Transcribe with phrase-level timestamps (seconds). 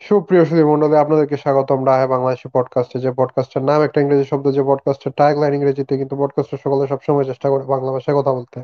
[0.00, 5.12] সুপ্রিয় সুধীমণ্ডলী আপনাদেরকে স্বাগতম। রাহে বাংলাদেশি পডকাস্টে যে পডকাস্টের নাম একটা ইংরেজি শব্দ যে পডকাস্টের
[5.12, 8.58] ট্যাগলাইন ইংরেজিতে কিন্তু পডকাস্টের সকলে সবসময় চেষ্টা করে বাংলা ভাষায় কথা বলতে।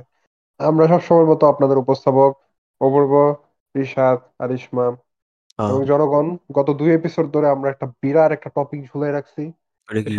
[0.59, 2.33] আমরা সবসময়ের মতো আপনাদের উপস্থাপক
[2.81, 3.35] অপূর্ব
[3.75, 4.87] রিশাদ আরিশমা
[5.59, 9.53] এবং জনগণ। গত দুই এপিসোড ধরে আমরা একটা বিরাট একটা টপিক ঝুলাই রাখছি।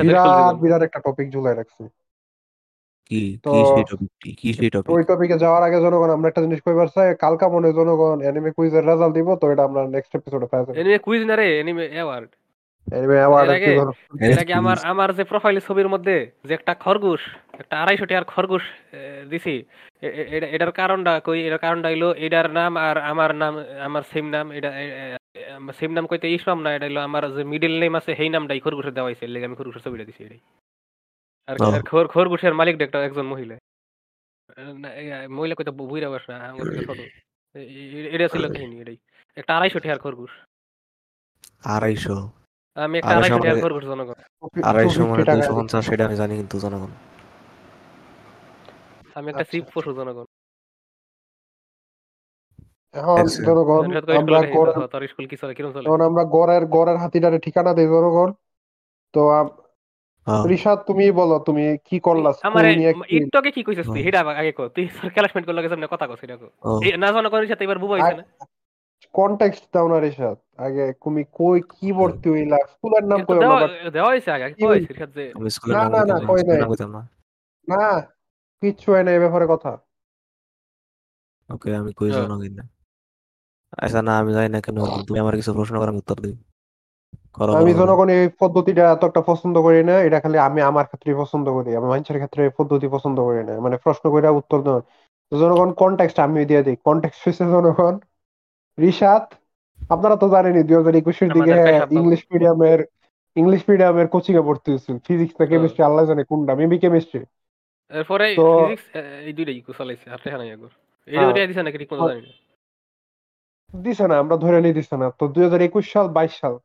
[0.02, 1.84] বিরাট বিরাট একটা টপিক ঝুলাই রাখছি।
[3.11, 6.43] কি তো কি সেই টপিকটি কি সেই টপিক ওই টপিকে যাওয়ার আগে জনগণ আমরা একটা
[6.45, 10.47] জিনিস কইবার চাই কালকা মনে জনগণ অ্যানিমে কুইজের রেজাল্ট দিব তো এটা আমরা নেক্সট এপিসোডে
[10.47, 12.29] পাই যাব। এনিমে কুইজ না রে এনিমে অ্যাওয়ার্ড
[12.87, 13.71] অ্যানিমে অ্যাওয়ার্ড এর আগে
[14.25, 16.15] এর আগে আমার আমার যে প্রোফাইল ছবির মধ্যে
[16.47, 17.21] যে একটা খরগোশ
[17.61, 18.65] একটা আড়াইশো টাকার খরগোশ
[19.32, 19.55] দিছি
[20.04, 23.54] এ- এ- এটা- এটার কারণটা কই এটার কারণটা হইল এটার নাম আর আমার নাম
[23.87, 24.69] আমার সেম নাম এটা
[25.74, 28.93] সেম নাম কইতে ইসলাম না এটা হইল আমার যে মিডল নেম আছে সেই নামটাই খরগোশের
[28.93, 30.41] দেওয়া হয়েছে এর লেগে আমি খরগোশের ছবিটা দিছি এটাই।
[31.47, 33.58] আর ও। খর- খরগোশের মালিক একটা একজন মহিলা।
[34.73, 34.89] না,
[35.30, 38.97] মহিলা কইতে বুইরা বস না আমার থেকে ছোট। এ- এ- এটা ছিল কাহিনী এটাই।
[39.35, 40.30] একটা টাকার খরগোশ
[42.75, 44.13] আমি একটা টাকার মানে- খরগোশ জনগণ।
[44.63, 46.87] আড়াইশো মানে 250 টাকা দুইশো পঞ্চাশ সেটা আমি জানি কিন্তু জনগণ।
[49.15, 50.25] আমি একটা আচ্ছা, চিপ পশু জনগণ।
[52.93, 54.87] এখন আচ্ছা। জনগণ কই আমরা গড়ের গেছে?
[54.87, 55.89] তোর স্কুল কি চলে কিরম চলে?
[56.05, 58.33] আমরা গড়ের গড়ের হাতিটারে ঠিকানা দেই জনগণ।
[59.13, 59.64] তো আম-
[60.27, 62.29] হ্যাঁ। রিশাদ তুমি বলো তুমি কি করলা?
[62.31, 63.93] স্কুল আমারে নিয়ে কি একটু আগে কি কইছিস তুই?
[63.93, 66.47] হুম। হেডা আগে কো। তুই তোর ক্লাসমেট করলে সামনে কথা কইছিস এটা কো।
[67.01, 68.23] না জানা করিস সাথে এবার বুবা হইছে না।
[69.13, 72.57] কনটেক্সট দাও না রিশাদ আগে তুমি কই কি ভর্তি হইলা?
[72.73, 75.23] স্কুলের নাম কই আমরা দেওয়া হইছে আগে কি কইছিস রিশাদ যে
[75.69, 77.01] না, না, না, না, কই নাই। না।
[77.67, 77.83] না
[78.63, 79.71] কিচ্ছু হয় না এই ব্যাপারে কথা।
[81.49, 82.63] ওকে আমি কই হ্যাঁ। জনগণ না।
[83.77, 86.35] আচ্ছা না আমি জানি না কেন তুমি আমার কিছু প্রশ্ন করার উত্তর দিই
[87.53, 91.45] আমি। জনগণ এই পদ্ধতিটা এত একটা পছন্দ করি না এটা খালি আমি আমার ক্ষেত্রে পছন্দ
[91.58, 94.73] করি আমি মানুষের ক্ষেত্রে এই পদ্ধতি পছন্দ করি না। মানে প্রশ্ন করে উত্তর তো
[95.31, 97.95] জনগণ কনটেক্সট আমি দিয়ে দিই। কনটেক্সট হচ্ছে জনগণ
[98.77, 99.23] রিশাদ
[99.89, 101.53] আপনারা তো জানেনই দুই হাজার একুশের দিকে।
[102.00, 102.80] ইংলিশ মিডিয়ামের
[103.36, 107.20] ইংলিশ মিডিয়ামের কোচিং এ ভর্তি হয়েছিল ফিজিক্স না। কেমিস্ট্রি আল্লাহ জানে কোনটা মেবি কেমিস্ট্রি
[107.92, 108.86] এরপরে ফিজিক্স
[109.27, 110.20] এই দুইটাই চলাইছে আর
[111.08, 112.33] এই হ্যাঁ। দুইটা দিছে নাকি ঠিক মতো জানি না।
[113.73, 116.55] দিছে না আমরা ধরে নিয়ে দিছে না। তো দুই হাজার একুশ সাল বাইশ সাল।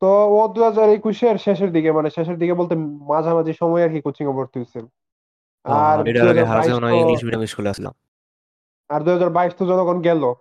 [0.00, 4.00] তো ও দুই হাজার একুশের শেষের দিকে মানে শেষের দিকে বলতে মাঝামাঝি সময় আর কি
[4.00, 4.84] কোচিং এ ভর্তি হয়েছিল।
[5.64, 7.94] আর আর এটার আগে 2022 হারাজে হয় তো- ইংলিশ মিডিয়াম স্কুলে আসলাম।
[8.88, 10.34] আর দুই হাজার বাইশ তো জনগণ গেল।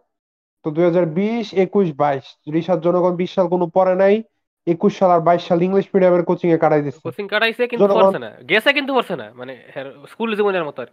[0.64, 4.24] তো দুই হাজার বিশ একুশ বাইশ রিসার্চ জনগণ বিশ সাল কোনো পরে নাই
[4.68, 8.04] একুশ সাল আর বাইশ সাল ইংলিশ মিডিয়ামের কোচিং এ কাটাই দিচ্ছে। কোচিং কাটাইছে কিন্তু জনগণ-
[8.04, 9.64] পড়ছে না। গেছে কিন্তু পড়ছে না। মানে
[10.10, 10.88] স্কুল জীবনের মতো আর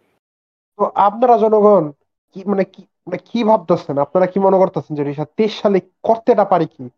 [0.77, 1.93] তো আপনারা জনগণ
[2.33, 3.99] কি মানে কি মানে কি ভাবতেছেন?
[3.99, 6.89] আপনারা কি মনে করতেছেন যে রিসাদ তেইশ সালে করতেটা পারি কি?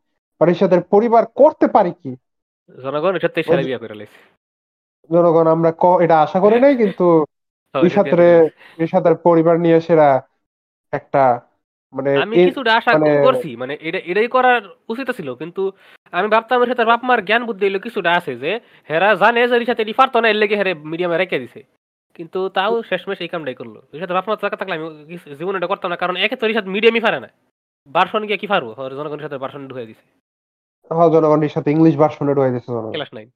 [0.40, 2.12] বা রিসাদের পরিবার করতে পারি কি?
[2.78, 4.18] জনগণ এটা তেইশ সালে বিয়া করে লাইছে
[5.10, 5.70] জনগণ আমরা
[6.00, 7.06] এটা আশা করি নাই কিন্তু
[7.74, 8.24] হ্যাঁ, লাইছে।
[8.78, 10.08] রিসাদের পরিবার নিয়ে সেরা
[10.92, 11.22] একটা
[11.92, 15.62] মানে আমি কিছুটা আশা মানে- করছি মানে এটা এটাই করার উচিত ছিল কিন্তু
[16.12, 18.50] আমি ভাবতাম এর সাথে বাপ মার জ্ঞান বুদ্ধি হইল কিছুটা আছে যে
[18.88, 21.60] হেরা জানে যে এর সাথে এটি পারতো না এর লেগে হেরে মিডিয়ামে রেখে দিছে।
[22.16, 24.86] কিন্তু তাও শেষমেশ এই কামটাই করল। এর সাথে বাপ মার টাকা থাকলে আমি
[25.38, 27.28] জীবনে এটা করতাম না কারণ একে তো এর সাথে মিডিয়ামই পারে না।
[27.88, 30.04] বারশন গিয়ে কি পারব ওর জনগণের সাথে বারশন ঢুকে দিছে।
[30.90, 32.32] হ্যাঁ, জনগণ রিসাদ ইংলিশ ভার্সনে
[32.66, 33.28] জনগণ। Class nine.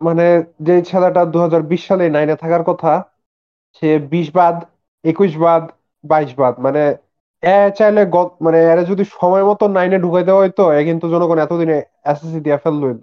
[0.00, 0.24] মানে
[0.66, 1.38] যে ছেলেটা দু
[1.84, 2.92] সালে নাইনে থাকার কথা
[3.76, 4.56] সে বিশ বাদ
[5.04, 5.62] একুশ বাদ
[6.04, 6.82] বাইশ বাদ মানে
[7.42, 8.00] এ চাইলে
[8.40, 11.76] মানে এর যদি সময় মতো নাইনে ঢুকাই দেওয়া হইতো এ কিন্তু জনগণ এতদিনে
[12.10, 12.98] এসএসসি দিয়ে ফেল লইল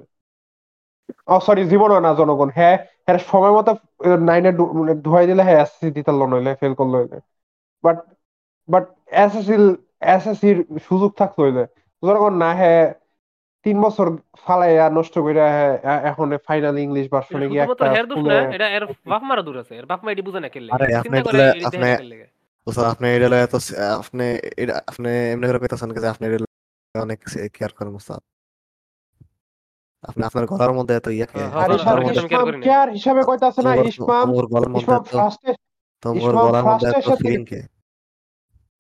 [1.28, 2.75] ও সরি জীবনও না জনগণ হ্যাঁ
[3.06, 3.72] হ্যাঁ সময় মতো
[4.28, 7.18] নাইনে মানে ঢুকাই দিলে হ্যাঁ এসএসসি দিতে নইলে ফেল করল হইলে।
[7.84, 7.97] বাট
[8.70, 8.84] বাট
[9.18, 9.56] এসএসসি
[10.09, 11.64] এসএসসির সুযোগ থাকতো হইলে।
[12.03, 12.84] না হ্যাঁ
[13.66, 14.07] তিন বছর
[14.44, 15.73] ফালাইয়া নষ্ট করে হ্যাঁ
[16.03, 19.73] এখন ফাইনাল ইংলিশ ভার্সনে গিয়ে একটা হের দোষ না এটা এর বাপ মারও দূর আছে
[19.75, 22.28] এর বাপ মা এটি বুঝে না কেলে আপনি চিন্তা করে তাহলে এটি আপনি- দেখে
[22.91, 23.56] আপনি এটা এত
[23.97, 24.25] আপনি
[24.57, 26.45] এটা আপনি এমনি করে কইতাছেন যে আপনি এটা
[26.95, 27.19] অনেক
[27.56, 28.22] কেয়ার করেন মুস্তাফ
[30.03, 33.22] আপনি আপনার গলার মধ্যে এত ইয়া আর ইসমাম আমি care ইসমাম করি না। কেয়ার হিসাবে
[33.23, 35.51] কইতাছে না ইসমাম তোমার গলার মধ্যে ইসমাম ফার্স্টে
[36.03, 37.59] তোমার গলার মধ্যে এত ফিলিং কে?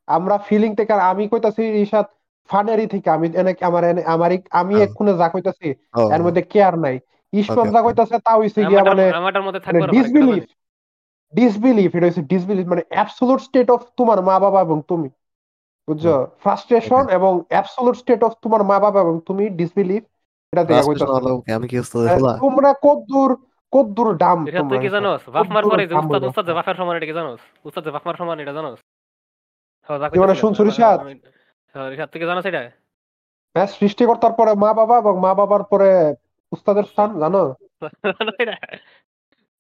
[0.07, 2.07] আমরা ফিলিং থেকে আমি কইতাছি রিশাদ
[2.47, 5.69] ফানেরি থেকে আমি এনে আমার এনে- আমার আমি হ্যাঁ। এক্ষুনে যা কইতাছি
[6.13, 6.99] এর মধ্যে কেয়ার নাই।
[7.33, 7.81] Okay, যা.
[7.81, 10.55] কইতাছে তা হইছে গিয়া মানে মধ্যে মানে থাকবে আর এটা ডিসবিলিফ জানি।
[11.33, 15.09] ডিসবিলিফ এটা হচ্ছে ডিসবিলিফ মানে অ্যাবসোলুট স্টেট অফ তোমার মা বাবা এবং তুমি।
[15.87, 16.07] বুঝছ?
[16.39, 20.03] ফ্রাস্ট্রেশন এবং অ্যাবসোলুট স্টেট অফ তোমার মা বাবা এবং তুমি ডিসবিলিফ
[20.53, 21.53] এটা দেখা কইতাছে?
[21.53, 25.29] আমি কি দেখলা তোমরা কদ্দুর কদ্দুর ডাম এটা তুই কি জানোস?
[25.29, 27.39] বাপ মার পরে যে উস্তাদ উস্তাদ যে বাপের সমান এটা কি জানোস?
[27.63, 28.79] উস্তাদ যে বাপ মার সমান এটা জানোস?
[29.87, 31.09] হ্যাঁ, মানে কইতাছিলাম,
[31.73, 32.09] আমি- রিশাদ?
[32.15, 32.71] আমি- হ্যাঁ,
[33.55, 36.15] হ্যাঁ সৃষ্টিকর্তার পরে মা বাবা এবং মা বাবার পরে
[36.51, 37.55] উস্তাদের স্থান জানো?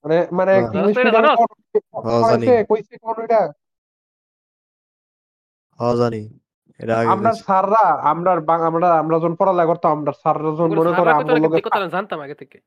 [0.03, 1.35] মানে মানে ইংলিশ জানো, মিডিয়ামে জানো?
[1.91, 3.51] পড়াইছে কইছে কোন এটা?
[5.79, 6.39] হ জানি।
[7.11, 8.31] আমরা। স্যাররা আমরা
[8.67, 12.59] আমরা আমরা যখন পড়ালেখা করতাম আমরা স্যাররা যখন মনে করে না, জানতাম আগে থেকে।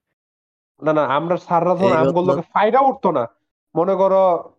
[0.82, 3.28] না না আমরা স্যাররা যখন আমগুলো কথা- লগে উঠতো না
[3.74, 4.52] মনে করো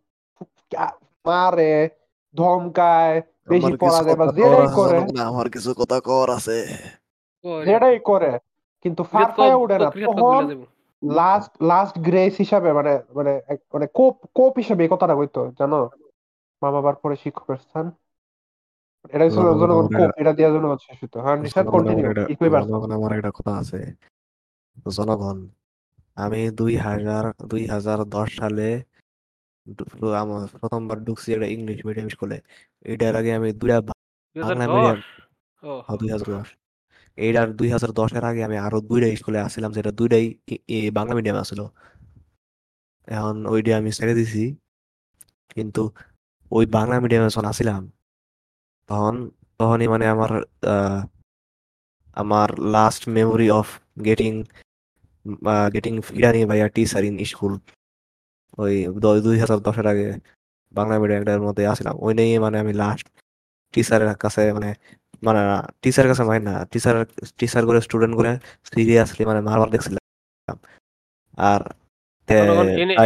[1.26, 1.90] মারে
[2.36, 6.58] ধমকায় বেশি পড়া যায় বা যেটাই করে আমার কিছু কথা কর আছে।
[7.66, 8.32] যেটাই করে
[8.86, 9.02] কিন্তু
[9.64, 10.42] উঠে না তখন
[11.04, 13.32] লাস্ট লাস্ট গ্রেস হিসাবে মানে মানে
[13.74, 15.80] মানে কোপ কোপ হিসাবে এই কথাটা কইতো জানো?
[16.62, 17.86] মা বাবার পরে শিক্ষকের স্থান।
[19.14, 22.10] এটা হচ্ছে জনগণ কোপ এটা দিয়ে জনগণ শেষ হতো হ্যাঁ নিশাদ কন্টিনিউ
[22.98, 23.80] আমার একটা কথা আছে।
[24.98, 25.38] জনগণ
[26.18, 28.68] আমি দুই হাজার দুই হাজার দশ সালে
[30.22, 32.38] আমার প্রথমবার ঢুকছি একটা ইংলিশ মিডিয়াম স্কুলে
[32.86, 33.78] এটার আগে আমি দুইটা
[34.36, 35.00] বাংলা মিডিয়াম
[36.00, 36.48] দুই হাজার দশ।
[37.18, 40.26] এইটার দুই হাজার দশের আগে আমি আরও দুইটা স্কুলে আসছিলাম যেটা দুইটাই
[40.98, 41.62] বাংলা মিডিয়াম আসছিল।
[43.08, 44.44] এখন ওইটা আমি ছেড়ে দিছি।
[45.56, 45.82] কিন্তু
[46.52, 47.82] ওই বাংলা মিডিয়ামে যখন আসছিলাম
[48.90, 49.16] তখন
[49.60, 50.32] তখনই মানে আমার
[52.18, 53.68] আমার last memory of
[54.06, 54.34] getting
[55.74, 57.54] getting ফিরানি by a teacher in school
[58.58, 58.76] ওই
[59.26, 60.08] দুই হাজার দশের আগে
[60.72, 63.06] বাংলা মিডিয়ামটার মধ্যে আসছিলাম। ওই নিয়ে মানে আমি লাস্ট
[63.74, 64.70] টিচারের কাছে মানে
[65.28, 65.42] মানে
[65.84, 66.96] টিচারের কাছে মানে না টিচার
[67.40, 68.32] টিচার করে স্টুডেন্ট করে
[68.70, 70.04] সিরিয়াসলি মানে মারবার দেখছিলাম।
[71.52, 71.62] আর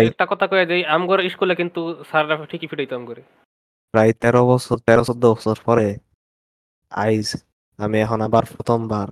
[0.09, 3.21] একটা কথা কয়ে দেই আমগর স্কুলে কিন্তু স্যাররা ঠিকই ফিটাইতো আমগরে।
[3.93, 5.87] প্রায় তেরো বছর তেরো চোদ্দ বছর পরে
[6.91, 7.27] আইজ
[7.79, 9.07] আমি এখন আবার প্রথমবার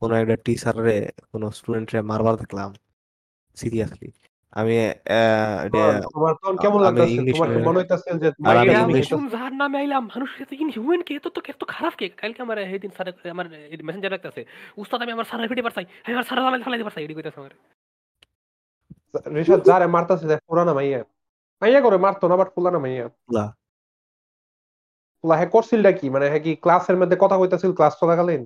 [0.00, 0.96] কোনো একটা টিচারে
[1.32, 2.70] কোনো স্টুডেন্টরে মারবার দেখলাম
[3.56, 4.08] সিরিয়াসলি
[4.54, 4.74] আমি
[6.12, 7.14] তোমার তখন কেমন আমি লাগতেছে?
[7.14, 11.02] ইংলিশ তোমার কি মনে হইতাছে যে আর আমি ইংলিশ- যার নামে আইলাম। মানুষ এত ইনহিউম্যান
[11.02, 11.14] কে?
[11.14, 12.08] এত তো এত খারাপ কে?
[12.08, 13.46] কালকে আমার সেইদিন স্যার আমার
[13.82, 14.44] মেসেঞ্জার রাখতেছে
[14.76, 17.50] উস্তাদ আমি আমার স্যারের ফিটে পারছাই আমি আমার স্যারের ফালাই ফালাই পারছাই এডি কইতাছে আমার।
[19.36, 21.04] ঋষাদ যারে মারতাছে যে পুরানা মাইয়া।
[21.62, 23.54] মাইয়া করে মারতো না বাট পুরানা মাইয়া। গুলা।
[25.22, 26.10] পুলা করছিলটা কি?
[26.10, 28.42] মানে কি ক্লাসের মধ্যে কথা কইতাছিল ক্লাস চলাকালীন?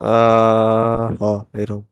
[0.00, 1.82] আহ হ এরকম।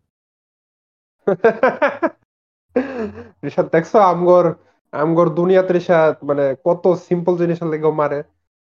[3.44, 4.44] ঋষাদ দেখছ আমগর
[4.92, 8.20] আমগর দুনিয়াতে ঋষাদ মানে কত সিম্পল জিনিস লেগেও মারে।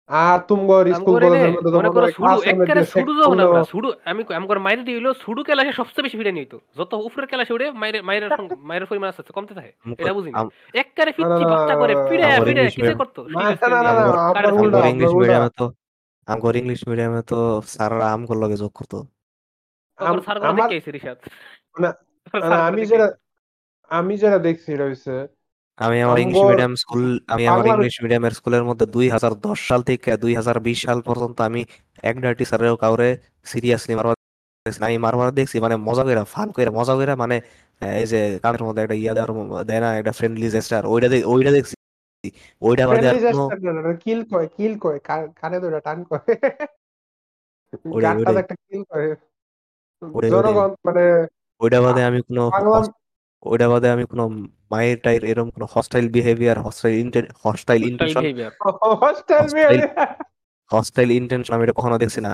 [0.09, 3.89] আর তুমগর স্কুল কলেজের নে, মধ্যে মনে করো ক্লাসের একবারে মধ্যে সুডু sex আমরা সুডু
[4.05, 7.99] আমি আমগর মাইরে দিল সুডু ক্লাসে সবচেয়ে বেশি ফিরে নিত যত উপরের ক্লাসে উঠে মাইরে
[8.01, 8.29] মাইরের
[8.69, 12.23] মাইরের পরিমাণ আস্তে কমতে থাকে। এটা বুঝি না আম- একবারে না, ফিচ্ছি বাচ্চা করে ফিরে
[12.25, 13.19] আমার ফিরে medium- করতো?
[13.27, 15.65] না, না, না, না, আমগর- উল্টা, আমগর ইংলিশ মিডিয়ামে তো
[16.27, 18.97] আমগর ইংলিশ মিডিয়ামে তো স্যাররা আমগর লগে যোগ করতো।
[19.99, 20.23] আমার-
[20.57, 21.17] দেখে আইছে রিশাদ
[21.75, 21.89] না, না,
[22.67, 22.97] আমি আইছে।
[23.91, 25.13] আমি যেটা দেখছি এটা হইছে
[25.79, 29.81] আমি আমার ইংলিশ মিডিয়াম স্কুল আমি আমার ইংলিশ মিডিয়ামের স্কুলের মধ্যে দুই হাজার দশ সাল
[29.89, 31.61] থেকে দুই হাজার বিশ সাল পর্যন্ত আমি
[32.03, 33.09] একটা টিচারেও কাউরে
[33.45, 34.15] সিরিয়াসলি মারবার
[34.65, 37.35] দেখছি আমি মারবার দেখছি মানে মজা করে ফান করে মজা করে মানে
[37.99, 39.31] এই যে কানের মধ্যে একটা ইয়া দেওয়ার
[39.69, 41.75] দেয় না একটা ফ্রেন্ডলি জেস্টার ওইটা ওইটা দেখছি
[42.61, 43.09] ওইটা বাদে
[44.03, 44.99] কিল কয় কিল কয়
[45.41, 46.33] কানে ধরে টান করে
[48.03, 49.07] গানটা একটা কিল করে।
[50.33, 51.03] জনগণ মানে
[51.61, 52.95] ওইটা বাদে আমি কোনো বাংলা হস-
[53.43, 54.23] ওইটা বাদে আমি কোনো
[54.71, 57.07] মায়ের টাইর এরকম কোনো hostile behaviour hostile
[57.45, 58.51] hostile Hostile intention behavior।
[59.01, 59.89] Hostile Hostile-
[60.71, 62.33] hostile intention আমি এটা কখনো দেখছি না।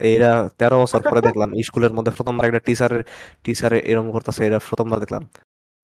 [0.00, 3.02] এইটা তেরো বছর পরে দেখলাম স্কুলের মধ্যে প্রথমবার একটা টিচারের
[3.44, 5.22] টিচারে এরকম করতেছে এটা প্রথমবার দেখলাম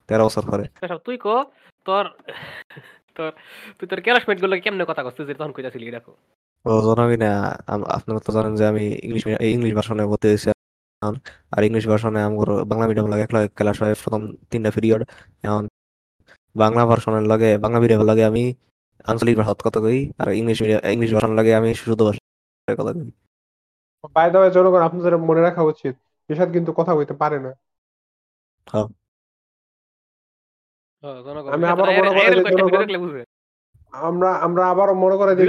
[0.09, 1.33] তেরো বছর পরে। এসব তুই কো
[1.85, 2.05] তোর
[3.15, 3.29] তোর
[3.77, 6.11] তুই তোর ক্লাসমেটগুলো কেমনে কথা তুই যে তখন কইতাছিলি দেখো।
[6.65, 7.31] ও জানাবি না
[7.67, 10.47] আম- আপনারা তো জানেন যে আমি ইংলিশ ইংলিশ ভার্সনে ভর্তি হয়েছি
[11.01, 11.15] এখন।
[11.51, 15.01] আর ইংলিশ ভার্সনে আমার বাংলা মিডিয়াম লাগে একলা ক্লাস হয় প্রথম তিনটা পিরিয়ড
[15.43, 15.63] এখন
[16.55, 18.43] বাংলা ভার্সনের লাগে বাংলা মিডিয়াম লাগে আমি
[19.07, 22.25] আঞ্চলিক ভাষাত কথা কই আর ইংলিশ মিডিয়াম ইংলিশ ভার্সন লাগে আমি শুদ্ধ ভাষায়
[22.77, 23.07] কথা কই
[24.15, 25.93] বাই দ্য ওয়ে জনগণ আপনাদের মনে রাখা উচিত
[26.29, 27.51] ঋষাদ কিন্তু কথা কইতে পারে না।
[28.73, 28.81] ও,
[31.25, 32.03] জনগণ, আমি রিশাদ আয়ের-
[32.55, 33.23] মনে করি
[33.93, 35.47] আমরা আমরা আবারও মনে করে দিই।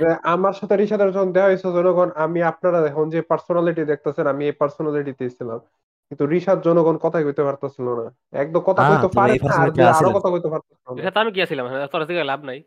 [0.00, 4.42] যে আমার সাথে ঋষাদের যখন দেওয়া হয়েছে জনগণ আমি আপনারা এখন যে পার্সোনালিটি দেখতেছেন আমি
[4.46, 5.60] এই পার্সোনালিটিতে ছিলাম।
[6.10, 9.68] কিন্তু ঋষাদ জনগণ কথা কইতে পারতেছিল না। একদম কথা হ্যাঁ, কইতে পারে না আর
[9.98, 12.58] আরও কথা কইতে পারতেছিল না। আমি কি আছিলাম তোর দিকে লাভ নাই।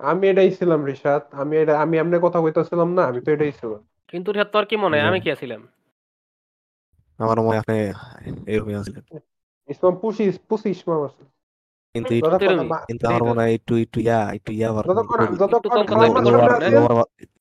[0.00, 3.80] আমি এটাই ছিলাম ঋষাদ আমি এটা আমি এমনি কথা কইতেছিলাম না আমি তো এটাই ছিলাম।
[4.12, 5.06] কিন্তু রিশাদ তোর কি মনে হয়?
[5.10, 5.60] আমি আছিলাম
[7.18, 7.76] আমার মনে হয় আপনি
[8.46, 9.02] এরকমই আছিলেন
[9.68, 11.22] ইসমাম পুষি পুষি ইসমাম আছে।
[11.94, 12.12] কিন্তু
[12.88, 14.68] কিন্তু আমার মনে হয় একটু একটু ইয়া একটু ইয়া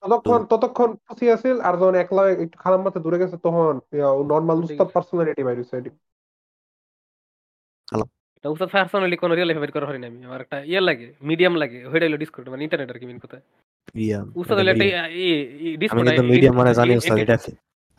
[0.03, 3.74] ততক্ষণ ততক্ষণ পুষি আছিল আর যখন একলা একটু খালাম্মাতে দূরে গেছে তখন
[4.32, 5.91] নর্মাল উস্তাদ পার্সোনালিটি বাইরে হইছে এটি।
[8.38, 11.53] এটা উস্তাদ পার্সোনালি কোনো রিয়েল লাইফে বের করা হয়নি আমি আমার একটা ইয়ে লাগে মিডিয়াম
[11.56, 13.38] লাগে ওইটা হলো ডিসকর্ড মানে ইন্টারনেট আর কি মেন কথা।
[14.06, 15.01] ইয়া, উস্তাদ হলো একটা ইয়া।
[15.94, 17.38] আমি কিন্তু মিডিয়াম মানে জানি উস্তাদ এটা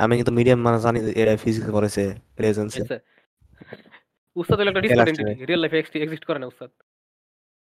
[0.01, 2.03] আমি কিন্তু মিডিয়াম মানে জানি এটা ফিজিক্স করেছে
[4.37, 6.71] উস্তাদ হলো একটা ডিসকর্ড এন্টিটি রিয়েল লাইফে এক্সিস্ট করে না উস্তাদ।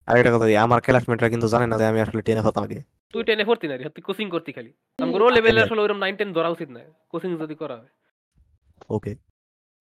[0.06, 3.44] আরেকটা কথা আমার ক্লাসমেটরা কিন্তু জানে না যে আমি আসলে টেনে হতাম আগে। তুই টেনে
[3.44, 6.70] পড়তি না রে তুই কোচিং করতি খালি। আমগো লেভেলে আসলে ওইরকম নাইন টেন ধরা উচিত
[6.70, 7.86] না কোচিং যদি করা হয়।
[8.90, 9.14] ওকে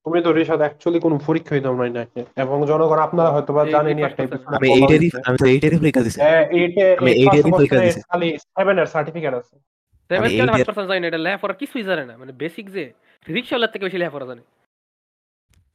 [0.04, 2.24] তুমি তো রিশাদ অ্যাকচুয়ালি কোনো পরীক্ষাই দাও নাই নাকি?
[2.36, 6.48] এবং জনগণ আপনারা হয়তো বা জানেনই একটা আমি এইটারই আমি তো এইটারই পরীক্ষা দিছি। হ্যাঁ,
[6.48, 9.60] এইটে আমি এই এইটারই পরীক্ষা দিছি। খালি সেভেনের সার্টিফিকেট আছে।
[10.08, 12.94] সেভেন আমি কেন এইটার- পার্সেন্ট জানি না এটা লেখাপড়া কিছুই জানে না মানে বেসিক যে
[13.30, 14.42] রিক্সাওয়ালার থেকে বেশি লেখাপড়া জানে।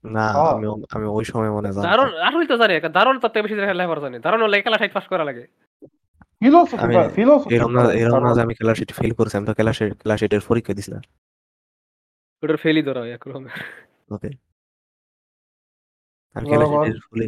[0.04, 0.24] না।
[0.56, 4.02] আমি আমি ওই সময় মনে জানতাম। দারুণ আসলে তো জানে দারুণ তার থেকে বেশি লেখাপড়া
[4.04, 5.44] জানে। দারুণ হলে ক্লাস এইট পাস করা লাগে।
[6.40, 9.54] ফিলোসফি আমি ফিলোসফি এরকম না এরকম না যে আমি ক্লাস এইট ফেল করছি আমি তো
[9.54, 11.00] ক্লাস ক্লাস এইটের পরীক্ষা দিছি না।
[12.42, 13.44] ওটার ফেলই ধরা হয় একরকম
[14.10, 14.30] ওকে।
[16.36, 16.46] আমি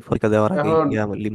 [0.09, 1.30] পরীক্ষা দেওয়ার আগে গিয়ে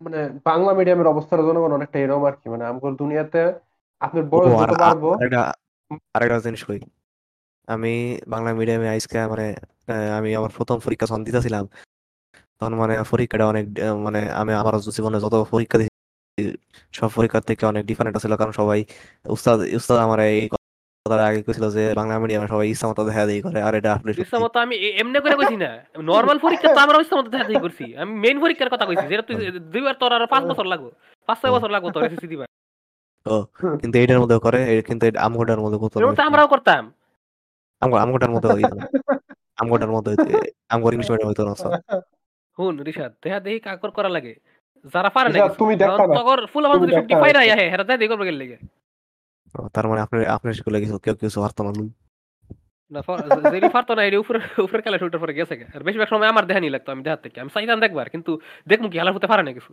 [0.00, 3.40] মানে বাংলা মিডিয়ামের অবস্থার জনগণ অনেকটা এরকম আর কি। মানে আমগর দুনিয়াতে
[4.00, 5.42] আপনার বয়স আর যত বাড়বো আরেকটা
[6.14, 6.80] আরেকটা জিনিস কই?
[7.68, 7.92] আমি
[8.32, 9.46] বাংলা মিডিয়ামে আইসকে মানে
[10.18, 11.64] আমি আমার প্রথম পরীক্ষা যখন দিতেছিলাম
[12.58, 13.64] তখন মানে পরীক্ষাটা অনেক
[14.06, 15.92] মানে আমি আমার জীবনে যত পরীক্ষা দিয়েছি
[16.94, 18.80] সব পরীক্ষার থেকে অনেক ডিফারেন্ট ছিল কারণ সবাই
[19.36, 20.38] উস্তাদ উস্তাদ আমার এই
[21.06, 22.66] কথাটা আগে কইছিল যে বাংলা মিডিয়ামে সবাই
[23.08, 24.10] দেখা দেই করে আর এটা আসলে।
[24.64, 25.70] আমি এমনি করে কইছি না
[26.10, 29.36] নর্মাল পরীক্ষা তো আমরা ইচ্ছা দেখা দেখি করছি। আমি মেইন পরীক্ষার কথা কইছি যেটা তুই
[29.72, 30.88] দুইবার তোর আর পাঁচ বছর লাগবো
[31.28, 32.48] পাঁচ ছয় বছর লাগবো তোর এসএসসি দিবার
[33.26, 33.36] ও
[33.80, 35.96] কিন্তু এইটার মধ্যে করে কিন্তু আমগোটার মধ্যে করতো
[36.28, 36.82] আমরাও করতাম।
[37.84, 38.84] আমগো আমগোটার মধ্যে হইতো না।
[39.60, 40.24] আমগোটার মধ্যে হইতো
[40.72, 41.72] আমগো ইংলিশ মিডিয়াম হইতো না স্যার
[42.56, 44.34] হুন রিশাদ দেখা দেখি কাকর করা লাগে।
[44.94, 47.84] যারা পারে না তুমি দেখতা না। তগর ফুল। না হ্যাঁ হেরা
[48.28, 48.58] গেলে লেগে।
[49.74, 50.00] তার মানে
[50.36, 51.38] আপনার স্কুলে কিছু কেউ কিছু
[52.94, 53.00] না
[53.76, 56.88] পারতো না এটি উপরে উপরে খেলা শুটার পরে গেছে। আর বেশিরভাগ সময় আমার দেখানি লাগতো
[56.94, 58.32] আমি দেখার থেকে। আমি চাইতাম দেখবার কিন্তু
[58.70, 59.72] দেখমু কি হেলার হতে পারে না কিছু।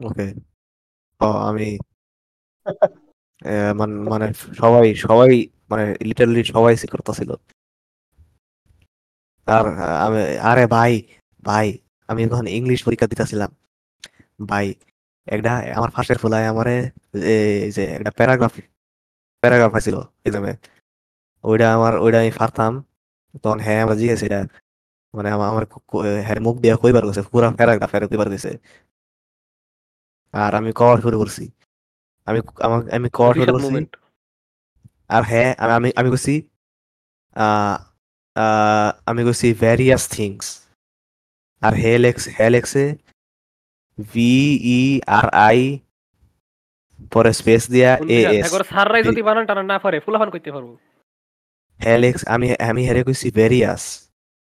[0.00, 0.26] ওকে।
[1.48, 1.68] আমি
[4.12, 4.26] মানে
[4.60, 5.32] সবাই সবাই
[5.70, 7.30] মানে লিটারালি সবাই সি করতেছিল।
[9.46, 11.02] আর আমি আরে ভাই
[11.44, 13.50] ভাই আমি যখন ইংলিশ পরীক্ষা দিতেছিলাম
[14.46, 14.74] ভাই
[15.26, 18.52] একটা আমার ফার্স্টের ফুলায় আমারে এই যে একটা প্যারাগ্রাফ
[19.40, 20.52] প্যারাগ্রাফ আছিল এক্সামে
[21.44, 22.84] ওইটা আমার ওইটা আমি পারতাম
[23.42, 24.44] তখন হ্যাঁ আমরা জিজ্ঞেস এটা
[25.14, 25.64] মানে আমা- আমার
[26.24, 27.22] হ্যাঁ মুখ দিয়ে কইবার গেছে?
[27.22, 28.50] পুরা প্যারাগ্রাফ হ্যাঁ কইবার গেছে?
[30.34, 31.50] আর আমি কওয়া শুরু করছি।
[32.26, 33.74] আমি আমার আমি কওয়া শুরু করছি।
[35.10, 36.34] আর হ্যাঁ আমি আমি আমি কইছি
[39.06, 40.46] আমি কইছি ভ্যারিয়াস থিংস
[41.62, 42.82] আর হে লেখছে হে লেখছে
[43.98, 44.32] ভি
[44.74, 45.60] ই আর আই
[47.12, 50.68] পরে স্পেস দিয়া এ এস একবার সাররাই যদি বানান টানা না পারে ফুলাফান করতে পারব।
[51.80, 53.82] হে লেখছে আমি আমি হেরে কইছি ভ্যারিয়াস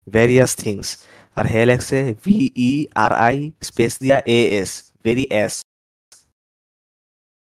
[0.07, 0.88] ভ্যারিয়াস থিংস
[1.37, 2.37] আর হে লেখছে V
[2.71, 4.71] E R I space দিয়া এ এস
[5.04, 5.54] ভেরি এস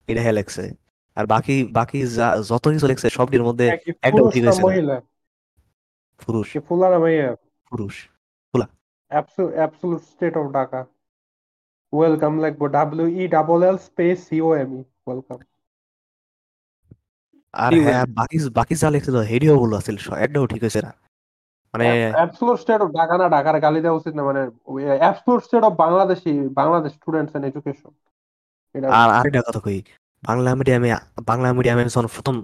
[0.07, 0.63] এটা হে লেখছে
[1.17, 1.99] আর বাকি বাকি
[2.49, 4.63] যত কিছু লেখছে সবটির মধ্যে কি একদম ঠিক হয়েছে
[6.21, 7.27] পুরুষ। কি ফুলা না মাইয়া
[7.71, 7.95] পুরুষ।
[9.11, 10.79] Absolute state of Dhaka.
[11.93, 15.39] Welcome লাগবো W E double L space C O M E welcome
[17.53, 20.91] আর হ্যাঁ বাকি বাকি যা লিখছিল হেডিও ভুল আছিল স- একটাও ঠিক হয়েছে না।
[21.73, 24.41] মানে অ্যাবসোলুট স্টেট অফ ঢাকা না ঢাকার গালি দেওয়া উচিত না মানে
[24.97, 27.91] absolute state of Bangladeshi Bangladesh students and education.
[28.99, 29.79] আর আরেকটা কথা কই
[30.23, 30.89] বাংলা মিডিয়ামে
[31.29, 32.35] বাংলা মিডিয়ামে যখন প্রথম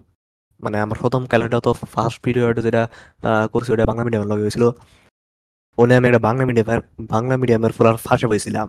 [0.63, 2.83] মানে আমার প্রথম ক্যালেন্ডার তো ফার্স্ট পিরিয়ড যেটা
[3.53, 4.65] করছি ওটা বাংলা মিডিয়ামে লগে হয়েছিল।
[5.81, 6.81] ওনে আমি একটা বাংলা মিডিয়ামের
[7.13, 8.67] বাংলা মিডিয়ামের পুরার ফার্স্টে হয়েছিলাম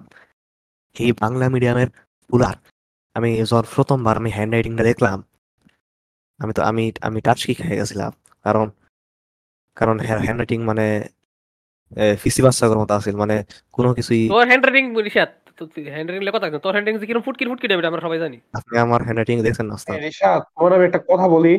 [0.97, 1.89] এই বাংলা মিডিয়ামের
[2.31, 2.57] পুরার
[3.17, 5.19] আমি যখন প্রথমবার আমি হ্যান্ড রাইটিংটা দেখলাম,
[6.41, 8.13] আমি তো, আমি আমি টাচ কি খেয়ে গেছিলাম।
[8.45, 8.67] কারণ
[9.79, 10.87] কারণ হ্যান্ড রাইটিং মানে
[12.21, 13.37] ফিসি বাচ্চাদের মতো আছিল মানে
[13.77, 14.85] কোনো কিছুই handwriting
[15.59, 18.39] Rishad handwriting লেখা থাকে তোর হ্যান্ড রাইটিং কীরকম ফুটকি ফুটকি দেবে আমরা সবাই জানি।
[18.55, 19.95] আপনি আমার হ্যান্ড দেখছেন না ওস্তাদ?
[20.01, 21.55] রিশাদ তোমার আমি একটা কথা বলি।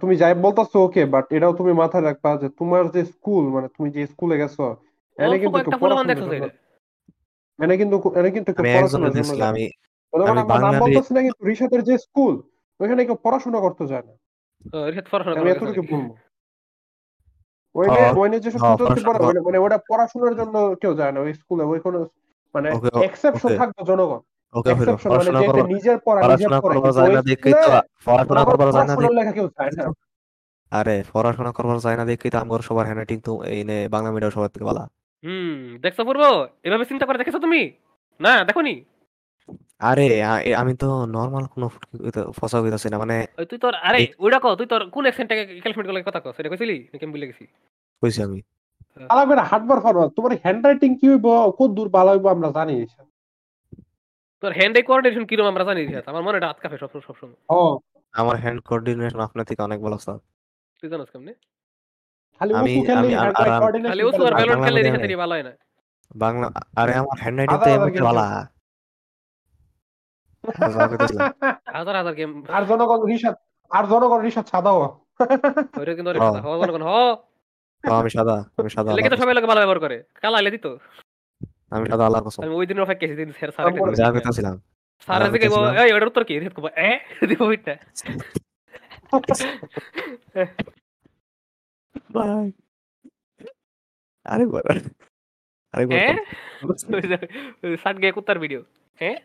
[0.00, 3.88] তুমি যাই বলতেছো ওকে বাট এটাও তুমি মাথায় রাখবা যে তোমার যে স্কুল মানে তুমি
[3.90, 4.64] যে স্কুলে গেছো
[5.18, 6.48] এনে কিন্তু একটা ফুলাফান দেখছ এটা
[7.58, 9.64] এনে কিন্তু এনে কিন্তু একটু আমি পড়াশোনার একজনের জন্য দেখছিলাম আমি
[10.30, 12.34] আমি বাংলা বলতেছি না কিন্তু রিশাদের যে স্কুল
[12.80, 14.12] ওইখানে কেউ পড়াশোনা করতে যায় না।
[14.88, 16.10] রিশাদ পড়াশোনা আমি এতটুকু বলব।
[17.74, 21.98] পড়াশোনা পড়ে মানে- মানে ওটা পড়াশোনার জন্য কেউ যায় না ওই স্কুলে ওই কোনো
[22.54, 22.68] মানে
[23.02, 24.20] এক্সেপশন থাকবে জনগণ।
[24.54, 28.40] মানে পড়াশোনা যে করবার নিজের পড়া নিজের পড়াশোনা করবার যায় না দেখেই তো স্কুলে পড়াশোনা
[28.40, 29.84] ওরা করবার যায় না পড়াশোনার দেখে লেখা কেউ চায় না।
[30.72, 34.32] আরে পড়াশোনা করবার যায় না দেখেই তো আমার সবার হ্যান্ডরাইটিং তো এই নে বাংলা মিডিয়াম
[34.32, 34.82] সবার থেকে ভালো।
[35.24, 36.22] হুম দেখছ পূর্ব?
[36.64, 37.60] এভাবে চিন্তা করে দেখেছ তুমি?
[38.20, 38.74] না দেখোনি?
[39.80, 40.06] আরে
[40.54, 41.66] আমি তো নর্মাল কোনো
[42.32, 43.16] ফসা হইতাছি না মানে
[43.50, 46.48] তুই তোর আরে এই- ওইটা কো তুই তোর কোন অ্যাকসেন্টটাকে ক্যালকুলেট করলে কথা কো সেটা
[46.48, 46.76] কইছিলি?
[46.92, 47.44] নাকি আমি ভুলে গেছি?
[48.02, 48.38] কইছি আমি।
[49.12, 51.26] আলাদা হাটবার ফরওয়ার্ড তোমার হ্যান্ডরাইটিং কি হইব
[51.58, 52.76] কত দূর ভালো হইব আমরা জানি
[54.42, 57.38] তোর হ্যান্ড আই কোঅর্ডিনেশন কীরকম আমরা জানি আমার মনে এটা হাত কাঁপে সব সব সময়।
[57.56, 57.60] ও।
[58.14, 60.18] আমার হ্যান্ড কোঅর্ডিনেশন আপনার থেকে অনেক ভালো স্যার।
[60.80, 61.32] তুই জানোস কেমনে?
[62.40, 65.52] খালি হ্যান্ড আই কোঅর্ডিনেশন খালি উঁচু আর আর ব্যালন খেলে ভালো হয় না।
[66.22, 66.46] বাংলা
[66.80, 68.26] আরে আমার হ্যান্ড রাইটিং তো game ভালা
[71.76, 73.36] হাজার হাজার গেম। আর জনগণ রিসাদ
[73.70, 74.78] আর জনগণ রিসাদ সাদাও।
[75.80, 76.10] ওইটা কিন্তু
[76.62, 77.02] জনগণ হ। ও,
[77.84, 80.66] আমি সাদা আমি সাদা লেগে তো সবাই লোক ভালো ব্যবহার করে। কালা আইলে দিত।
[81.74, 84.56] আমি সাদা আল্লাহর কসম। আমি ওই দিন অপেক্ষা দিন স্যার স্যার আমি যা কইতেছিলাম।
[85.08, 85.46] স্যার আমি দিকে
[85.82, 86.34] এই ওটার উত্তর কি?
[86.40, 86.90] দেখো এ?
[87.30, 87.74] দিব ওইটা।
[92.14, 92.46] ভাই
[94.26, 94.62] আরেকবার
[95.74, 96.14] আরেকবার হ্যাঁ
[96.60, 97.22] কর।
[97.82, 98.60] সাত গে কুত্তার ভিডিও
[98.98, 99.18] হ্যাঁ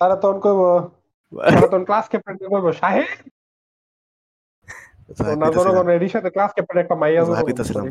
[0.00, 0.60] তারা তখন কইব
[1.32, 3.08] তারা তখন ক্লাস ক্যাপ্টেন কইব সাহেব।
[6.30, 7.20] ক্লাস ক্যাপ্টেন একটা মাইয়া।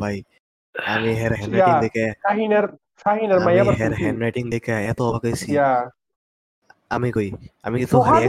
[0.00, 0.16] ভাই
[0.74, 1.52] আমি হের হ্যান্ড
[1.84, 2.64] দেখে শাহিনের
[3.04, 4.18] শাহিনের মাইয়া হের হ্যান্ড
[4.50, 5.50] দেখে এত অবাক হয়েছি
[6.90, 7.28] আমি কই
[7.64, 8.24] আমি তো খালি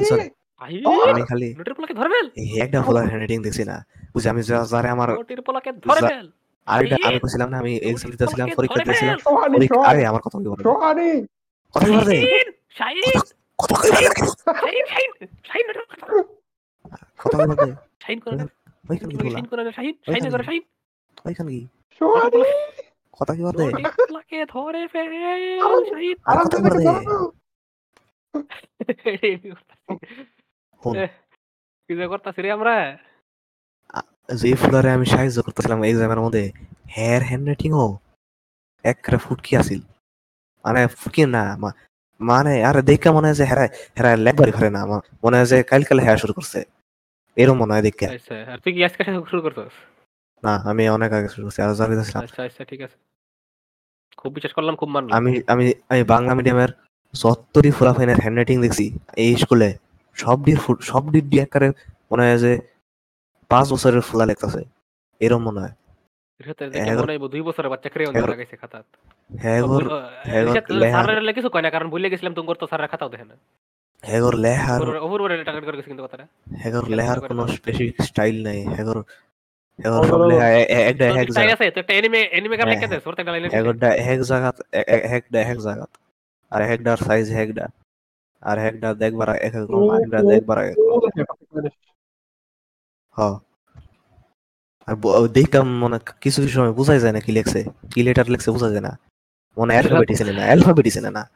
[1.10, 3.76] আমি খালি নোটের পোলাকে ধরে ফেল এই একটা ফুলার হ্যান্ড দেখছি না
[4.14, 6.28] বুঝছি আমি যারে আমার নোটের পোলাকে ধরে যা- ফেল
[6.68, 9.18] আরেকটা আমি কইছিলাম না আমি এক্সাম দিতেছিলাম পরীক্ষা দিতেছিলাম
[9.90, 11.10] আরে আমার কথা কি বলে সোহানি
[11.74, 12.16] কথা কি বলে
[12.78, 13.16] শাহিন শাহিন
[13.60, 14.10] কথা কি বলে
[14.62, 15.12] শাহিন শাহিন
[15.48, 16.24] শাহিন নোটের পোলাকে ধরে।
[17.20, 17.72] কথা কি বলে
[18.02, 18.36] শাহিন করে
[18.84, 20.64] ওইখান কি বলা শাহিন করে শাহিন শাহিন করে শাহিন
[21.26, 21.60] ওইখান কি
[23.14, 23.64] কথা কি বলে
[24.50, 25.12] ধরে ফেল
[25.90, 26.60] শাহিন আর কথা।
[30.82, 31.06] বলে
[31.90, 32.76] কি যে করতাছি রে আমরা?
[34.36, 36.44] যে ফুলারে আমি সাহায্য করতেছিলাম এক্সামের মধ্যে
[36.96, 37.86] হেয়ার হ্যান্ড রাইটিং ও
[38.86, 39.82] একরে ফুটকি আছিল।
[40.66, 41.78] মানে ফুটকি না মা-
[42.20, 43.66] মানে আরে দেখে মনে হয় যে হেরা
[43.98, 44.82] হেরা লেখবারই ঘরে না
[45.24, 46.60] মনে হয় যে কাল কালে হেয়া শুরু করছে।
[47.38, 49.74] এরকম মনে হয় দেখে। আচ্ছা আর তুই কি আজকে শুরু করছস
[50.44, 51.70] না আমি অনেক আগে শুরু করছি আর
[52.24, 52.98] আচ্ছা আচ্ছা ঠিক আছে।
[54.18, 56.72] খুব বিশ্বাস করলাম খুব মানলাম। আমি আমি আমি বাংলা মিডিয়ামের
[57.14, 58.86] যতটি ফুলাফাইনের হ্যান্ড রাইটিং দেখছি
[59.18, 59.70] এই স্কুলে
[60.18, 61.68] সব ডির সব ডির দিয়ে একারে
[62.12, 62.52] মনে হয় যে
[63.52, 64.62] পাঁচ বছরের ফুলা লেখতেছে
[65.22, 65.76] এরকম মনে হয়।
[67.32, 68.56] দুই বছরের বাচ্চা ক্রেয়ন লাগাইছে
[70.74, 73.36] লেহা- স্যারের কিছু কয় না কারণ ভুলে গেছিলাম তুমি করতো স্যারের খাতাও দেখে না।
[74.08, 76.28] হেগর লেহার অপূর্ব টার্গেট করে গেছে কিন্তু কথাটা।
[76.66, 79.00] হেগর লেহার কোনো। স্পেসিফিক স্টাইল নাই। হেগর
[79.80, 83.50] হেগর সব। লেহা একটা style জায়গা আছে একটা এনিমে এনিমে হ্যাঁ, লেখা তোর একটা লাইন
[83.54, 84.00] হেগরটা এ-
[84.74, 85.90] এ- একটা এক জায়গাত।
[86.52, 87.68] আর হেকডার সাইজ হেকডা
[88.42, 90.76] আর হেকডা দেখবার এক এক রকম আরেকটা দেখবার এক
[91.58, 91.68] এক
[93.18, 93.22] হ।
[94.86, 98.52] আর ব- দেখা মনে কিছু কিছু সময় বোঝাই যায় না কি লেখছে। কি লেটার লেখছে
[98.52, 99.00] বোঝা যায় না।
[99.58, 101.30] মনে অ্যালফাবেটই চেনে না অ্যালফাবেটই চেনে না।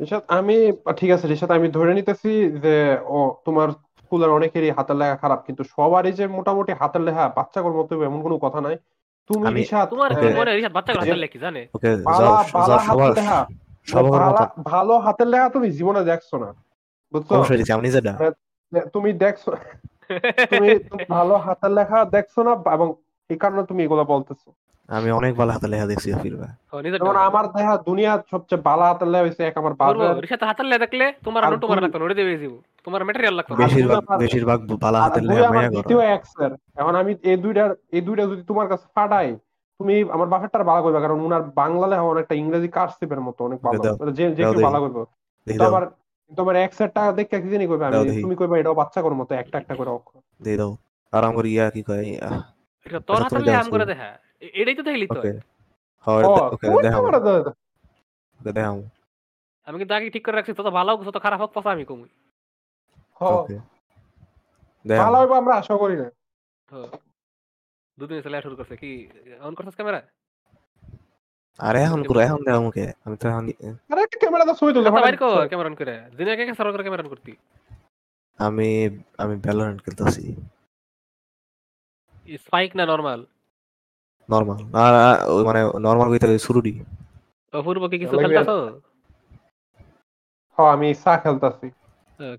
[0.00, 0.56] রিশাদ আমি
[0.98, 2.30] ঠিক আছে রিশাদ আমি ধরে নিতেছি
[2.64, 2.74] যে
[3.08, 7.78] ও তোমার স্কুলের অনেকেরই হাতের লেখা খারাপ কিন্তু সবারই যে মোটামুটি হাতের লেখা বাচ্চা বাচ্চাগুলোর
[7.78, 8.76] মতো এমন কোনো কথা নাই।
[9.30, 11.62] তুমি রিশাদ তোমার কি মনে বাচ্চাগুলো যে- হাতের লেখি জানে?
[11.74, 13.40] ওকে যাও যাও সবার লেখা।
[13.88, 14.20] সবার
[14.72, 16.48] ভালো হাতের লেখা তুমি জীবনে দেখছ না
[17.12, 17.28] বুঝছ?
[17.32, 18.12] অবশ্যই আমি যেটা
[18.94, 19.44] তুমি দেখছ
[20.50, 22.88] তুমি তুমি ভালো হাতের লেখা দেখছ না এবং
[23.30, 24.48] এই কারণে তুমি এগুলো বলতেছো।
[24.88, 26.48] আমি অনেক ভালো হাতে লেখা দেখছি ফিরবা
[26.96, 30.82] যেমন আমার দেখা দুনিয়ার সবচেয়ে ভালো হাতের লেখা হয়েছে এক আমার বাবার রিসাত হাতের লেখা
[30.84, 32.54] দেখলে তোমার আর নোট মারা দুই- লাগতো নোটে দেবে যাব
[32.86, 37.36] তোমার ম্যাটেরিয়াল লাগতো বেশিরভাগ বেশিরভাগ ভালো হাতের লেখা মায়া করো। দ্বিতীয় এক্সের এখন আমি এই
[37.44, 39.28] দুইটার এই দুইটা যদি তোমার কাছে ফাটাই
[39.80, 43.78] তুমি আমার বাপেরটার ভালো করবে কারণ উনার বাংলা লেখা অনেকটা ইংরেজি কার্সিপের মতো অনেক ভালো।
[44.12, 45.00] যে যে কেউ। ভালো করবে।
[45.46, 45.84] দাও আমার
[46.26, 47.94] কিন্তু আমার এক্সেরটা দেখে কি জানি করবে আমি
[48.24, 50.70] তুমি কইবা এটাও বাচ্চা করার মতো একটা একটা করে অক্ষর। দিয়ে দাও
[51.12, 52.04] আরাম করে ইয়া কি কয়
[52.86, 54.08] এটা তোর হাতের লেখা আম করে দেখা।
[54.60, 55.20] এটাই তো দেখলি তো।
[58.40, 58.78] দেখাও
[59.66, 62.10] আমি কিন্তু আগে ঠিক করে রাখছি তত ভালো হোক তত খারাপ হোক পচা আমি কমই।
[64.86, 66.08] ভালো হবে। আমরা আশা করি না।
[67.98, 68.90] দুদিন চলে শুরু করছে। কি
[69.46, 70.00] অন করছিস ক্যামেরা?
[71.58, 73.44] আরে এখন পুরো এখন দেখাও মুখে। আমি তো এখন
[73.92, 76.84] আরে একটা ক্যামেরা দাও ছবি তুলতে বাইর কর ক্যামেরা অন করে। দিনে আগে সার্ভ করে
[76.86, 77.32] ক্যামেরা অন করতি।
[78.38, 78.68] আমি
[79.22, 80.24] আমি ভ্যালোরেন্ট খেলতেছি।
[82.44, 83.20] স্পাইক না নরমাল
[84.28, 84.82] নরমাল না
[85.48, 86.72] মানে নরমাল কইতে শুরুটি
[87.54, 88.56] অপূর্ব কি কিছু খেলতাছো?
[90.58, 91.66] হ আমি চা খেলতাছি।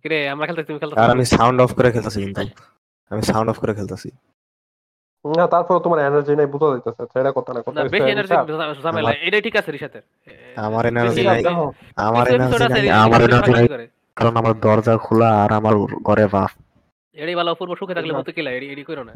[0.02, 2.42] কিরে আমরা খেলতেছি তুমি আর খেলতাছো আমি সাউন্ড অফ করে খেলতেছি কিন্তু।
[3.12, 4.10] আমি সাউন্ড অফ করে খেলতেছি।
[5.26, 8.34] না তারপর তোমার এনার্জি নাই বুঝা যাইতেছে সেটা কথা না কথা না বেশি এনার্জি
[8.86, 10.04] ঝামেলা এটাই ঠিক আছে রিসাতের
[10.68, 11.42] আমার এনার্জি নাই।
[12.08, 13.66] আমার এনার্জি নাই। আমার এনার্জি নাই
[14.18, 15.74] কারণ আমার দরজা খোলা আর আমার
[16.08, 16.52] ঘরে বাপ।
[17.16, 19.14] এটাই ভালো অপূর্ব সুখে থাকলে মতো কিলা এডি এডি করো না।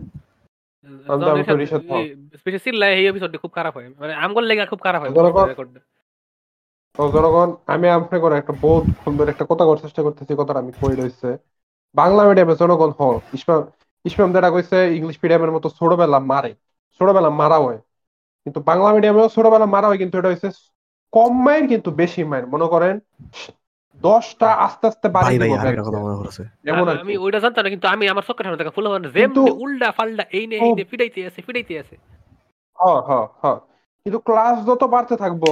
[2.38, 5.78] স্পেশালি এই এপিসোডটি খুব খারাপ হয়। মানে আমগোল লেগা খুব খারাপ হয়। জনগণ- রেকর্ড
[6.98, 10.72] তো জনগণ আমি আপনাকে করে একটা বহুত সুন্দর একটা কথা করার চেষ্টা করতেছি কথাটা আমি
[10.72, 11.38] কই রইছে।
[11.96, 13.64] বাংলা মিডিয়ামে জনগণ হ ইসমাম
[14.06, 16.56] ইসমাম যেটা কইছে ইংলিশ মিডিয়ামের মতো ছোটবেলা মারে।
[17.00, 17.78] ছোটবেলা মারা হয়।
[18.44, 20.50] কিন্তু বাংলা মিডিয়ামেও ছোটবেলা মারা হয় কিন্তু এটা হচ্ছে
[21.12, 23.00] কম মাইর কিন্তু বেশি মাইর মনে করেন
[24.02, 28.60] দশটা আস্তে আস্তে দিব মনে এমন আমি ওইটা জানতাম না কিন্তু আমি আমার চোখের সামনে
[28.62, 31.96] দেখা ফুল জেম কিন্তু- উল্টা ফাল্টা এই নে এই নে ফিডাইতে আছে ফিডাইতে আছে।
[32.78, 33.58] হ্যাঁ হ্যাঁ হ্যাঁ
[34.06, 35.44] কিন্তু ক্লাস যত বাড়তে থাকব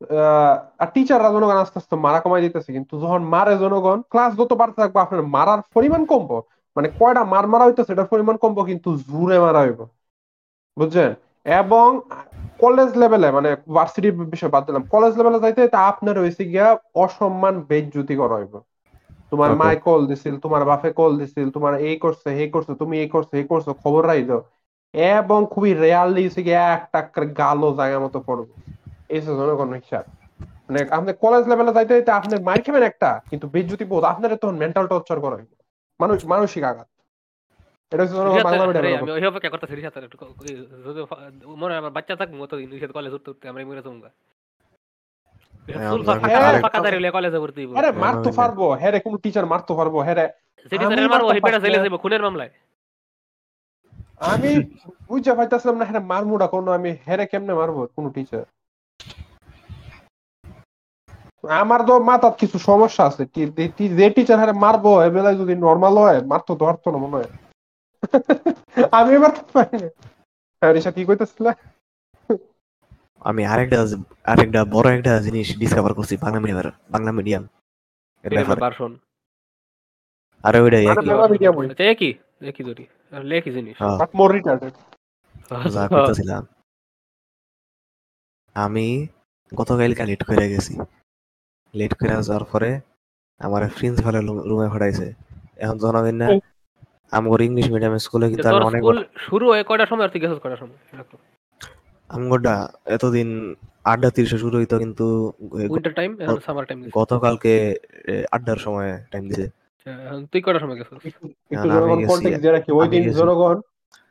[0.00, 4.52] আহ, আর টিচাররা জনগণ আস্তে আস্তে মারা কমাই দিতেছে কিন্তু যখন মারে জনগণ ক্লাস যত
[4.52, 6.38] বাড়তে থাকব আপনার মারার পরিমাণ কমবো।
[6.76, 9.80] মানে কয়টা মার মারা হইতেছে এটার পরিমাণ কমবো কিন্তু জোরে মারা হইব।
[10.76, 11.10] বুঝছেন?
[11.46, 11.88] এবং
[12.60, 17.54] কলেজ লেভেলে মানে ভার্সিটি বিষয় বাদ দিলাম কলেজ লেভেলে যাইতে তা আপনার হয়েছে গিয়া অসম্মান
[17.70, 18.54] বেজ্জুতি করা হইব
[19.30, 19.60] তোমার Okay.
[19.62, 23.28] মায় কল দিছিল তোমার বাপে কল দিছিল তোমার এই করছে এই করছে তুমি এই করছ
[23.34, 24.38] এই করছ খবর রাইলো
[25.14, 27.00] এবং খুবই রেয়ারলি হচ্ছে গিয়ে একটা
[27.40, 28.54] গালো জায়গা মতো পড়বে।
[29.10, 30.04] এই হচ্ছে জনগণ হিসাব।
[30.66, 34.56] মানে আপনি কলেজ লেভেলে যাইতে যাইতে আপনি মার খাবেন একটা কিন্তু বেজ্জুতি বোধ আপনার তখন
[34.62, 35.56] মেন্টাল টর্চার করা হইবে
[36.00, 36.88] মানুষ মানসিক আঘাত।
[37.92, 38.04] এটা
[38.44, 38.64] বাংলা
[38.98, 40.52] আমি ওই অপেক্ষা করতেছি রিসাতের একটু ক- ওই
[40.86, 41.20] যদি ফা-
[41.56, 43.94] মনে আমার বাচ্চা থাকব তো রিসাত কলেজ উঠতে উঠতে আমরা মরে যাব
[45.68, 48.92] হ্যাঁ, চুল আমরা ফাঁকা আরেকটা- ফাঁকা দাঁড়িয়ে কলেজে ভর্তি হইবো আরে হ্যাঁ, মারতে পারব হ্যাঁ
[48.92, 50.26] রে কোনো টিচার মারতে পারব হ্যাঁ রে
[50.72, 52.50] সেটি স্যারের মারবো মারতে হিপেটা জেলে পারছি না। খুনের মামলায়
[54.24, 54.50] আমি
[55.08, 58.44] বুঝতে পাইতেছিলাম না হ্যাঁ মারমুডা কোনো আমি হেরে কেমনে মারবো কোনো টিচার
[61.60, 66.18] আমার তো মাথার কিছু সমস্যা আছে যে- টিচার হারে মারবো এ বেলায় যদি নর্মাল হয়
[66.30, 67.30] মারতো ধরতো না মনে হয়
[68.92, 69.32] আমি এবার
[70.62, 71.46] হ্যাঁ কি কইতেছিল?
[73.20, 73.78] আমি আরেকটা
[74.24, 77.44] আরেকটা বড় একটা জিনিস ডিসকভার করছি বাংলা মিডিয়ামের বাংলা মিডিয়াম
[78.64, 78.92] ভার্সন
[80.44, 82.10] আরে ওইটাই মানে একই।
[82.50, 82.62] একই
[83.12, 84.74] আর জিনিস। বাট মোর রিটার্ডেড
[85.74, 86.42] যা করতেছিলাম
[88.56, 88.86] আমি
[89.52, 90.74] গতকালকে লেট করে গেছি।
[91.74, 92.70] লেট করে যাওয়ার পরে
[93.40, 95.06] আমার প্রিন্সিপালের রুমে ফাটাইছে
[95.56, 96.28] এখন জনগণ না
[97.12, 100.20] আমার ইংলিশ মিডিয়াম স্কুলে কিন্তু তোর আমি অনেক স্কুল শুরু হয়ে কয়টার সময় আর তুই
[100.22, 100.78] গেছিস কয়টার সময়?
[102.10, 102.54] আমগোটা
[102.96, 103.28] এতদিন
[103.92, 105.06] আড্ডা তিরিশে শুরু হইতো কিন্তু
[105.74, 107.52] উইন্টার টাইম এখন সামার টাইম গতকালকে
[108.36, 109.46] আড্ডার সময় টাইম দিছে।
[110.32, 110.96] তুই কয়টার সময় গেছিস
[111.54, 113.56] একটু জনগণ কন্টেক্ট দিয়ে রাখি। ওই দিন। জনগণ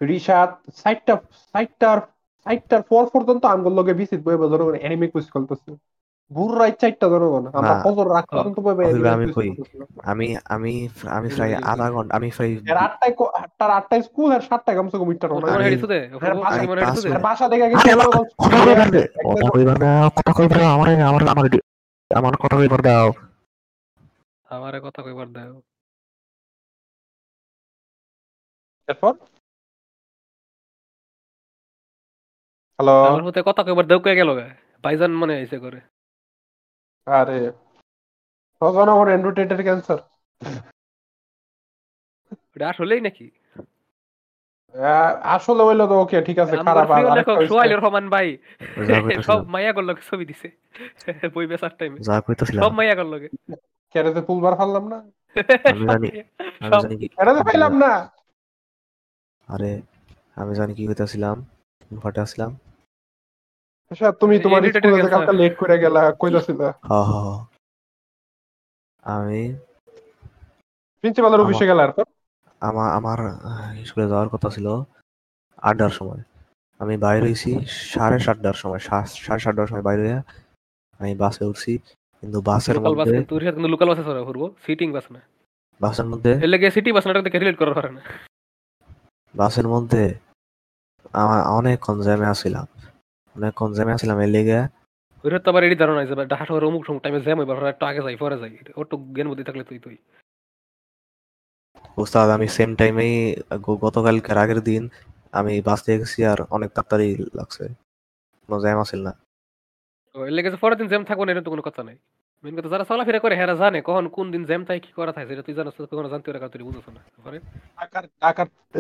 [0.02, 0.50] রিশাদ
[0.82, 1.14] সাইটটা
[1.54, 1.98] সাইটটার
[2.46, 5.72] সাইটটার পর পর্যন্ত আমগুলো লগে ভিজিট বইবে জনগণ এনিমি কুইজ করতেছে।
[6.32, 8.58] বুর রাইট চারটা জনগণ আমরা ফজর রাত পর্যন্ত
[9.10, 9.50] আমি কই।
[10.04, 10.74] আমি আমি
[11.10, 14.98] আমি প্রায় আধা ঘণ্টা আমি প্রায় এর আটটায় কো- আটটার আটটায় স্কুল আর সাতটায় কমসে
[14.98, 15.48] কম ইটটা রওনা
[17.20, 17.78] বাসা গেছি
[19.28, 21.46] কথা কইবার দাও কথা কইবার দাও আমার আমার আমার
[22.12, 23.08] আমার কথা কইবার দাও
[24.48, 25.54] আমারে কথা কইবার দাও
[28.88, 29.14] এরপর?
[32.80, 34.30] হ্যালো আমার কথা কইবার দেও কয়ে গেল
[34.84, 35.80] ভাইজান মনে হইছে করে
[37.08, 37.40] আরে
[38.62, 40.00] তো জনগণ এন্ড্রোটেটের ক্যান্সার
[42.56, 43.26] এটা আসলেই নাকি?
[45.36, 46.88] আসলে হইল তো ওকে ঠিক আছে খারাপ
[47.50, 48.28] সোহাইল রহমান ভাই।
[49.28, 50.48] সব মাইয়া করল ছবি দিছে।
[51.34, 53.14] বই বেচার টাইমে যা কইতাছিলাম। সব মাইয়া করল
[53.96, 55.00] কেরেতে তুলবার পারলাম না?
[55.74, 56.08] আমি জানি
[56.64, 57.42] আমি জানি কি কেরেতে
[57.84, 57.94] না?
[59.48, 59.72] আরে
[60.42, 61.38] আমি জানি কি কইতাছিলাম
[62.04, 62.52] ফাটা আসলাম।
[63.92, 66.02] আচ্ছা তুমি তোমার স্কুলে কালকে লেট করে গেলা
[66.84, 67.14] হ হ।
[69.04, 69.42] আমি
[71.00, 71.92] প্রিন্সিপালের অফিসে গেলা আর
[72.62, 73.18] আমার আমার
[73.86, 74.68] স্কুলে যাওয়ার কথা ছিল
[75.64, 76.22] আড্ডার সময়।
[76.80, 77.52] আমি বাইরে হয়েছি
[77.92, 80.06] সাড়ে সাতটার সময় সা- সাড়ে সাতটার সময় বাইরে
[81.00, 81.74] আমি বাসে উঠছি
[82.24, 85.22] কিন্তু বাসের মধ্যে কিন্তু রিসাদ কিন্তু লোকাল বাসে চড়া করব সিটিং বাস না।
[85.82, 88.02] বাসের মধ্যে এর লাগে সিটি বাস নাটক থেকে রিলেট করার পারে না।
[89.36, 90.04] বাসের মধ্যে
[91.16, 92.66] আমার অনেকক্ষণ জ্যামে আসছিলাম
[93.38, 94.60] অনেকক্ষণ জ্যামে আসছিলাম এর লেগে।
[95.24, 98.02] ওইটা তো আবার এডি ধারণা যে ঢাকা শহরে অমুক সময় টাইমে জ্যাম হইবার একটু আগে
[98.06, 99.96] যাই পরে যাই। ওর তো জ্ঞান বুদ্ধি থাকলে তুই তুই।
[102.04, 103.14] উস্তাদ আমি সেম টাইমেই
[103.86, 104.84] গতকালকের আগের দিন
[105.40, 107.64] আমি বাস দিয়ে গেছি আর অনেক তাড়াতাড়ি লাগছে।
[108.44, 109.14] কোনো জ্যাম আসছিল না।
[110.16, 111.98] তো এর লেগে যে পরের দিন জ্যাম থাকব না এটা তো কোনো কথা নাই।
[112.44, 115.28] মেন কথা যারা চলাফেরা করে হেরা জানে কখন কোন দিন জ্যাম থাকে কি করা থাকে
[115.30, 117.38] সেটা তুই জানাস কখনো জানতে পারে তুই বুঝছ না। পরে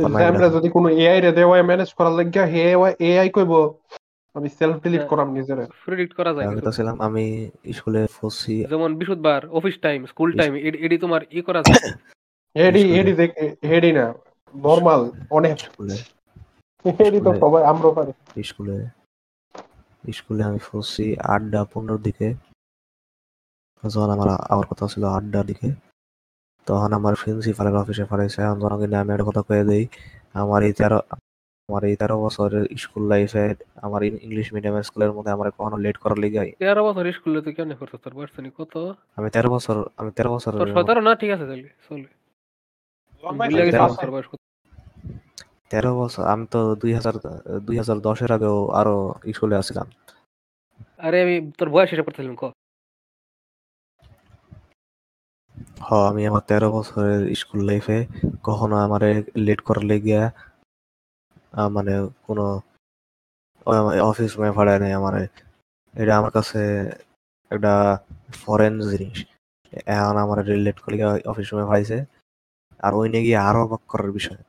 [0.03, 2.63] বানাই জ্যামরা রাখো। যদি কোনো এআই রে দেওয়া ম্যানেজ করার লাগিয়া হে
[3.09, 3.53] এআই কইব।
[4.37, 7.25] আমি সেলফ ডিলিট হ্যাঁ। করাম নিজেরে। প্রেডিক্ট করা যায় কিছু। ছিলাম আমি
[7.73, 11.81] স্কুলে ফসি যেমন বৃহস্পতিবার অফিস টাইম স্কুল টাইম এডি তোমার ই করা যায়।
[12.55, 13.29] হেডি স্কুলে। হেডি দেখ
[13.63, 14.05] হেডি না
[14.55, 15.95] নরমাল অনেক। স্কুলে।
[16.85, 18.11] হেডি তো সবাই আমরা পারি।
[18.43, 18.77] স্কুলে।
[20.11, 22.27] স্কুলে আমি ফসি আড্ডা পনেরোর দিকে।
[23.83, 25.67] যখন আমার আমার কথা ছিল আড্ডার দিকে।
[26.67, 29.83] তখন আমার প্রিন্সিপালের অফিসে পাঠাইছে। এখন জনগণ আমি একটা কথা কয়ে দেই।
[30.33, 30.99] আমার এই তেরো
[31.69, 33.45] আমার এই তেরো বছরের স্কুল লাইফে
[33.85, 37.73] আমার ইংলিশ মিডিয়াম স্কুলের মধ্যে আমার কখনো লেট করার লিগে তেরো বছর স্কুলে তুই কেমন
[37.79, 38.73] করছিস তোর বয়স কত?
[39.17, 41.11] আমি তেরো বছর আমি তেরো বছর তোর সতেরো না?
[41.21, 42.09] ঠিক আছে তাহলে চলে।
[45.71, 47.15] তেরো বছর আমি তো দুই হাজার
[47.67, 48.95] দুই হাজার দশের আগেও আরও
[49.35, 49.87] স্কুলে আসছিলাম।
[51.05, 52.43] আরে আমি তোর বয়স হিসাব করতেছিলাম ক?
[55.85, 57.97] হ আমি আমার তেরো বছরের স্কুল লাইফে
[58.43, 59.01] কখনো আমার
[59.45, 60.19] লেট করার লেগে
[61.75, 61.93] মানে
[62.27, 62.45] কোনো
[64.09, 65.13] অফিস রুমে ভাড়ায় নেই আমার
[65.93, 66.61] এটা আমার কাছে
[67.51, 67.73] একটা
[68.41, 69.17] ফরেন জিনিস।
[69.93, 70.95] এখন আমার রিলেট করে
[71.31, 71.97] অফিস রুমে ভাইছে
[72.85, 74.41] আর ওই নিয়ে গিয়ে আরও অবাক করার বিষয়।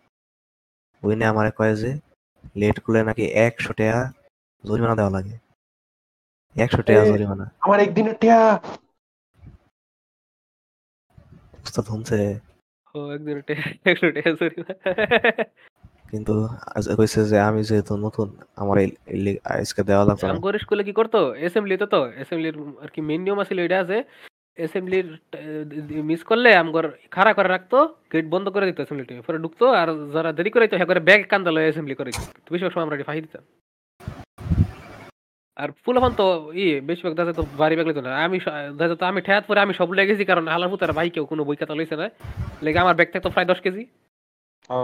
[1.02, 1.90] ওই নিয়ে আমার কয়ে যে
[2.60, 4.00] লেট করলে নাকি একশো টাকা
[4.64, 5.36] জরিমানা দেওয়া লাগে।
[6.56, 8.38] একশো টাকা জরিমানা। আমার একদিনের টিয়া
[11.64, 12.18] উস্তাদ শুনছে?
[12.94, 13.36] ও একদিন
[13.90, 14.90] একশো টাকা জরিমানা।
[16.12, 16.34] কিন্তু
[16.98, 18.28] কইছে যে আমি যেহেতু নতুন,
[18.62, 18.76] আমার
[19.54, 21.18] আজকে দেওয়া লাগতো না। আমগর স্কুলে কি করতো?
[21.40, 23.98] অ্যাসেম্বলিতে তো অ্যাসেম্বলির আর কি মেন নিয়ম আছিল এটা আছে।
[24.58, 25.08] অ্যাসেম্বলির
[26.10, 27.78] মিস করলে আমগর খাড়া করে রাখতো
[28.12, 31.22] গেট বন্ধ করে দিত অ্যাসেম্বলি টিমে পরে ঢুকতো আর যারা দেরি করে হ্যাঁ করে ব্যাগ
[31.32, 32.10] কান্দা লয়ে অ্যাসেম্বলি করে
[32.44, 33.44] তো বেশিরভাগ সময় আমরা ফাঁকি দিতাম।
[35.56, 36.26] আর ফুলফান তো
[36.62, 38.38] ই, বেশিরভাগ দাদা তো বাড়ি ব্যাগ লইতো না। আমি
[38.80, 41.56] দাদা তো আমি ঠেয়াত পরে আমি সব লেগেছি কারণ হালার পুতার ভাই কেউ কোনো বই
[41.60, 42.06] খাতা লইছে না।
[42.64, 43.82] লেগে আমার ব্যাগ থাকতো প্রায় দশ কেজি।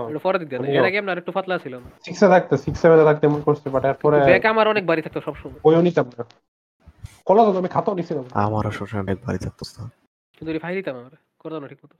[0.08, 3.40] এটা পরে দিতেন এর আগে আমরা একটু পাতলা ছিলাম সিক্সে থাকতে সিক্স সেভেনে থাকতে এমন
[3.42, 6.24] করছে বাট এরপরে ব্যাগ আমার অনেক বাড়ি থাকতো সবসময়। বইও নিতাম না।
[7.26, 9.62] কলেজে তো আমি খাতাও নিছিলাম আমারও সবসময় ব্যাগ বাড়ি থাকতো
[10.36, 11.96] কিন্তু এটা দিতাম আমরা করতাম না ঠিক মতো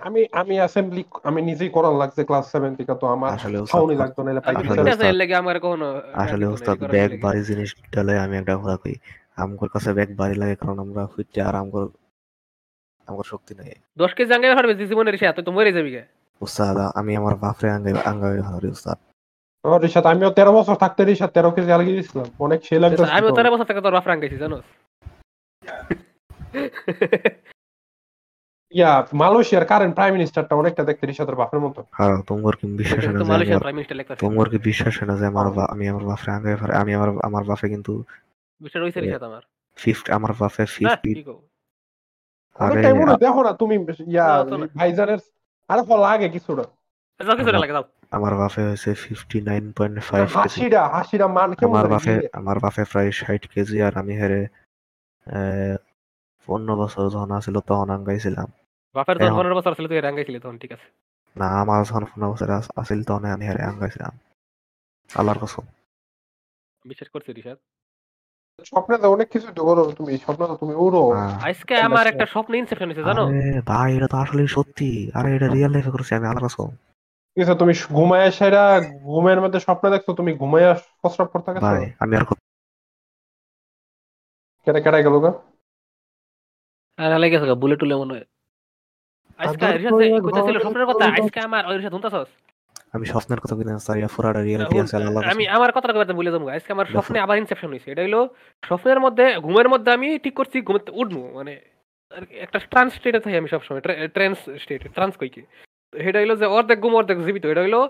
[0.00, 2.46] আমি আমি অ্যাসেম্বলি আমি নিজেই করার লাগছে ক্লাস
[2.78, 3.58] থেকে তো আমার আসলে
[3.96, 4.30] লাগতো না
[5.12, 5.88] লেগে আমার কখনো
[6.94, 8.94] ব্যাগ বাড়ি জিনিস ডালে আমি একটা কথা কই
[9.36, 11.84] আমগর কাছে ব্যাগ বাড়ি লাগে কারণ আমরা ফুটতে আর আমগর
[13.08, 16.02] আমগর শক্তি নাই। দশ কেজি আঙ্গাই পারবে জীবনের রিসা তুই তো মরে যাবি গে।
[16.40, 17.68] উস্তাদ আমি আমার বাপরে
[18.04, 18.98] আঙ্গাই হারি উস্তাদ।
[19.64, 23.32] আমার রিসাত আমিও তেরো বছর থাকতে রিসাত তেরো কেজি আলগি দিয়েছিলাম অনেক সে লাগতো আমিও
[23.38, 24.56] তেরো বছর থেকে তোর বাপ রাঙ্গাইছি জানো
[28.72, 33.18] ইয়া মালয়েশিয়ার কারেন্ট প্রাইম মিনিস্টারটা অনেকটা দেখতে রিসাতের বাপের মতো। হ্যাঁ তোমার কি বিশ্বাস না
[33.18, 35.44] যে মালয়েশিয়ার আমার- প্রাইম মিনিস্টার লেখা তোমার কি বিশ্বাস না যে আমার
[35.74, 37.92] আমি আমার বাপরে আঙ্গাই পারে আমি আমার আমার বাপে কিন্তু
[38.60, 39.42] বিষয় রয়েছে রিসাত আমার।
[39.78, 41.10] ফিফট আমার বাপে না ফিফটি
[42.58, 42.80] আরে
[43.24, 43.74] দেখো না তুমি
[44.08, 44.26] ইয়া
[44.78, 45.20] ভাইজানের
[45.68, 46.64] আরে ফল লাগে কিছুটা
[47.24, 50.38] যাও কিছু না লাগে যাও। আমার বাপে হয়েছে fifty nine point five KG.
[50.38, 51.90] হাসিটা হাসিটা মান কেমন আমার?
[51.90, 54.46] বাপে আমার বাপে প্রায় ষাট কেজি আর আমি হেরে
[56.76, 58.52] বছর যখন আছিল তখন আঙ্গাইছিলাম
[58.94, 60.86] যখন পনেরো বছর ছিল তুই রাঙ্গাইছিলি তখন ঠিক আছে।
[61.36, 64.18] না আমার যখন পনেরো বছর আস- আছিল তখন আমি হেরে আঙ্গাইছিলাম
[65.14, 65.62] আল্লাহর কসম।
[66.84, 67.58] বিশ্বাস করছি রিসাত
[68.64, 71.02] স্বপ্নে তো অনেক কিছু করো তুমি স্বপ্নে তো তুমি উড়ো
[71.48, 73.24] আজকে আমার একটা স্বপ্ন ইনসেপশন হয়েছে জানো?
[73.70, 76.68] ভাই এটা তো আসলে সত্যি। আরে এটা রিয়েল লাইফে করেছি আমি আল্লাহর কসম
[77.36, 78.64] কিছু তুমি ঘুমায় সেরা
[79.06, 80.66] ঘুমের মধ্যে স্বপ্ন দেখছ তুমি ঘুমায়
[81.00, 81.64] প্রস্রাব করতে গেছো?
[81.66, 82.24] ভাই আমি আর
[84.66, 85.30] কেটে কেটে গেল গা।
[86.98, 88.26] আর আলাই গেছে বুলেট টুলে মনে হয়।
[89.38, 92.28] আজকে করে কইতাছিল স্বপ্নের কথা আজকে আমার ওই রিসাত শুনতাছস?
[92.96, 96.48] আমি স্বপ্নের কথা স্যার এটা পুরাটা রিয়েলিটি আছে আল্লাহর আমি আমার কথাটা কথা বলে যাব
[96.48, 98.20] আজকে আমার স্বপ্নে আবার ইনসেপশন হয়েছে এটা হলো
[98.62, 101.52] স্বপ্নের মধ্যে ঘুমের মধ্যে আমি ঠিক করছি ঘুমতে উঠবো মানে
[102.40, 105.42] একটা ট্রান্স স্টেটে থাকি আমি সবসময় ট্রান্স স্টেট ট্রান্স কইকে
[105.92, 107.80] এটা হলো যে অর্ধেক ঘুম অর্ধেক জীবিত এটা হলো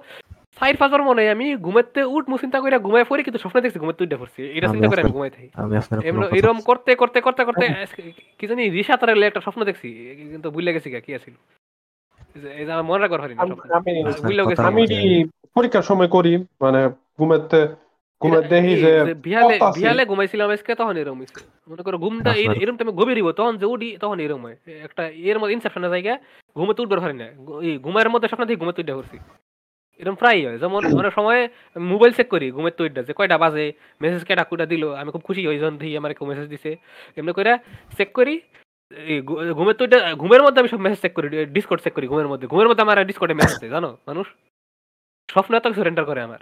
[0.60, 4.16] সাইড ফাজার মনে আমি ঘুমাতে উঠবো চিন্তা করে ঘুমায় পড়ি কিন্তু স্বপ্নে দেখছি ঘুমাতে উঠে
[4.16, 7.64] পড়ছি এটা চিন্তা করে আমি ঘুমাই থাকি। আমি আপনার এমন এরকম করতে করতে করতে করতে
[8.38, 9.88] কি জানি রিসা তার একটা স্বপ্ন দেখছি
[10.32, 11.34] কিন্তু ভুলে গেছি কি আছিল?
[12.52, 13.42] এই যে- আমার মনে রাখার পারি না
[14.62, 14.82] আমি
[15.56, 16.80] পরীক্ষার সময় করি মানে
[17.18, 17.60] ঘুমাতে
[18.76, 18.90] যে
[19.82, 21.36] কথা ঘুমাইছিলাম আজকে তখন এরকম হইছে
[21.68, 25.36] মনে করো ঘুমটা এরকম টাইমে গভীর হইব তখন যে উঠি তখন এরকম হয় একটা এর
[25.38, 26.12] মধ্যে ইনসেপশনের জায়গা
[26.56, 27.26] ঘুমে উঠবার পারি না
[27.62, 29.16] এই ঘুমের মধ্যে স্বপ্ন থেকে ঘুমে উঠে করছি
[30.00, 31.40] এরকম প্রায় হয় যেমন অনেক সময়
[31.84, 33.66] মোবাইল চেক করি ঘুমের তো যে কয়টা বাজে
[34.00, 36.70] মেসেজ কেটা কুটা দিল আমি খুব খুশি হই যখন দেখি আমার কেউ মেসেজ দিছে
[37.16, 37.52] এমনি করে
[37.96, 38.34] চেক করি
[38.90, 42.28] এই ঘু- ঘুমের তো ঘুমের মধ্যে আমি সব মেসেজ চেক করি ডিসকর্ড চেক করি ঘুমের
[42.28, 43.96] মধ্যে। ঘুমের মধ্যে আমার ডিসকর্ডে মেসেজ দেয় জানো?
[44.06, 44.26] মানুষ
[45.30, 46.38] স্বপ্ন এত সারেন্ডার করে আমার।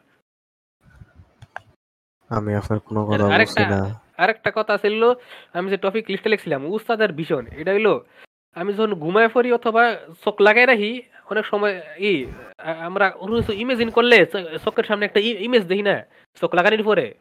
[2.29, 5.13] আমি আপনার কোনো কথা বলছি না। আরেকটা কথা ছিল
[5.53, 7.99] আমি যে টপিক লিস্টে লিখছিলাম উস্তাদের ভীষণ। এটা হইল
[8.55, 12.27] আমি যখন ঘুমায় পড়ি অথবা চোখ লাগাই রাখি অনেক সময় ই
[12.81, 13.13] আমরা
[13.53, 14.27] ইমেজিন করলে
[14.65, 16.05] চোখের সামনে একটা ইমেজ দেখি না
[16.41, 17.15] চোখ লাগানোর পরে।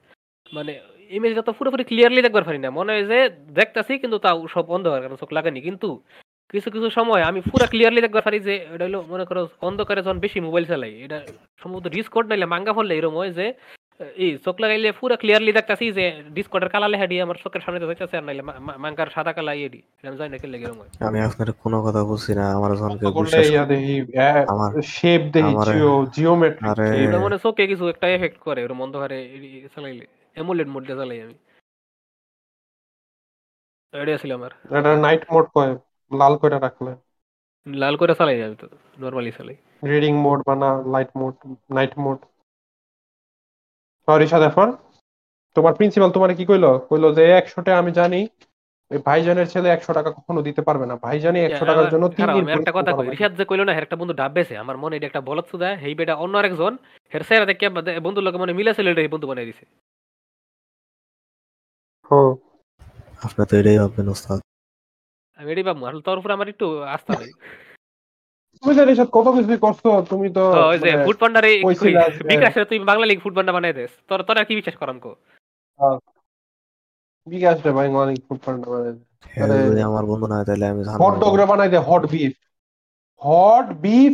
[0.53, 3.19] মানে ইমেজটা তো পুরোপুরি ক্লিয়ারলি দেখবার পারি না। মনে হয় যে
[3.53, 5.89] দেখতাছি কিন্তু তাও সব অন্ধকার কারণ চোখ লাগানি। কিন্তু
[6.49, 10.19] কিছু কিছু সময় আমি পুরো ক্লিয়ারলি দেখবার পারি যে এটা হলো মনে করো অন্ধকারে যখন
[10.19, 11.17] বেশি মোবাইল চালাই এটা
[11.61, 13.47] সম্ভবত ডিসকোড নাইলে মাঙ্গা ফললে এরকম হয় যে
[14.15, 18.17] এই চোখ লাগাইলে পুরো ক্লিয়ারলি দেখতাছি যে ডিসকোডের কালা লেখা দিয়ে আমার চোখের সামনে দেখতেছে
[18.17, 18.43] আর নাইলে
[18.77, 21.81] মাঙ্গার সাদা কালা ইয়ে দি আমি জানি না কেন লাগে এরকম হয়। আমি আপনার কোনো
[21.81, 23.95] কথা বলছি না আমার যখন কেউ বিশ্বাস দেখি
[24.47, 28.79] আমার- শেপ দেখি আমার- জিও জিওমেট্রিক আরে এটা মনে চোখে কিছু একটা এফেক্ট করে ওরকম
[28.81, 29.17] অন্ধকারে
[29.75, 30.05] চালাইলে।
[30.37, 31.35] এমুলেট মোড চালাই আমি।
[33.93, 34.51] এটা ছিল আমার?
[34.77, 35.71] এটা নাইট মোড কয়
[36.11, 36.91] লাল করে রাখলে।
[37.67, 38.67] লাল করে চালাই আমি তো
[39.01, 39.55] নর্মালি চালাই।
[39.91, 41.33] রিডিং মোড বা না light mode
[41.77, 42.19] night mode
[44.07, 44.69] sorry সাদেফান
[45.55, 46.71] তোমার প্রিন্সিপাল তোমার কি কইলো?
[46.89, 48.21] কইলো যে একশো টাকা আমি জানি
[48.91, 52.43] ওই ভাইজানের ছেলে একশো টাকা কখনো দিতে পারবে না। ভাইজানি একশো টাকার জন্য তিন দিন
[52.45, 55.07] আমি একটা কথা কই। রিশাদ যে কইলো না হের একটা বন্ধু ডাবেছে আমার মনে এটা
[55.09, 56.73] একটা বলত সুদা হেই বেটা অন্য আরেকজন
[57.11, 57.65] হের স্যার দেখে
[58.05, 59.65] বন্ধুর লোকে মনে মিলা ছিল এই বন্ধু বানাই দিছে।
[62.11, 62.31] হ্যাঁ।
[63.21, 63.77] আপনি তো এটাই
[64.09, 64.39] ওস্তাদ
[65.39, 67.31] আমি এটাই ভাববো আসলে তোর উপর আমার একটু আস্থা নেই।
[68.63, 72.27] তুমি জানিস কত কিছু করছ তুমি তো ও, ওই যে মানে ফুড পান্ডারে কইছিলা যে-
[72.29, 75.11] বিকাশে তুই বাংলা লিগ ফুড পান্ডা বানাই দেস। তোর তোর আর কি বিশ্বাস করাম কো?
[77.27, 78.93] বিকাশ রে ভাই অনেক ফুড পান্ডা বানাই
[79.25, 82.03] হ্যাঁ, আরে- যদি আমার বন্ধু না হয় তাহলে আমি হট ডগ রে বানাই দে hot
[82.11, 82.33] beef
[83.21, 84.13] hot beef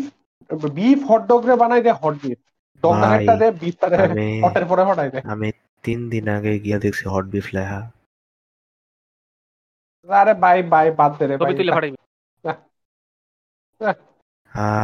[0.74, 2.40] beef hot dog রে বানাই দে হট বিফ
[2.84, 5.48] দে আমি হটের পরে হটাই দে। আমি
[5.86, 7.82] তিন দিন আগে গিয়া দেখছি হট বিফ লেখা।
[10.08, 11.54] আরে ভাই ভাই বাদ দে রে ভাই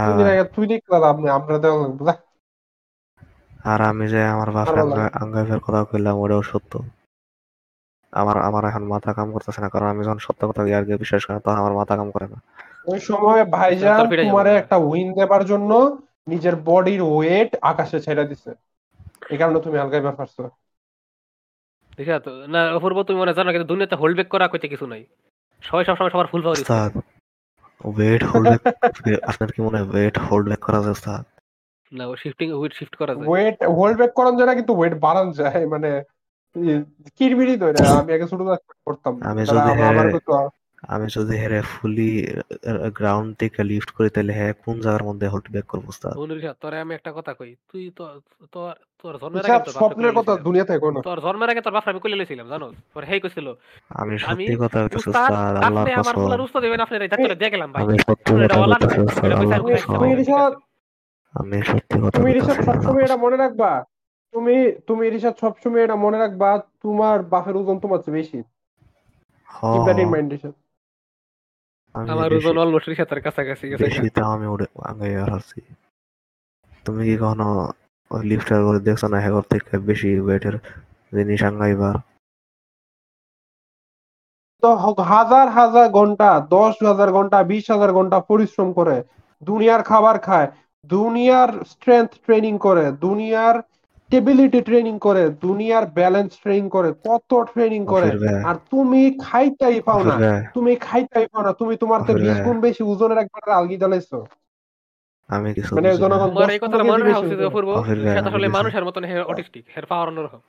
[0.10, 1.56] তুই আগে তুই দেখলা লাভ আমরা
[3.72, 4.84] আর আমি যে আমার বাসায়
[5.22, 6.74] আঙ্গাইফের কথা কইলাম ওটাও সত্য।
[8.14, 11.22] আমার আমার এখন মাথা কাম করতেছে না কারণ আমি যখন সত্য কথা আর কেউ বিশ্বাস
[11.26, 12.38] করে না, তখন আমার মাথা কাম করে না।
[12.92, 15.72] ওই সময় ভাইজান তোমারে একটা উইন দেবার জন্য
[16.28, 18.52] নিজের বডির ওয়েট আকাশে ছেড়ে দিছে।
[19.34, 20.38] এই কারণে তুমি হালকা ব্যাপার পারছ
[21.98, 25.04] দেখা তো না অপূর্ব তুমি মনে জানো কিন্তু দুনিয়াতে হোল্ড ব্যাক করা কইতে কিছু নাই।
[25.68, 26.42] সবাই সবসময় সবার ফুল
[27.98, 28.48] ওয়েট হোল্ড
[29.32, 31.24] আপনার কি মনে হয় ওয়েট হোল্ড ব্যাক করা যায় ওস্তাদ?
[31.92, 34.94] না ও শিফটিং উইথ শিফট করা যায়। ওয়েট হোল্ড ব্যাক করানো যায় না কিন্তু ওয়েট
[35.06, 35.90] বাড়ানো যায় মানে
[37.18, 38.42] কিরবিরি ধরে আমি আগে ছোট
[38.86, 39.70] করতাম। আমি যদি
[40.86, 42.10] হ্যাঁ- আমি যদি হেরে ফুলি
[42.98, 46.78] গ্রাউন্ড থেকে লিফট করি তাহলে হ্যাঁ কোন জায়গার মধ্যে হোল্ড ব্যাক করব ওস্তাদ বন্ধুরা তোরে
[46.80, 48.04] আমি একটা কথা কই তুই তো
[48.54, 48.72] তোর
[49.04, 52.18] তোর জন্মের আগে বাপরে স্বপ্নের কথা। দুনিয়াতে কোনো তোর জন্মের আগে তোর বাপরে আমি কইলে
[52.18, 53.48] লইছিলাম জানো তোর হেই কইছিল
[53.92, 57.36] আমি সত্যি কথা বলতেছি উস্তাদ ওস্তাদ আপনি আমার কসম। ফুলার উস্তাদ দিবেন আপনি রে তোরে
[57.36, 60.06] দিয়ে গেলাম ভাই। আমি সত্যি কথা এটা না এটা আল্লাহর তুমি
[61.36, 63.72] আমি সত্যি কথা তুমি রিসাদ সবসময় এটা মনে রাখবা
[64.34, 64.56] তুমি
[64.88, 66.50] তুমি রিসাদ সবসময় এটা মনে রাখবা
[66.84, 68.40] তোমার বাপের ওজন তোমার চেয়ে বেশি।
[69.50, 70.65] Keep that in mind Rishad আমি
[71.96, 75.60] আমার ওজন অলমোস্ট রিসাতের কাছাকাছি গেছে। বেশি তাও আমি উড়ে আগে আর আছি
[76.86, 77.48] তুমি কি কখনো
[78.12, 80.56] ওই লিফটার করে দেখছ না হেগর থেকে বেশি ওয়েটের
[81.14, 81.96] জিনিস আঙ্গাইবার
[84.64, 84.70] তো
[85.06, 88.98] হাজার হাজার ঘণ্টা দশ হাজার ঘণ্টা বিশ হাজার ঘণ্টা পরিশ্রম করে
[89.42, 90.50] দুনিয়ার খাবার খায়
[90.86, 93.56] দুনিয়ার স্ট্রেংথ ট্রেনিং করে দুনিয়ার
[94.10, 98.08] স্টেবিলিটি ট্রেনিং করে দুনিয়ার ব্যালেন্স ট্রেনিং করে কত ট্রেনিং করে।
[98.50, 100.16] আর তুমি খাইতেই পাও না।
[100.56, 104.20] তুমি খাইতেই পাও না। তুমি তোমার তো বিশ গুণ বেশি ওজনের একবার আলগি জ্বালাইছো।
[105.30, 107.04] আমি কিছু মানে বুঝি না। জনগণ এই কথাটা মনে।
[107.50, 110.40] অপূর্ব অফির ভাই, আসলে মানুষের মতন অটিস্টিক হের পাওয়ার অন্যরকম।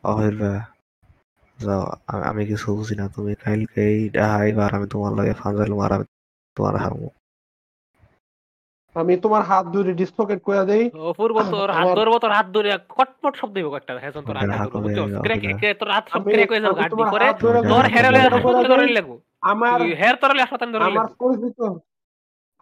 [1.58, 1.82] যাও
[2.30, 4.00] আমি কিছু বুঝি না। তুমি কালকে এই
[4.40, 6.06] আইবার আমি তোমার লাগে ফানজাইল আর আমি
[6.56, 7.08] তোমার হারমু।
[8.96, 13.34] আমি তোমার হাত ধরে ডিসলোকেট করে দেই। অপূর্ব তোর হাত ধরবো তোর হাত ধরে কটমট
[13.40, 14.78] শব্দ হইব একটা হেজন তোর হাত ধরবো
[15.24, 15.42] ক্র্যাক
[15.80, 17.54] তোর হাত সব আমি ক্র্যাক হয়ে যাবে তোমার করে তোর
[17.86, 19.14] হাসপাতালে ধরে। লাগবো।
[19.52, 21.58] আমার হেয়ার তোরালে হাসপাতালে ধরে আমার পরিচিত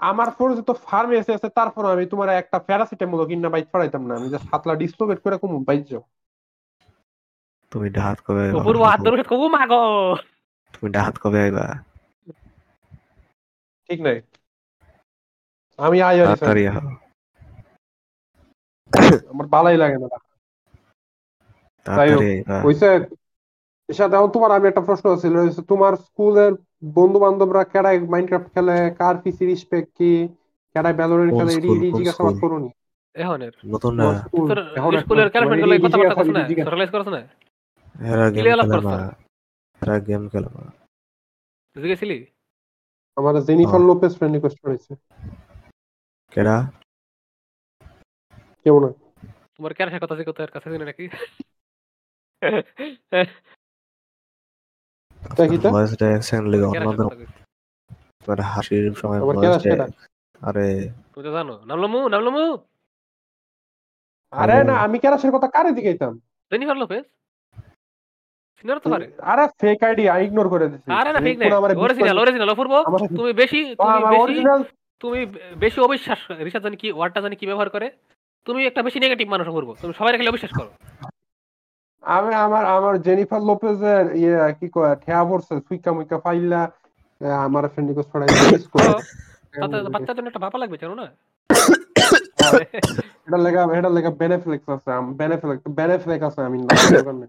[0.00, 4.46] আমার পরিচিত ফার্মেসি আছে তারপর আমি তোমার একটা প্যারাসিটামল কিনা বাইক ছড়াইতাম না। আমি জাস্ট
[4.52, 6.02] হাতলা ডিসলোকেট করে কম বাইক যাও
[7.72, 9.82] তুমি ডাহাত কবে অপূর্ব হাত ধরে কবু মাগো।
[10.74, 11.66] তুমি ডাহাত কবে আইবা?
[13.88, 14.16] ঠিক নাই।
[15.78, 16.62] আমি আই আর তাড়াতাড়ি
[19.32, 20.08] আমার ভালোই লাগে না
[22.64, 22.88] কইছে
[23.88, 25.34] এসা দাও তোমার আমি একটা প্রশ্ন ছিল
[25.70, 26.52] তোমার স্কুলের
[26.96, 30.12] বন্ধু বান্ধবরা কেডাই মাইনক্রাফট খেলে কার পিসি রিসপেক্ট কি?
[30.74, 32.34] কেডাই ভ্যালোরেন্ট খেলে এডি এডি কোন জিজ্ঞাসা স্কুল?
[32.42, 32.70] করুনি
[33.14, 34.04] এখনের নতুন না।
[34.78, 37.20] এখন স্কুলেরগুলো কথা বার্তা করছ না জিজ্ঞাসা করছ না
[37.94, 38.96] এরা গেম খেলে না।
[39.82, 40.62] এরা গেম খেলে না।
[41.76, 42.18] তুই গেছিলি?
[43.16, 44.92] আমার জেনিফার। লোপেস ফ্রেন্ড রিকোয়েস্ট করেছে।
[46.34, 46.56] কেডা?
[48.66, 48.82] কেমন
[49.56, 51.04] তোমার কেন সে কথা জিজ্ঞাসা কাছে জানি নাকি?
[55.36, 55.42] তা
[55.74, 57.06] ভয়েস ডাইরেকশন লেগে অন্যদের
[58.28, 59.64] মানে হাসির সময় ভয়েস
[60.48, 60.66] আরে
[61.12, 62.44] তুমি তো জানো নামলামু নামলামু
[64.32, 66.12] আরে না আমি কেরাসের কথা কারে দিকেইতাম
[66.52, 67.04] জেনিফার লোপেজ
[68.58, 71.48] সিনিয়র তো পারে। আরে ফেক আইডি আমি ইগনোর করে দিছি। আরে না ফেক নাই।
[71.84, 72.72] অরিজিনাল অরিজিনাল অপূর্ব।
[73.18, 74.34] তুমি বেশি তুমি বেশি
[75.04, 75.20] তুমি
[75.64, 77.86] বেশি অবিশ্বাস রিসার্চ জানি কি ওয়ার্ডটা জানি কি ব্যবহার করে।
[78.46, 80.70] তুমি একটা বেশি নেগেটিভ মানুষ অপূর্ব। তুমি সবাই খালি অবিশ্বাস করো।
[82.02, 86.60] আমি আমার আমার জেনিফার লোপেজের ইয়ে কি কয় ঠেয়া পড়ছে সুইকা মুইকা ফাইলা
[87.46, 88.88] আমার ফ্রেন্ড রিকোয়েস্ট ছড়াই মিস করে।
[89.94, 91.06] বাচ্চার জন্য একটা ভাপা লাগবে জানো না?
[93.26, 97.26] এটা লেগা এটা লেগা বেনেফ্লেক্স আছে আম বেনেফ্লেক্স বেনেফ্লেক্স আছে আমি না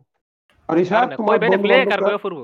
[0.70, 2.40] আর ইশার তোমার কই বেনে বন্ধু ফ্লেক আর কই অপূর্ব?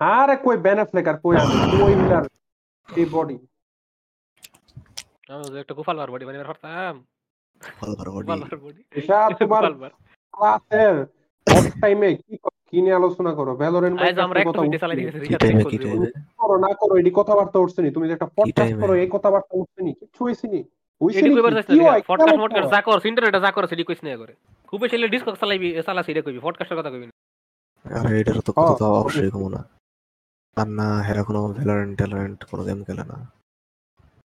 [0.00, 2.24] আরে কই বেনেফ্লেক আর কই আমি কই হিলার
[2.88, 3.36] এই বডি
[5.28, 6.94] আমি একটা গোপাল বডি মানে পারতাম
[7.78, 9.64] ভালো ভালো বডি গোপাল বার বডি ইশার তোমার
[10.34, 10.94] ক্লাসের
[11.46, 12.34] অফ টাইমে কি
[12.68, 13.52] কি নিয়ে আলোচনা করো?
[13.56, 16.08] ভ্যালোরেন্ট আজ আমরা একটা মিনিট চালাই দিয়েছি রিসার্চ টাইমে চেক কি করতে
[16.40, 19.80] করো না করো এডি কথাবার্তা উঠছে নি। তুমি যে একটা পডকাস্ট করো এই কথাবার্তা উঠছে
[19.82, 20.22] নি। কিছু
[20.52, 20.60] নি?
[21.00, 24.16] হইছে এডি কইবার যাচ্ছে না পডকাস্ট মডকাস্ট যা কর ইন্টারনেটে যা কর সেডি কইছ না
[24.16, 24.32] করে
[24.68, 27.14] খুব বেশি ডিসকস চালাইবি চালা সেডি কইবি পডকাস্টের কথা কইবি না।
[27.84, 29.60] আরে এটার তো হ্যাঁ, কথা অবশ্যই কমো না।
[30.56, 33.16] আর না হেরা কোনো ভ্যালোরেন্ট ট্যালোরেন্ট কোনো গেম খেলে না।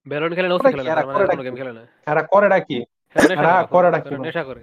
[0.08, 2.78] বেলুন খেলে না ওসি খেলে না মানে কোনো গেম খেলে না। এরা করেটা কি
[3.16, 3.36] করে
[3.74, 4.22] করে তারা বল?
[4.26, 4.62] নেশা করে।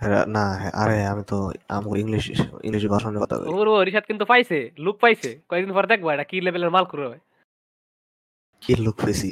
[0.00, 0.44] হেরা না
[0.82, 1.38] আরে আমি তো
[1.76, 2.24] আমাকে ইংলিশ
[2.66, 6.36] ইংলিশ ভাষণের কথা কই। ওর রিশাদ কিন্তু পাইছে লুক পাইছে। কয়েকদিন পর দেখব এটা কি
[6.46, 7.18] লেভেলের মাল করবে
[8.62, 9.30] কি লুক পেয়েছি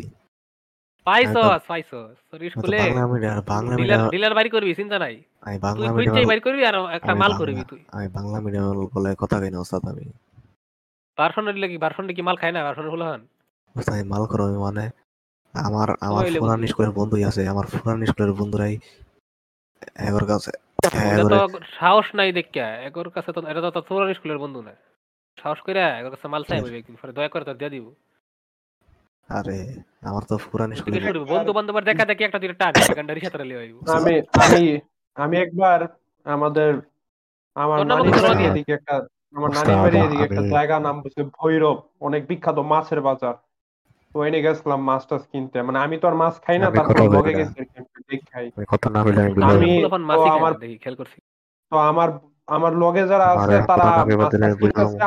[1.06, 5.14] পাইছস পাইছস। তোর আমি স্কুলে বাংলা মিডিয়াম বাংলা মিডিয়াম ডিলার বাড়ি করবি চিন্তা নাই।
[5.46, 9.10] আমি বাংলা খুঁজছেই মিডিয়াম বাড়ি করবি আর একটা মাল করবি তুই। আমি বাংলা মিডিয়াম বলে
[9.22, 10.06] কথা কই না ওস্তাদ আমি।
[11.18, 12.60] ভার্সনের দিলে কি ভার্সনে কি মাল খায় না?
[12.66, 13.22] ভার্সনের হলো হান
[14.12, 14.84] মাল করো মানে?
[15.54, 16.22] আমার আমার
[16.70, 18.74] স্কুলের বন্ধুই আছে। আমার পুরান স্কুলের বন্ধুরাই
[20.08, 20.52] এগোর কাছে
[21.32, 21.38] তো
[21.78, 23.80] সাহস নাই দেখিয়া। এগোর কাছে তো এটা তো
[24.18, 24.72] স্কুলের বন্ধু না।
[25.38, 27.86] সাহস করে এগোর কাছে মাল চাই। একদিন পরে। দয়া করে তো দিয়ে দিব।
[29.28, 29.58] আরে
[30.08, 33.60] আমার তো পুরান তুই স্কুলের বন্ধু বান্ধবের দেখা দেখি একটা দুইটা টান সেখানটা রিসাতে লিয়ে
[33.62, 34.62] আইব আমি আমি
[35.16, 35.78] আমি একবার
[36.26, 36.70] আমাদের
[37.56, 38.50] আমার তোর নাম নানির কি তোর বাড়ির নাম?
[38.50, 38.94] এদিকে একটা
[39.34, 43.34] আমার নানির বাড়ির এদিকে একটা আমি- জায়গা নাম হচ্ছে ভৈরব অনেক বিখ্যাত মাছের বাজার।
[44.12, 47.10] তো এনে গেছিলাম মাছ টাছ কিনতে। মানে আমি তো আর মাছ খাই না আমি তারপর
[47.10, 48.50] লগে গেছি আর কি, আমি খাই
[49.36, 51.20] না আমার- খেয়াল করছি।
[51.70, 52.08] তো আমার
[52.46, 53.82] আমার লগে যারা আছে তারা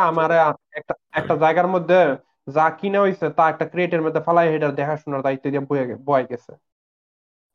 [0.02, 0.32] আমার
[0.72, 2.16] একটা একটা জায়গার মধ্যে
[2.48, 6.56] যা কিনে হইছে তা একটা ক্রেটের মধ্যে ফালাই হেটার দেখাশোনার দায়িত্ব দিয়ে বয়ে বয়ে গেছে।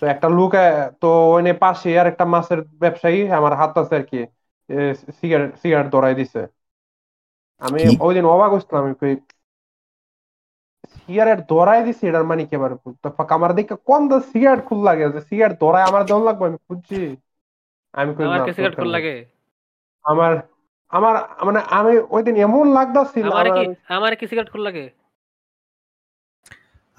[0.01, 0.53] তো একটা লোক
[1.01, 4.27] তো ওইনে পাশে আর একটা মাছের ব্যবসায়ী আমার হাত আছে আর কি
[5.21, 6.60] সিগারেট সিগারেট ধরাই দিছে।
[7.61, 7.81] আমি?
[8.01, 9.13] ওই দিন অবাক হচ্ছিলাম আমি কই
[10.95, 12.73] সিগারেট ধরাই দিছি এটার মানে কি এবার
[13.31, 15.05] আমার দিকে কম দা সিগারেট খুল লাগে?
[15.15, 16.99] যে সিগারেট ধরাই আমার দম লাগবে আমি খুঁজছি।
[17.95, 19.15] আমি কই আমার না, সিগারেট খুল লাগে?
[20.05, 20.33] আমার
[20.93, 21.15] আমার
[21.47, 24.85] মানে আমি ওই দিন এমন লাগতাছিল আমার কি আমার- আমার কি সিগারেট খুল লাগে?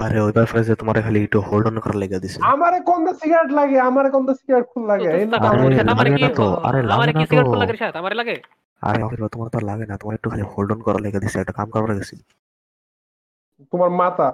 [0.02, 3.14] আরে ওই ব্যাপারে যে তোমার খালি একটু হোল্ড অন করার লেগে দিছে। আমারে কোন দা
[3.22, 3.78] সিগারেট লাগে?
[3.82, 5.10] আমারে কোন দা সিগারেট খুল লাগে?
[5.46, 8.36] আমার সাথে কি তো, আরে আমার কি সিগারেট তো। লাগে রিশাদ আমার লাগে।
[8.82, 11.54] আরে আমাকে তোমার তো লাগে না। তোমার একটু খালি হোল্ড অন করার লেগে দিছে। একটা
[11.60, 12.16] কাম করার গেছি
[13.74, 14.28] তোমার মাথা।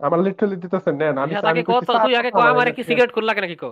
[0.00, 3.28] আমার লিটারালি দিতেছে নেন আমি আগে কত তুই আগে "স্যার, কো আমার কি সিগারেট।" সিগারেট
[3.30, 3.70] লাগে নাকি কো?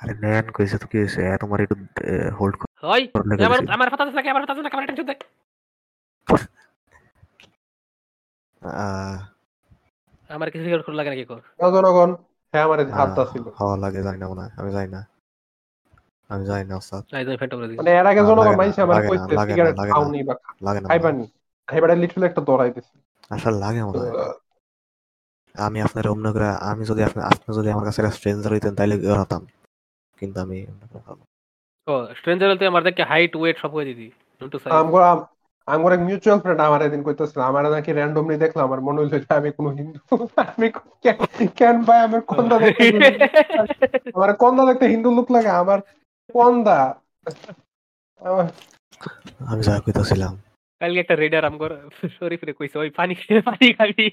[0.00, 1.74] আরে নেন কইছে তো কি হয়েছে এ তোমার একটু
[2.38, 5.18] হোল্ড করার লেগে আমার আমার কথা লাগে আমার কথা লাগে আমার টেনশন দেখ
[8.62, 9.16] আহ,
[10.32, 11.36] আমার কি সিগারেট কোন লাগে নাকি কো
[11.74, 12.10] জনগণ
[12.54, 15.00] হ্যাঁ আমার হাতটা ছিল। হওয়া লাগে জানি না মনে আমি যাই না।
[16.30, 18.58] আমি যাই না ওস্তাদ। নাই তুমি ফেন্টা করে দিছি মানে এর আগে না, জনগণ না,
[18.60, 20.34] মাইছে আমার লাগে না, লাগে না, সিগারেট লাগে না। খাওনি বা
[20.66, 21.24] লাগে না খাইবানি
[21.68, 22.92] খাইবাটা লিটারালি একটা দরাই দিছে।
[23.30, 24.00] আসলে লাগে মনে
[25.54, 29.42] আমি আপনার অন্য করে আমি যদি আপনি আপনি যদি আমার কাছে স্ট্রেঞ্জার হইতেন তাইলে হতাম
[30.18, 30.58] কিন্তু আমি
[31.88, 34.08] ও স্ট্রেঞ্জার বলতে আমার দেখে হাইট ওয়েট সব হয়ে দিদি
[34.52, 34.98] টু সাইজ আমগো
[35.66, 39.34] আমার এক মিউচুয়াল ফ্রেন্ড আমার একদিন কইতেছিল আমার নাকি র্যান্ডমলি দেখলাম আমার মনে হইল যে
[39.34, 40.70] আমি কোনো হিন্দু আমি
[41.02, 43.00] কেন- কেন ভাই আমার কন্দা দেখতে
[44.14, 45.78] আমার কন্দা দেখতে হিন্দু লোক লাগে আমার
[46.32, 46.94] কন্দা।
[49.46, 50.42] আমি যা কইতাছিলাম।
[50.80, 54.10] কালকে একটা রেডার আমগর শরীফ রে কইছে ওই পানি খেয়ে পানি খাবি।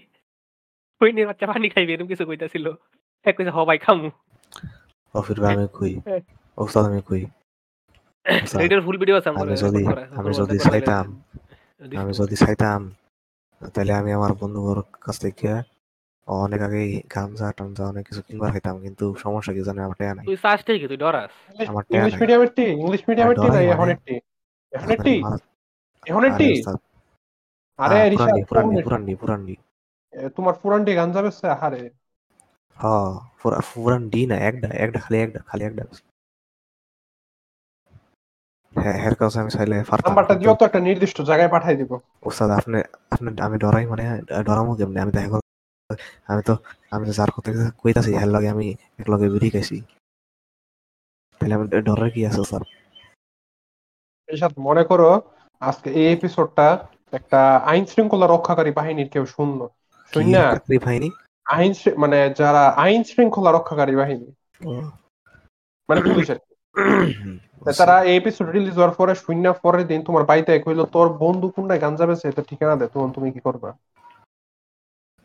[1.01, 2.71] ওই নিয়ে বাচ্চা পানি খাইবি এরকম কিছু কইতাছিল।
[3.25, 4.09] এক কইছে হ ভাই খামু।
[5.13, 5.99] অফির আমি কই।
[6.57, 7.25] ওস্তাদ আমি কই।
[8.35, 9.81] ওস্তাদ, রেডার ফুল ভিডিও আছে আমি যদি
[10.17, 11.05] আমি যদি চাইতাম
[11.97, 12.79] আমি যদি চাইতাম
[13.61, 15.49] তাহলে আমি আমার বন্ধুর কাছ থেকে
[16.27, 16.81] অনেক আগে
[17.15, 20.59] গামজা টামজা অনেক কিছু কিনবার খাইতাম কিন্তু সমস্যা কি জানে আমার টেয়া নাই। তুই চাস
[20.65, 21.31] ঠিক তুই ডরাস।
[21.67, 24.15] আমার টেয়া ইংলিশ মিডিয়ামের টি ইংলিশ মিডিয়ামের টি ডরাই না মানে। এখনের টি
[24.73, 25.43] এখনের টি আমার-
[26.05, 26.31] এখনের
[27.79, 29.55] আরে রিশাদ পুরানি পুরানি পুরানি
[30.35, 31.81] তোমার পুরান গান যাবে আরে
[32.77, 33.11] হ্যাঁ
[33.41, 35.83] পুরা পুরান ডি না একটা একটা খালি একটা খালি একটা।
[38.73, 41.91] হ্যাঁ হের কাছে আমি চাইলে নাম্বারটা দিও তো একটা নির্দিষ্ট জায়গায় পাঠাই দিব।
[42.21, 42.77] ওস্তাদ আপনি
[43.11, 44.03] আপনি আমি ডরাই মানে
[44.47, 44.99] ডরামো কেমনে?
[45.01, 45.37] আমি দেখা
[46.29, 46.53] আমি তো
[46.91, 47.49] আমি তো যার কথা
[47.81, 48.67] কইতাছি হের লগে আমি
[48.99, 49.77] এক লগে বেরিয়ে গেছি
[51.41, 52.63] তাহলে আমি ডরার কি আছে স্যার
[54.29, 55.09] রিশাদ মনে করো
[55.61, 56.67] আজকে এই এপিসোডটা
[57.13, 59.65] একটা আইন শৃঙ্খলা রক্ষাকারী বাহিনীর কেউ শুনলো
[60.13, 60.43] শুন না
[61.45, 64.27] আইন মানে যারা আইন শৃঙ্খলা রক্ষাকারী বাহিনী।
[65.89, 66.39] মানে পুলিশের।
[67.61, 71.81] তারা এই এপিসোড রিলিজ হওয়ার পরে শূন্য পরের দিন তোমার বাড়িতে কইলো তোর বন্ধু কোনটায়
[71.81, 73.69] গাঞ্জা বেছে এটা ঠিকানা দে তখন তুমি কি করবা?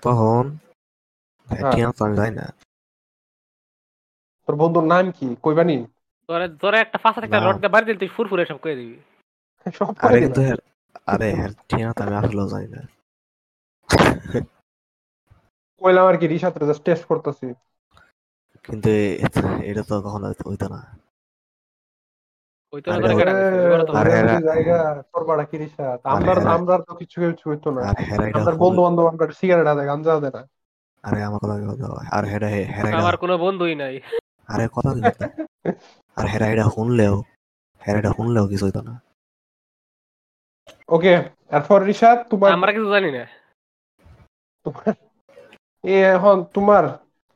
[0.03, 0.45] তখন?
[1.49, 1.73] হ্যাঁ।
[2.31, 2.47] না।
[4.49, 5.27] তোর বন্ধুর নাম কি?
[5.43, 5.77] কইবানি
[6.29, 8.97] তোরে তোরে একটা ফাঁসা একটা রড দিয়ে বাড়ি দিলে তুই ফুরফুরে সব কই দিবি।
[9.75, 10.41] সব আরে কিন্তু
[11.07, 12.81] আরে হের ঠিক আছে আমি আসলেও যাই না।
[15.83, 17.47] কইলাম আর কি রিশাদ জাস্ট টেস্ট করতেছি।
[18.65, 18.91] কিন্তু
[19.71, 20.81] এটা তো কখনো হইতো না।
[22.75, 25.59] আরে তোরে ওরে, কেটে দিছে, এবারে তো আরে তোদের এরা- যদি জায়গা তোর বাড়া কি
[25.59, 29.07] রিশাদ আরে আমরা আমরা তো কিছু কিছু হইতো না। আর হেরা এটা আমাদের বন্ধু বান্ধব
[29.07, 30.43] আমরা সিগারেট আদে গাঞ্জা আদে না।
[31.03, 31.65] আরে আমার কথা কি
[32.13, 34.01] আর হেরা হেরা আমার কোনো বন্ধুই নাই।
[34.49, 34.91] আরে কথা
[36.17, 37.15] আর হেরা এটা শুনলেও
[37.83, 38.95] হেরা এটা শুনলেও কিছু হইতো না।
[40.89, 41.13] ওকে
[41.51, 43.25] এরপর রিশাদ তোমার আমরা কিছু জানি না।
[45.85, 46.85] এ এখন তোমার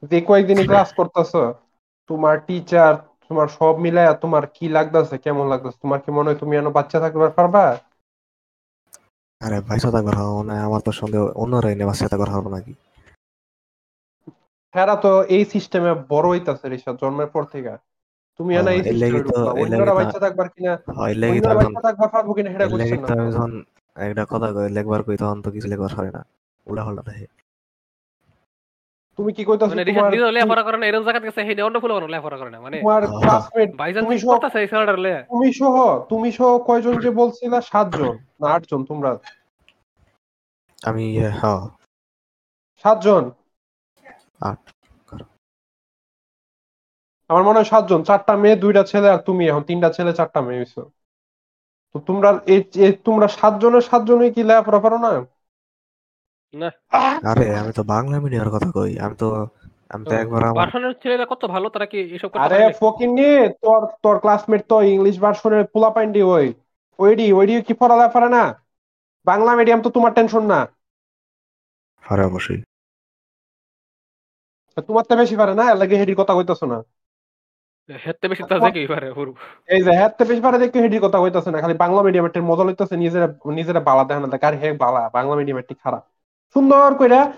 [0.03, 1.55] যে কয়েকদিনই ক্লাস করতেছো
[2.11, 2.95] তোমার টিচার
[3.31, 5.79] তোমার সব মিলায় তোমার কি লাগতেছে কেমন লাগতেছে?
[5.85, 7.65] তোমার কি মনে হয় তুমি এখনও বাচ্চা থাকতে পারবা?
[9.41, 12.73] আরে ভাই ভাইসা থাকবার হব না আমার তো সন্দেহ অন্যরা এনে বাচ্চা থাকবার হব নাকি?
[14.75, 17.73] হেরা তো এই সিস্টেমে বড় হইতাছে রিশাদ জন্মের পর থেকে।
[18.41, 20.73] তুমি এনা এই হ্যাঁ, অন্যরা বাচ্চা থাকবার কিনা?
[20.99, 23.53] হয় লেগে তো অন্যরা বাচ্চা থাকবার পারব কিনা সেটা লাগি তো না। যখন
[23.97, 26.21] একটা কথা কই লেখবার কই তখন তো কিছু লেখবার হয় না।
[26.67, 27.27] উল্টা পাল্টা দেখে।
[29.19, 31.93] তুমি কি কইতাছো মানে তোমার রিসার্চ লেখাপড়া করে না এরকম জায়গা গেছে হেডে অন্য ফুল
[32.15, 35.77] লেখাপড়া করে না মানে তোমার হ্যাঁ। ক্লাসমেট বাইজান তুমি করতেছে এই স্যারটার লে তুমি সহ
[36.13, 37.59] তুমি সহ কয়জন যে বলছিলা?
[37.71, 39.11] সাতজন না আটজন তোমরা?
[40.79, 41.63] আমি ইয়ে, হ্যাঁ।
[42.85, 43.25] সাতজন?
[44.43, 44.61] আট
[47.31, 50.61] আমার মনে হয় সাতজন চারটা মেয়ে দুইটা ছেলে আর তুমি এখন তিনটা ছেলে চারটা মেয়ে
[50.63, 50.83] হইছো।
[51.95, 52.61] তো তোমরা এই
[53.07, 55.11] তোমরা সাতজনের সাতজনই কি লেখাপড়া পারো না?
[56.55, 56.69] না।
[57.31, 59.27] আরে আমি তো বাংলা মিডিয়ামের কথা কই। আমি তো
[59.95, 62.77] আমি তো একবার আমার ভার্সনের ছেলেরা কত ভালো তারা কি এসব করতে আরে পারে?
[62.81, 63.29] ফকিন্নি
[63.63, 66.47] তোর তোর ক্লাসমেট তো ইংলিশ ভার্সনের পোলা পাইন্ডি ওই।
[66.99, 68.43] ওইডি ওইডি কি পড়ালেখা পারে না?
[69.27, 70.61] বাংলা মিডিয়াম তো তোমার টেনশন না।
[72.05, 72.61] আরে অবশ্যই।
[74.89, 75.65] তোমার তো বেশি পারে না?
[75.75, 76.79] লাগে হেডির কথা কইতাছো না।
[77.89, 79.33] হেতে বেশি তাজে কি পারে হুরু
[79.69, 82.95] এই যে হ্যাঁ বেশি পারে দেখে হেডির কথা কইতাছে না খালি বাংলা মিডিয়ামের মজা লইতাছে
[82.97, 83.27] নিজেরা
[83.59, 86.05] নিজেরা বালা দেখে না আর হে বালা বাংলা মিডিয়ামের খারাপ।
[86.55, 87.33] সুন্দর কইরা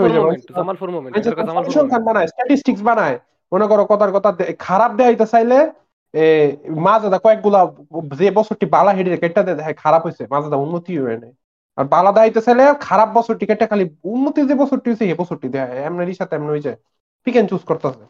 [0.00, 3.18] হয়ে বানায় স্ট্যাটিস্টিক্স বানায়।
[3.52, 5.72] মনে করো কথার কথা দে- খারাপ দেখাইতে চাইলে
[6.14, 7.72] এ মাঝে কয়েকগুলা
[8.16, 11.32] যে বছরটি বালা হেডি কেটে দেয় খারাপ হয়েছে মাঝে উন্নতি হয়ে নেই।
[11.76, 15.84] আর বালা দেখাইতে চাইলে খারাপ বছরটি কেটে খালি উন্নতি যে বছরটি হয়েছে এই বছরটি দেয়
[15.84, 16.76] এমনি সাথে এমনি হয়ে যায়
[17.24, 18.04] পিক এন্ড চুজ করতেছে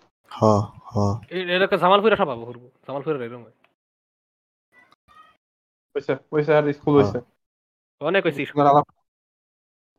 [1.51, 3.53] এরকম জামালপুরে এরকম হয়।
[5.95, 7.21] হয়েছে হয়েছে আর স্কুল হয়েছে
[8.01, 8.98] অনেক হয়েছি আলাপ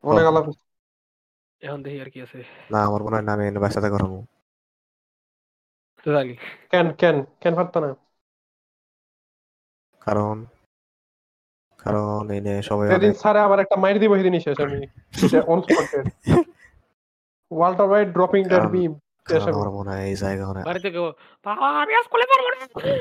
[0.04, 0.46] অনেক হ্যাঁ। আলাপ
[1.62, 2.40] এখন দেখি আর কি আছে।
[2.72, 4.14] না আমার মনে হয় না আমি এনে বাচ্চা থাকবার হব
[6.06, 6.34] তো জানি
[6.72, 7.90] কেন কেন কেন পারতো না?
[10.02, 10.36] কারণ
[11.80, 14.78] কারণ এনে সবাই সেদিন অনেক স্যারে আমার একটা মাইর দিব সেদিনই শেষ আমি
[15.48, 16.06] on spotted
[17.52, 18.92] Walter wide dropping that কারণ- বিম
[19.28, 20.90] কারণ আমার মনে হয় এই জায়গা বাড়িতে
[21.46, 22.94] বাবা আমি স্কুলে না। স্কুলে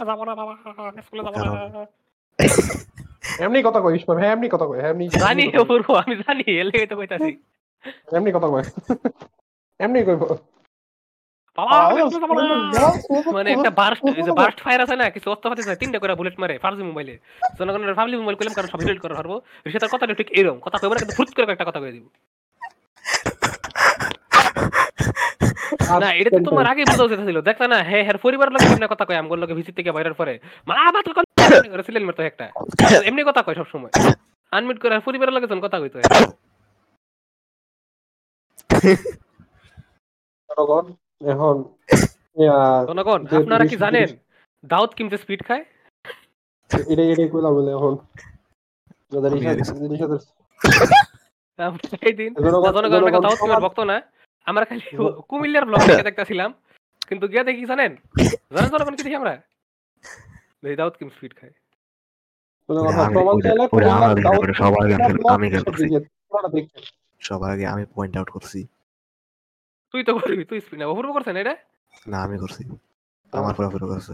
[0.00, 0.52] যাব না বাবা
[1.00, 1.82] স্কুলে যাব না।
[3.44, 5.44] এমনি কথা কই ইসমাম হ্যাঁ এমনি কথা কই হ্যাঁ এমনি জানি
[6.02, 7.32] আমি জানি এর লেগে তো কইতাছি।
[8.16, 8.62] এমনি কথা কই।
[9.80, 10.22] এমনি কইব।
[11.58, 12.44] বাবা আমি স্কুলে যাব না
[13.36, 16.36] মানে একটা বার্স্ট যে বার্স্ট ফায়ার আছে না কিছু অস্ত্র পাতি আছে তিনটা করে বুলেট
[16.42, 17.14] মারে ফার্জি মোবাইলে
[17.58, 19.32] জনগণের ফার্জি মোবাইল করলাম কারণ সব ডিলিট করা পারব
[19.72, 22.06] সে তার ঠিক এরকম কথা কইবো না কিন্তু ফুট করে একটা কথা কই দিব।
[26.02, 28.62] না এটা তো তোমার আগে বুঝা উচিত ছিল। দেখতা না হে হের পরিবারের লোক
[28.92, 30.34] কথা কয় আমগোর লোকে ভিসি থেকে বাইরের পরে।
[30.68, 31.00] মা বাবা
[31.82, 32.44] সিলেন মারতো একটা।
[33.04, 33.92] এমনি কথা কয় সব সময়
[34.52, 35.98] আনমিট করে আর পরিবারের যখন কথা কইতো
[40.50, 40.86] জনগণ
[41.26, 41.56] এখন
[42.86, 44.08] জনগণ আপনারা কি জানেন
[44.64, 45.64] দাউদ কিমতে স্পিড খায়?
[46.88, 47.94] এটাই এটাই কইলাম বলে এখন।
[53.42, 53.96] আমরা ভক্ত না।
[54.64, 54.82] খালি
[55.28, 56.50] কুমিল্লার ব্লগ দেখতেছিলাম।
[57.08, 57.96] কিন্তু গিয়া দেখি জানেন?
[58.54, 59.34] জানেন জনগণ কি দেখি আমরা?
[60.64, 61.52] দাউদ কিম স্পিড খায়?
[67.22, 68.66] সবার আগে আমি- পয়েন্ট আউট করছি
[69.92, 71.56] তুই তো করবি তুই স্পিড না। এটা?
[72.06, 72.64] না আমি করছি।
[73.32, 74.12] আমার করছে।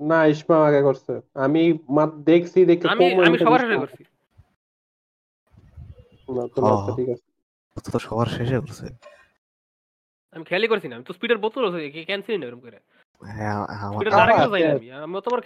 [0.00, 4.04] না ইসমা আগে করছে। আমি মাত দেখছি দেখে আমি আমি সবার করছি। শেষে করছি।
[6.32, 8.86] না, তো ঠিক আছে। তো সবার শেষে করছে।
[10.32, 12.80] আমি খেয়ালই করছি না আমি তো স্পিডের বোতল আছে কি ক্যান্সেল না এরকম করে।
[13.26, 14.10] হ্যাঁ আমার
[14.50, 15.38] যাই আমি আমি তো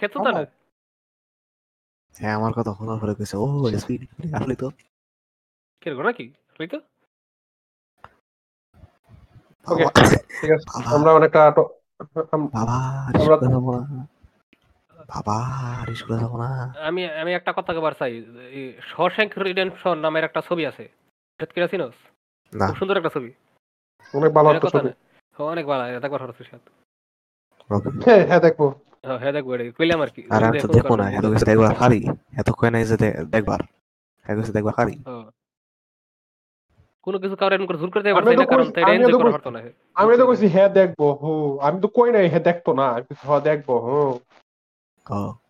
[2.19, 4.71] হ্যাঁ আমার কথা শোনার পরে কইছে ও স্পিড আসলে তো।
[6.03, 6.33] নাকি?
[6.57, 6.77] তুই তো।
[9.67, 9.85] ওকে
[10.41, 11.51] ঠিক আছে। আমরা অনেকটা
[12.31, 12.77] বাবা
[16.21, 18.25] যাব না। আমি আমি একটা কথা কবার চাই।
[18.81, 20.83] শশাঙ্ক রিডেম্পশন নামের একটা ছবি আছে।
[21.39, 21.93] এটা কি চিনোস
[22.53, 23.33] না। খুব সুন্দর একটা ছবি।
[24.13, 24.89] অনেক ভালো একটা কথা ছবি।
[25.43, 26.84] অনেক ভালো এটা দেখবার সাথে।
[28.05, 28.61] হ্যাঁ হ্যাঁ দেখব।
[29.21, 31.99] হ্যাঁ দেখব এটা কইলাম আর কি। আর আমি তো দেখব না এত কিছু দেখবার পারি
[32.39, 32.95] এত কয়ে নাই যে
[33.33, 33.61] দেখবার।
[34.25, 34.87] এত কিছু দেখবার হ্যাঁ।
[37.07, 39.59] কোনো কিছু কারণ করে জোর করে পারছে না কারণ তাই এটা এনজয় করা পারতো না
[39.95, 43.41] আমি তো কইছি হ্যাঁ দেখব হু। আমি তো কই নাই হ্যাঁ দেখতো না আমি হ্যাঁ
[43.49, 43.99] দেখব ও।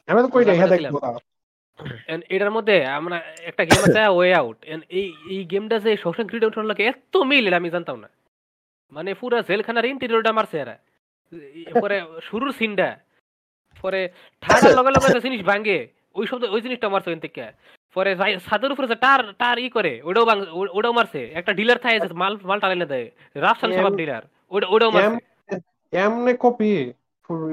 [0.10, 1.10] আমি তো কই নাই হ্যাঁ দেখব না।
[2.36, 3.18] এটার মধ্যে আমরা
[3.50, 4.58] একটা গেম আছে ওয়ে আউট
[4.92, 8.10] এই এই গেমটা যে শোষণ রিডেম্পশন লাগে এত মিল আমি জানতাম না।
[8.92, 10.76] মানে পুরো জেলখানার ইন্টেরিয়রটা মারছে এরা।
[11.82, 12.90] পরে শুরুর সিনটা
[13.82, 14.10] পরে
[14.42, 17.44] ঠান্ডার লগে লগে যে জিনিস ভাঙে ওই শব্দ ওই জিনিসটা মারছে ওই থেকে।
[17.94, 18.12] পরে
[18.46, 22.60] ছাদের উপরে টার টার ই করে ওটাও ভাঙ- ওটাও মারছে। একটা ডিলার থাকে মাল মাল
[22.60, 24.22] টাকাইলে দেয়। রাফসান সবাব ডিলার
[24.52, 25.60] ওটা ওটাও মারছে।
[25.94, 26.94] এমনে কপি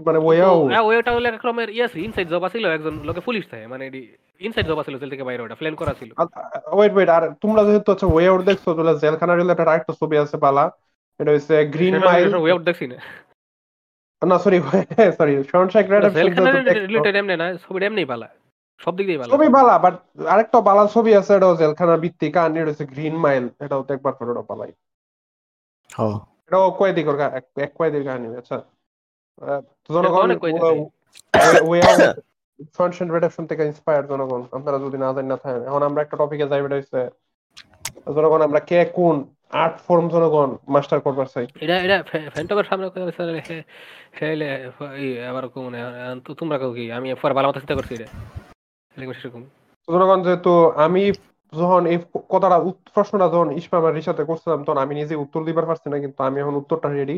[0.07, 3.45] মানে ওয়াও হ্যাঁ, ওটা হলো এক রকমের ইয়ে আছে ইনসাইড জব আছিল একজন লোকে পুলিশ
[3.51, 3.85] থাকে মানে
[4.41, 6.11] ইনসাইড জব আছিল জেল থেকে বাইরে ওটা প্ল্যান করা ছিল।
[6.67, 10.37] ওয়েট ওয়েট আর তোমরা যেহেতু হচ্ছে ওয়ে আউট দেখছ তাহলে জেলখানা রিলেটেড আরেকটা ছবি আছে
[10.37, 10.71] বালা।
[11.21, 12.97] এটা হচ্ছে গ্রিন মাইল ওয়ে আউট দেখছি না।
[14.23, 14.59] না সরি
[15.19, 15.33] সরি
[15.87, 16.51] রেডার জেলখানা
[16.83, 18.03] রিলেটেড এমনি না ছবিটা এমনি
[18.81, 19.95] সব দিক দিয়ে ছবি বালা বাট
[20.27, 24.13] আরেকটা বালা ছবি আছে এটাও জেলখানা ভিত্তিক কাহিনী এটা হচ্ছে গ্রিন মাইল এটাও তো একবার
[24.19, 24.71] করে ওটা পালাই
[25.91, 26.07] ও।
[26.47, 28.57] এটাও কয়েদিকর কা- এক- এক কয়েদির কাহিনী আচ্ছা।
[29.91, 30.61] জনগণ কয়েদি
[31.63, 31.81] ওয়ে
[33.51, 36.77] থেকে ইন্সপায়ার জনগণ আপনারা যদি না জানেন না থাকেন। এখন আমরা একটা টপিকে যাই এটা
[36.77, 37.01] হচ্ছে
[38.17, 39.17] জনগণ আমরা কে কোন
[39.53, 41.97] আর্ট ফর্ম জনগণ মাস্টার করবার চাই এটা এটা
[42.35, 43.23] ফ্যান্টমের সামনে কথা
[44.21, 44.49] হেলে
[45.03, 45.73] এই আবার কোন
[46.25, 48.09] তো তোমরা কেউ কি আমি পরে ভালো মতো চিন্তা করছি এটা
[48.97, 49.43] এরকম সেরকম?
[49.89, 50.53] তো জনগণ যেহেতু
[50.87, 51.03] আমি
[51.53, 51.99] যখন এই
[52.29, 52.57] কথাটা
[52.95, 56.37] প্রশ্নটা যখন ইসমাম আর রিসাতে করছিলাম তখন আমি নিজে উত্তর দিবার পারছি না কিন্তু আমি
[56.41, 57.17] এখন উত্তরটা রেডি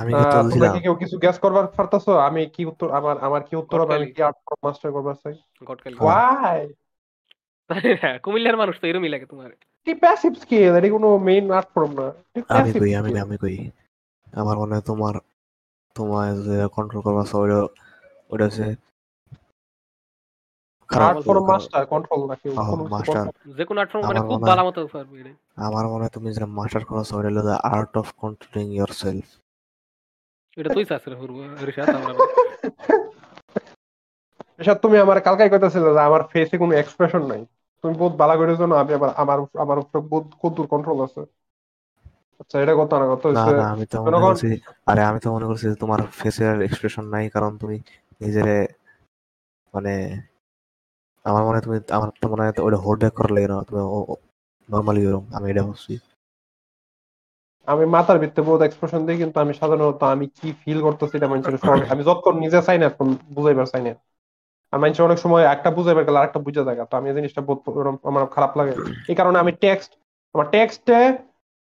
[0.00, 2.12] আমি কি তো তোমরা কি কেউ কিছু গ্যাস করবার পারতাছো?
[2.28, 3.94] আমি কি উত্তর আমার আমার কি উত্তর হবে?
[3.98, 5.34] আমি কি আর্ট ফর্ম মাস্টার করবার চাই
[5.68, 6.60] গটকালি ওয়াই
[8.24, 9.50] কুমিল্লার মানুষ তো এরমই লাগে তোমার।
[9.94, 12.12] প্যাসিভ স্কিল এটি কোনো মেইন আর্ট ফর্ম না
[12.48, 13.70] আমি কই আমি আমি কই।
[14.32, 15.18] আমার মনে হয় তোমার
[15.96, 17.66] তোমার যে কন্ট্রোল করবা ওইটা
[18.30, 18.76] ওইটা হচ্ছে
[20.90, 21.08] মানে
[23.98, 24.56] আমার মনে হয়-
[25.92, 29.24] মনে হয় তুমি যেটা মাস্টার করছ ওইটা হলো the art of controlling yourself
[30.56, 32.12] এটা তুই চাস রে পূর্ব রিশাদ আমরা
[34.60, 37.46] এসব তুমি আমার কালকাই কইতাছিলে যে আমার ফেসে কোনো এক্সপ্রেশন নাই।
[37.86, 41.22] তুমি বহুত ভালো করেছ না আমি আবার আমার আমার উপরে বহুত কদ্দুর কন্ট্রোল আছে।
[42.40, 44.48] আচ্ছা এটা কথা না কথা না হচ্ছে না আমি তো মনে করছি
[44.90, 47.76] আরে আমি তো মনে করছি তোমার ফেসের এক্সপ্রেশন নাই কারণ তুমি
[48.20, 48.56] নিজেরে
[49.74, 49.92] মানে
[51.24, 53.80] আমার মনে তুমি আমার তো মনে হয় ওটা হোল্ড ব্যাক করার লাগে না তুমি
[54.68, 55.94] নর্মালি ওরকম আমি এটা ভাবছি।
[57.68, 61.54] আমি মাথার ভিত্তে বহুত এক্সপ্রেশন দিই কিন্তু আমি সাধারণত আমি কি ফিল করতেছি এটা মানুষের
[61.92, 62.88] আমি যতক্ষণ নিজে চাই না
[63.36, 63.92] বুঝাইবার চাই না
[64.72, 67.40] আর অনেক সময় একটা বুঝাইবার গেলে আরেকটা বুঝা যায়। তো আমি এই জিনিসটা
[68.08, 68.74] আমার খারাপ লাগে।
[69.08, 69.90] এই কারণে আমি টেক্সট
[70.34, 70.98] আমার টেক্সটে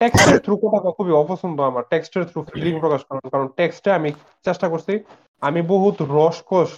[0.00, 4.12] টেক্সটের থ্রু কথা খুবই অপছন্দ আমার। টেক্সটের থ্রু ফিলিং প্রকাশ করার। কারণ টেক্সটে আমি
[4.44, 5.04] চেষ্টা করছি
[5.40, 6.70] আমি বহুত রসকস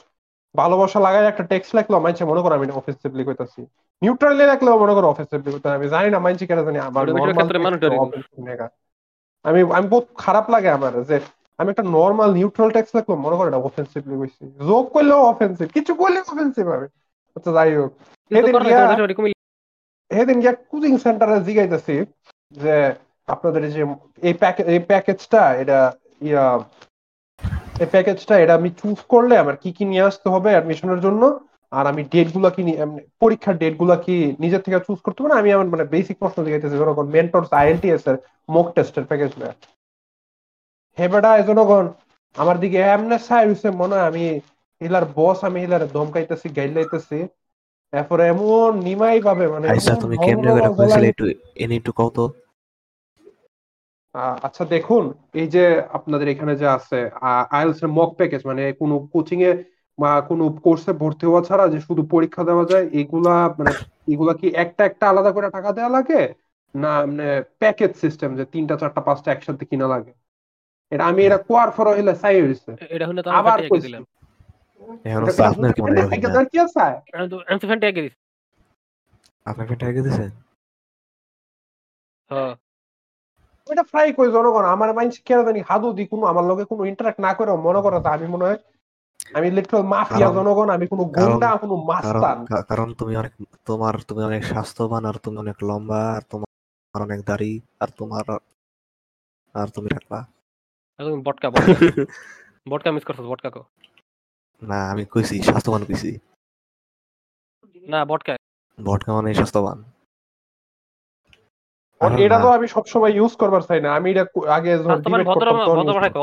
[0.57, 3.61] ভালোবাসা লাগাই একটা টেক্সট লিখলেও মাইছে মনে করো আমি অফেন্সিভলি কইতাছি
[4.03, 6.79] নিউট্রালি লিখলেও মনে করো অফেন্সিভলি কইতাছি আমি জানি না মাইছে কেন জানি
[8.51, 8.69] লেখা।
[9.45, 11.21] আমি আমি বহুত খারাপ লাগে আমার যে
[11.61, 15.93] আমি একটা নর্মাল নিউট্রাল ট্যাক্স লিখলাম মনে করো এটা অফেন্সিভলি কইছি জোক করলেও অফেন্সিভ কিছু
[16.01, 16.87] করলেও অফেন্সিভ হবে
[17.37, 17.91] আচ্ছা যাই হোক।
[20.11, 21.95] সেদিন গিয়ে কোচিং সেন্টারে জিগাইতেছি
[22.55, 22.75] যে
[23.29, 23.83] আপনাদের যে
[24.23, 25.79] এই প্যাকেজ এই প্যাকেজটা এটা
[26.21, 26.45] ইয়া
[27.83, 31.23] এই প্যাকেজটা এটা আমি চুজ করলে আমার কি কি নিয়ে আসতে হবে অ্যাডমিশনের জন্য
[31.73, 32.79] আর আমি ডেটগুলা কি নি-
[33.23, 35.41] পরীক্ষার ডেটগুলা কি নিজের থেকে চুজ করতে পারব না?
[35.41, 38.17] আমি আমার মানে বেসিক প্রশ্ন জিগাইতেছি জনগণ মেন্টরস আইএলটিএস এর
[38.49, 39.49] মক টেস্টের প্যাকেজ না
[41.01, 41.87] হে বেটা জনগণ
[42.37, 44.23] আমার দিকে এমনে সাই হইছে মনে হয় আমি
[44.81, 47.19] হিলার বস আমি হিলার ধমকাইতেছি গাইলাইতেছি
[47.93, 51.25] এরপরে এমন নিমাই পাবে মানে আচ্ছা তুমি কেমনে করে কইছিলে একটু
[51.63, 52.25] এনে একটু কও তো।
[54.47, 55.61] আচ্ছা দেখুন এই যে
[55.99, 56.99] আপনাদের এখানে যে আছে
[57.53, 59.53] আইএলটিএস এর মক প্যাকেজ মানে কোনো কোচিং এ
[59.99, 63.73] বা কোনো কোর্সে ভর্তি হওয়া ছাড়া যে শুধু পরীক্ষা দেওয়া যায় এগুলা মানে
[64.13, 66.21] এগুলা কি একটা একটা আলাদা করে টাকা দেওয়া লাগে?
[66.75, 67.27] না মানে
[67.61, 70.13] প্যাকেজ সিস্টেম যে তিনটা চারটা পাঁচটা একসাথে কিনা লাগে?
[70.93, 73.87] এটা আমি এটা কোয়ার ফর হইলে চাই হইছে। এটা শুনে তো আবার আমি ফ্যান্টে কইছি।
[73.87, 74.03] দিলাম।
[75.07, 76.81] এখন আপনার কি মনে হয় কি আছে?
[77.15, 78.11] আমি তো আমি তো ফ্যান্টে দিছি।
[79.47, 80.25] আপনার ফ্যানটা আগে দিছে?
[82.31, 82.53] হ্যাঁ
[83.67, 84.65] ওইটা ফ্রাই কই জনগণ?
[84.75, 87.97] আমার মাইন্ড কেন জানি হাদু দি কোনো আমার লগে কোনো ইন্টারাক্ট না করে মনে করে
[88.09, 88.59] আমি মনে হয়
[89.35, 92.39] আমি লিটারাল মাফিয়া কারণ- জনগণ আমি কোনো গুন্ডা কোনো কারণ মাস্তান
[92.71, 93.33] কারণ তুমি অনেক
[93.67, 96.49] তোমার তুমি অনেক স্বাস্থ্যবান আর তুমি অনেক লম্বা আর তোমার
[96.95, 98.25] অনেক দাড়ি আর তোমার
[99.55, 100.19] আর তুমি রাখবা
[101.01, 101.75] এখন বটকা বটকা
[102.71, 103.63] বটকা মিস করছস বটকা কো।
[104.63, 106.11] না আমি কইছি স্বাস্থ্যবান কইছি।
[107.93, 108.33] না বটকা
[108.79, 109.79] ভটকা মানে স্বাস্থ্যবান।
[112.01, 114.25] আর এটা তো আমি সবসময় ইউজ করবার চাই না। আমি এটা
[114.57, 114.71] আগে।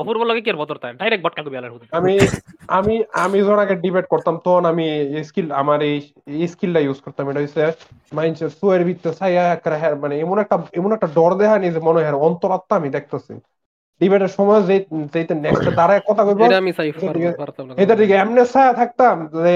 [0.01, 2.13] অপূর্ব লাগে কি আর তাই ডাইরেক্ট বটকা কবি আলার আমি
[2.79, 4.85] আমি আমি যখন আগে ডিবেট করতাম তখন আমি
[5.27, 5.97] স্কিল আমার এই
[6.47, 7.63] স্কিলটা ইউজ করতাম। এটা হচ্ছে
[8.17, 11.97] মাইন্ড সুয়ের ভিতরে একটা হ্যাঁ মানে এমন একটা এমন একটা ডর দেখা নি যে মনে
[11.97, 13.33] হয় হ্যাঁ, অন্তরাত্মা আমি দেখতেছি।
[14.01, 14.75] ডিবেটের সময় যে
[15.13, 18.41] যেতে নেক্সট দাঁড়ায় কথা কইবো এটা আমি চাই এটা দিকে- পারতাম না। এটার দিকে এমনি
[18.45, 19.53] ছায়া থাকতাম যে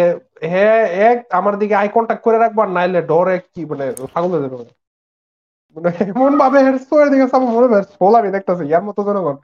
[0.47, 4.55] হ্যাঁ এক আমার দিকে আই কন্টাক্ট করে রাখবার নাইলে ডরে কি মানে পাগল হয়ে যাবে
[5.75, 9.35] মানে এমন ভাবে সোয়ের দিকে সব মনে হয় সোল আমি দেখতেছি ইয়ার মতো জনগণ।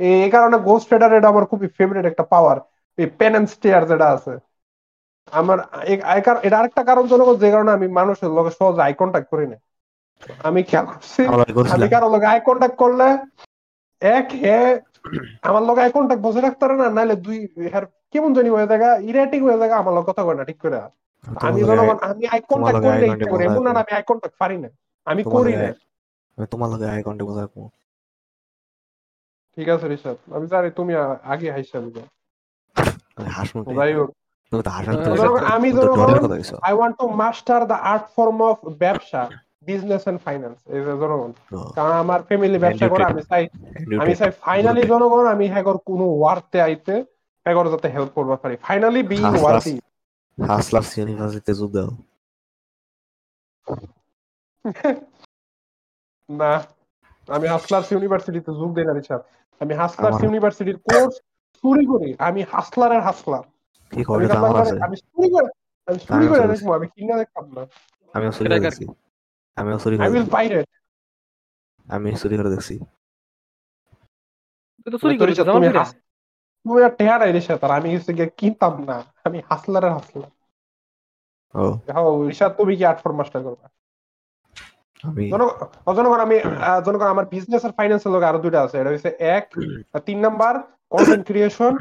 [0.00, 2.58] এই এই কারণে গোস্ট ট্রেডার এটা আমার খুবই ফেভারিট একটা পাওয়ার
[2.98, 4.32] এই পেন এন্ড স্টেয়ার যেটা আছে।
[5.32, 5.58] আমার
[6.40, 9.56] এটা আরেকটা কারণ জনগণ যে কারণে আমি মানুষের লগে সহজে আই কন্ট্যাক্ট করি না।
[10.42, 13.06] আমি খেয়াল করছি আমি করছিলাম। কারও লগে আই কন্ট্যাক্ট করলে
[14.02, 14.58] এক হে
[15.48, 17.38] আমার লগে আই কন্ট্যাক্ট বসে রাখতে না নাহলে দুই
[17.72, 20.78] হ্যার কেমন জানি হয়ে জায়গা ইরেটিং হয়ে জায়গা আমার লগে কথা কয় না ঠিক করে
[21.46, 24.68] আমি জনগণ আমি আই করলে contact ইচ্ছা করি এমন না আমি আই কন্ট্যাক্ট পারি না।
[25.06, 25.68] আমি করি না।
[26.38, 27.58] আমি তোমার লগে আই কন্টাক্ট বজায় রাখব
[29.56, 30.92] ঠিক আছে রিশাদ আমি জানি তুমি
[31.32, 32.02] আগে হাইসা দিবে
[33.66, 33.72] কি?
[33.78, 34.08] যাই হোক।
[35.54, 35.68] আমি
[36.68, 39.22] I want to master the art form of ব্যবসা।
[39.66, 41.30] বিজনেস এন্ড ফাইন্যান্স এই যে জনগণ।
[41.74, 43.44] কারণ আমার ফ্যামিলি ব্যবসা করে আমি চাই
[44.00, 46.94] আমি চাই ফাইনালি জনগণ আমি হ্যাগর কোনো ওয়ার্তে আইতে
[47.46, 49.74] হ্যাগর যাতে হেল্প করতে পারি। Finally being Last, worthy
[50.38, 51.90] hustlers ইউনিভার্সিটিতে যোগ দাও।
[56.28, 56.52] না
[57.28, 59.20] আমি হাসলার্স ইউনিভার্সিটিতে যোগ দেই না রিসাব
[59.60, 61.14] আমি আমার- ইউনিভার্সিটির কোর্স
[61.64, 63.44] চুরি করি। আমি হাসলারের হাসলার
[63.92, 64.24] কি আমি করে
[64.62, 64.76] আছে?
[64.86, 65.48] আমি চুরি করে
[65.88, 67.62] আমি চুরি করে দেখব আমি কিনা দেখতাম না।
[68.14, 68.48] আমিও চুরি
[69.60, 70.68] আমিও চুরি আই করে উইল বাইট ইট
[71.88, 72.74] আমি চুরি করে দেখছি।
[75.02, 75.32] চুরি
[76.66, 77.24] তুমি আর টেহারা
[77.56, 80.30] তার আমি গিয়ে কিনতাম না। আমি হাসলারের হাসলার
[81.54, 81.64] ও।
[82.56, 83.66] তুমি কি আর্ট ফর্ম মাস্টার করবা?
[85.30, 85.50] জনগণ
[85.86, 89.10] ও জনগণ আমি আহ, জনগণ আমার বিজনেস আর ফাইন্যান্সের লগে আরও দুইটা আছে। এটা হচ্ছে
[89.30, 89.44] এক
[89.94, 90.54] আর তিন নাম্বার
[90.90, 91.72] কন্টেন্ট ক্রিয়েশন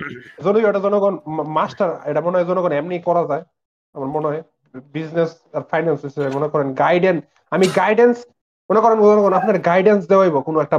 [0.44, 1.14] যদিও এটা জনগণ
[1.50, 3.44] মাস্টার এটা মনে হয় জনগণ এমনি করা যায়
[3.96, 4.42] আমার মনে হয়।
[4.94, 7.20] বিজনেস আর ফাইন্যান্স হিসেবে মনে করেন গাইডেন্স
[7.52, 8.16] আমি গাইডেন্স
[8.70, 10.78] মনে করেন জনগণ আপনার গাইডেন্স দেওয়াইব কোনো একটা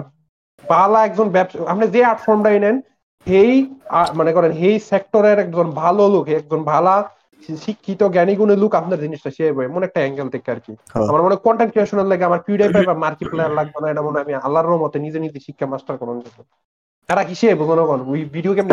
[0.65, 2.77] ভালো একজন ব্যবসা আপনি যে আর্ট ফর্মটাই নেন
[3.27, 3.53] সেই
[4.19, 6.95] মনে করেন সেই সেক্টরের একজন ভালো লোক একজন ভালো
[7.65, 11.23] শিক্ষিত জ্ঞানী গুণের লোক আপনার জিনিসটা সে এমন একটা অ্যাঙ্গেল থেকে আর কি। হ্যাঁ। আমার
[11.25, 14.33] মনে কন্টেন্ট ক্রিয়েশনের লাগে আমার পিউডাই পাই বা মার্কেট প্লেয়ার লাগবে না এটা মনে আমি
[14.39, 16.17] আল্লাহর মতে নিজে নিজে শিক্ষা মাস্টার করুন
[17.09, 18.67] তারা কিসে জনগণ ওই ভিডিও গেম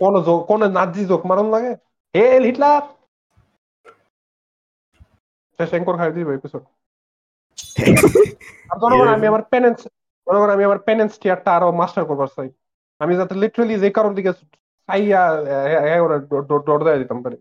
[0.00, 0.14] কোন
[0.48, 1.72] কোন নাজি জোক মারন লাগে?
[2.16, 2.82] হে হিটলার
[5.58, 6.62] শেঙ্কর খাই দিবে এপিসোড
[8.80, 9.78] জনগণ আমি আমার পেনেন্স
[10.26, 12.48] জনগণ আমি আমার পেনেন্স টিয়ারটা আরও মাস্টার করবার চাই
[13.00, 14.30] আমি যাতে লিটারালি যে কারোর দিকে
[14.88, 15.22] চাইয়া
[16.66, 17.36] ডর দেয় দিতাম পারি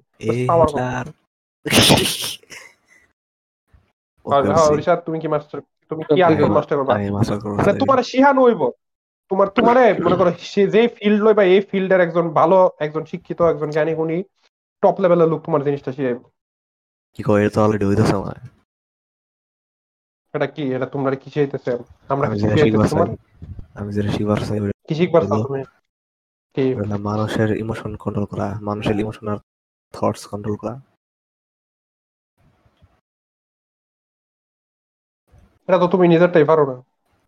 [4.26, 5.60] হ্যাঁ, তুমি কি মাস্টার
[5.92, 6.88] তুমি কি আমি মাস্টার করব
[7.60, 8.64] মানে তোমার শিহানো হইব
[9.32, 13.70] তোমার তোমারে মনে করো সে যে ফিল্ড লইবা এই ফিল্ডের একজন ভালো একজন শিক্ষিত একজন
[13.72, 14.20] জ্ঞানী গুণী
[14.84, 16.20] টপ লেভেলের লোক তোমার জিনিসটা শিখাইব
[17.16, 18.38] কি কয় এটা তো অলরেডি হইতেছে আমার।
[20.34, 20.64] এটা কি?
[20.76, 21.72] এটা তোমরা কি শিখাইতেছে
[22.14, 23.10] আমরা আমি কি শিখাইতেছি তোমার?
[23.80, 25.62] আমি যেটা শিখবার চাই কি শিখবার চাও তুমি?
[26.56, 26.66] কি?
[27.10, 29.40] মানুষের ইমোশন কন্ট্রোল করা মানুষের ইমোশন আর
[29.94, 30.74] থটস কন্ট্রোল করা।
[35.70, 36.76] এটা তো তুমি নিজেরটাই পারো না।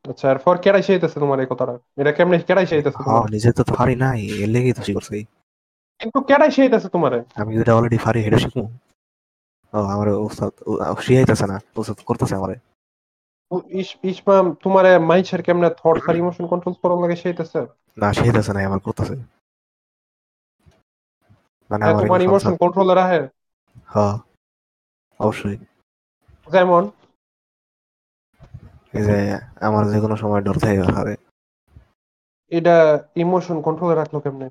[0.05, 1.73] আচ্ছা এরপর কেডাই শিখাইতেছে তোমার এই কথাটা?
[2.01, 5.17] এটা কেমনে কেডাই শিখাইতেছে হ্যাঁ নিজে তো পারি নাই এর লেগেই তো শিখছি
[5.99, 8.77] কিন্তু কেডাই শিখাইতেছে তোমারে। আমি যেটা অলরেডি ফারি সেটা শিখব।
[9.73, 10.49] ও আমার ওস্তাদ
[10.99, 12.55] শিখাইতেছে না ওস্তাদ করতেছে আমারে।
[13.69, 17.65] ইস- ইসমাম তোমারে মাইন্ডসেট কেমনে থটস আর ইমোশন কন্ট্রোল করার লাগে শিখাইতেছে?
[17.97, 19.15] না শিখাইতেছে না আমার করতেছে।
[21.69, 23.27] মানে হ্যাঁ, আমার তোমার ইমোশন কন্ট্রোলে রাখে
[23.85, 24.17] হ্যাঁ
[25.19, 25.57] অবশ্যই।
[26.51, 26.89] যেমন?
[28.93, 31.15] এই যে আমার যে কোনো সময় ডর থাকে হারে।
[32.47, 34.49] এটা ইমোশন কন্ট্রোলে রাখল কেমনে?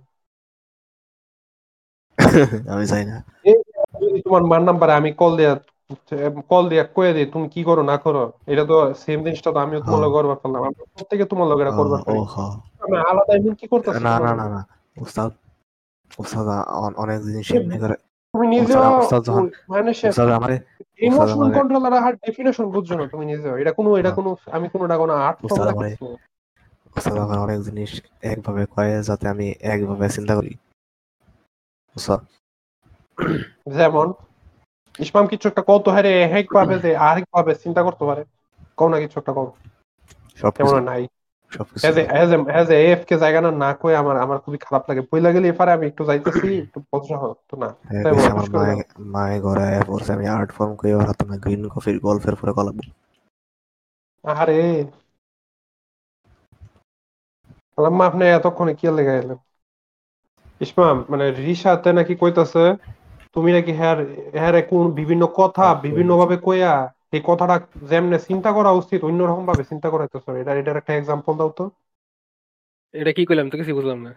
[2.69, 3.25] আমি চাই না।
[4.01, 5.61] যদি তোমার মার নাম্বারে আমি কল দিয়া
[6.49, 9.79] কল দিয়া কয়ে দিই তুমি কি করো না করো এটা তো সেম জিনিসটা তো আমিও
[9.81, 13.35] তোমার হ্যাঁ। লগে করবার পারলাম। আমি প্রত্যেকে তোমার লগে এটা করবার পারি। হ্যাঁ। আমি আলাদা
[13.37, 14.03] এমন কি করতেছি?
[14.03, 14.65] না না না না।
[16.97, 17.95] অনেক জিনিস এমনি করে।
[18.35, 20.59] তুমি নিজেও যখন- ওস্তাদ আমারে
[21.55, 25.53] কন্ট্রোল ডেফিনেশন বুঝছ না তুমি নিজেও। এটা কোনো এটা হ্যাঁ। কোনো আমি কোনোটা কোনো আর্ট
[25.53, 26.05] আমারে-
[26.97, 30.55] ওস্তাদ আমার অনেক জিনিস একভাবে কয়ে যাতে আমি একভাবে চিন্তা করি।
[31.97, 32.21] ওস্তাদ
[33.77, 34.13] যেমন
[34.99, 38.25] ইসমাম কিছু একটা কত হারে হেক পাবে যে আরেক ভাবে চিন্তা করতে পারে?
[38.77, 39.33] কও না কিছু একটা
[40.37, 41.03] সবকিছু কেমন নাই।
[43.19, 46.59] জায়গা না না কই আমার আমার খুবই খারাপ লাগে। পয়লা গেলে এপারে আমি একটু যাইতেছি
[46.59, 50.73] একটু পয়সা হতো না। হ্যাঁ, মায়ে ঘরে পড়ছে আমি আর্ট ফর্ম
[51.07, 52.83] হাতে না গ্রিন কফির গল্পের পরে কলাবো
[54.25, 54.85] আরে
[57.77, 59.37] আলাম্মা আপনি এতক্ষণে কি লেগে এলেন?
[60.61, 62.65] ইসমাম মানে রিসাতে নাকি কইতাছে
[63.37, 63.99] তুমি নাকি হ্যার
[64.35, 66.73] হ্যারে কোন বিভিন্ন কথা বিভিন্ন ভাবে কইয়া
[67.13, 67.57] এই কথাটা
[67.91, 71.65] যেমনে চিন্তা করা উচিত অন্যরকম ভাবে চিন্তা করাইতেছো। এটা এটার একটা এক্সাম্পল দাও তো।
[72.95, 73.47] এটা কি কইলাম?
[73.49, 74.13] তো কিছু বুঝলাম না।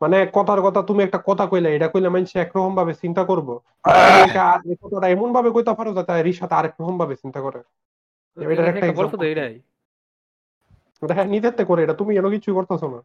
[0.00, 3.48] মানে কথার কথা তুমি একটা কথা কইলা এটা কইলে মানুষ একরকম ভাবে চিন্তা করব।
[4.82, 7.60] কথাটা এমন ভাবে কইতে পারো যাতে রিসাতে আরেক রকম ভাবে চিন্তা করে।
[8.36, 9.54] এটার একটা বলছো তো। এটাই।
[11.02, 13.00] হ্যাঁ নিজের করে এটা তুমি এনো কিছুই করতেছো না।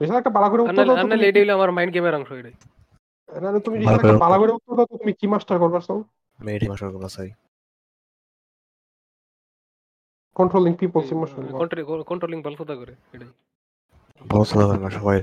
[0.00, 0.96] রিসাত একটা বালা করে উত্তর দাও।
[1.36, 2.30] হলো আমার মাইন্ড গেমের অংশ
[3.66, 5.98] তুমি রিসার্চ করে ভালো করে উত্তর দাও তুমি কি মাস্টার করবা চাও
[6.38, 7.28] আমি মাস্টার করতে চাই
[10.36, 11.42] কন্ট্রোলিং পিপলস ইমোশন
[12.10, 12.38] কন্ট্রোলিং
[12.80, 13.28] করে এটাই
[14.50, 15.18] করে না সবাই।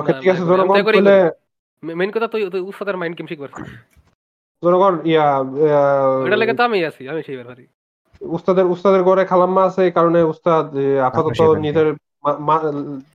[0.00, 0.42] ওকে ঠিক আছে
[1.82, 3.50] মেইন কথা তুই তুই উস্তাদের মাইন্ড গেম শিখবার।
[4.62, 5.26] জনগণ ইয়া
[6.26, 7.62] এটা লেগে তো আমি আছি আমি সেই ব্যাপারে
[8.20, 10.64] উস্তাদের উস্তাদের ঘরে খালাম্মা আছে এই কারণে উস্তাদ
[11.08, 11.88] আপাতত। নিজের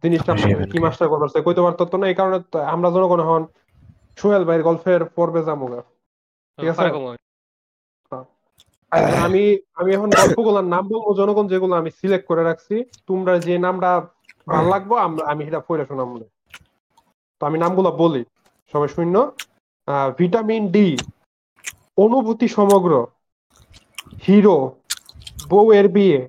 [0.04, 0.32] জিনিসটা
[0.72, 1.44] কি মাস্টার চাই?
[1.46, 3.44] কইতে পারতো তো না এই কারণে তো আমরা জনগণ এখন
[4.20, 5.62] সোহেল ভাইয়ের গল্পের পর্বে যাব
[6.60, 6.86] ঠিক আছে।
[9.26, 9.44] আমি
[9.80, 12.76] আমি এখন গল্পগুলোর নাম বলব জনগণ যেগুলো আমি সিলেক্ট করে রাখছি
[13.08, 13.92] তোমরা যে নামটা
[14.48, 14.94] ভালো লাগবো
[15.32, 16.28] আমি সেটা পড়ে শোনাম মনে
[17.42, 18.22] তো আমি নামগুলো বলি।
[18.74, 19.16] সবাই শূন্য।
[20.20, 20.88] ভিটামিন ডি
[21.98, 22.92] অনুভূতি সমগ্র
[24.26, 24.58] হিরো
[25.50, 26.20] বউয়ের বিয়ে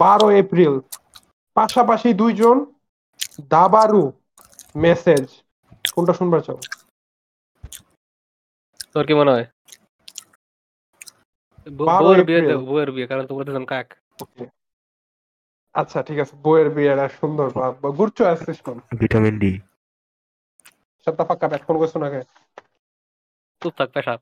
[0.00, 0.74] বারো এপ্রিল।
[1.56, 2.56] পাশাপাশি দুইজন
[3.52, 4.04] দাবারু
[4.84, 5.24] মেসেজ
[5.94, 6.58] কোনটা শুনবার চাও?
[8.94, 9.46] তোর কি মনে হয়?
[11.78, 13.86] বউয়ের বিয়ে বউয়ের বিয়ে কারণ তোমরা দুজন কাক।
[15.74, 17.46] আচ্ছা ঠিক আছে বউয়ের বিয়ে আর সুন্দর
[17.98, 19.52] good choice system vitamin D.
[21.04, 22.20] সত্তা ফাক্কা ব্যাট ফোন করছ নাকি?
[23.62, 24.20] চুপ থাক পেশাব।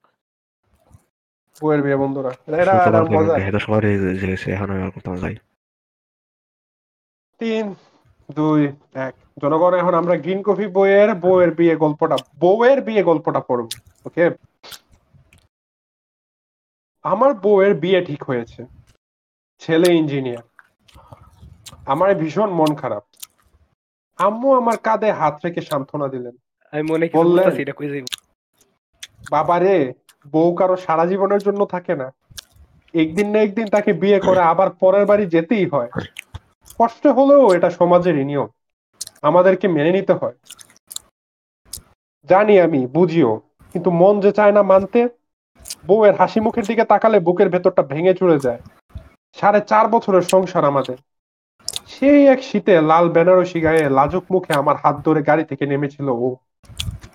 [1.61, 2.75] বউয়ের বিয়ে বন্ধুরা। এটা
[3.15, 3.83] মজা এটা সবার
[4.21, 5.37] জেগেছে এখন আর করতে যাই।
[7.39, 7.75] তিন
[8.31, 13.69] দুই এক। জনগণ এখন আমরা গ্রিন কফি বইয়ের বউয়ের বিয়ে গল্পটা বউয়ের বিয়ে গল্পটা পড়ব
[14.05, 14.31] ওকে?
[17.03, 18.67] আমার বউয়ের বিয়ে ঠিক হয়েছে।
[19.59, 20.45] ছেলে ইঞ্জিনিয়ার।
[21.87, 23.05] আমার ভীষণ মন খারাপ।
[24.19, 26.37] আম্মু আমার কাঁধে হাত রেখে সান্ত্বনা দিলেন।
[26.73, 27.51] আমি মনে বললেন।
[27.91, 28.07] যাইব?
[29.31, 29.93] বাবারে
[30.33, 32.13] বউ কারও সারা জীবনের জন্য থাকে না।
[32.95, 35.91] একদিন না একদিন তাকে বিয়ে করে আবার পরের বাড়ি যেতেই হয়।
[36.79, 38.49] কষ্ট হলেও এটা সমাজেরই নিয়ম
[39.23, 40.37] আমাদেরকে মেনে নিতে হয়।
[42.29, 43.41] জানি আমি, বুঝিও,
[43.73, 45.09] কিন্তু মন যে চায় না মানতে,
[45.87, 48.59] বউয়ের হাসি মুখের দিকে তাকালে বুকের ভেতরটা ভেঙে চলে যায়।
[49.35, 50.97] সাড়ে চার বছরের সংসার আমাদের।
[51.87, 56.37] সেই এক শীতে লাল বেনারসি গায়ে লাজুক মুখে আমার হাত ধরে গাড়ি থেকে নেমেছিল ও।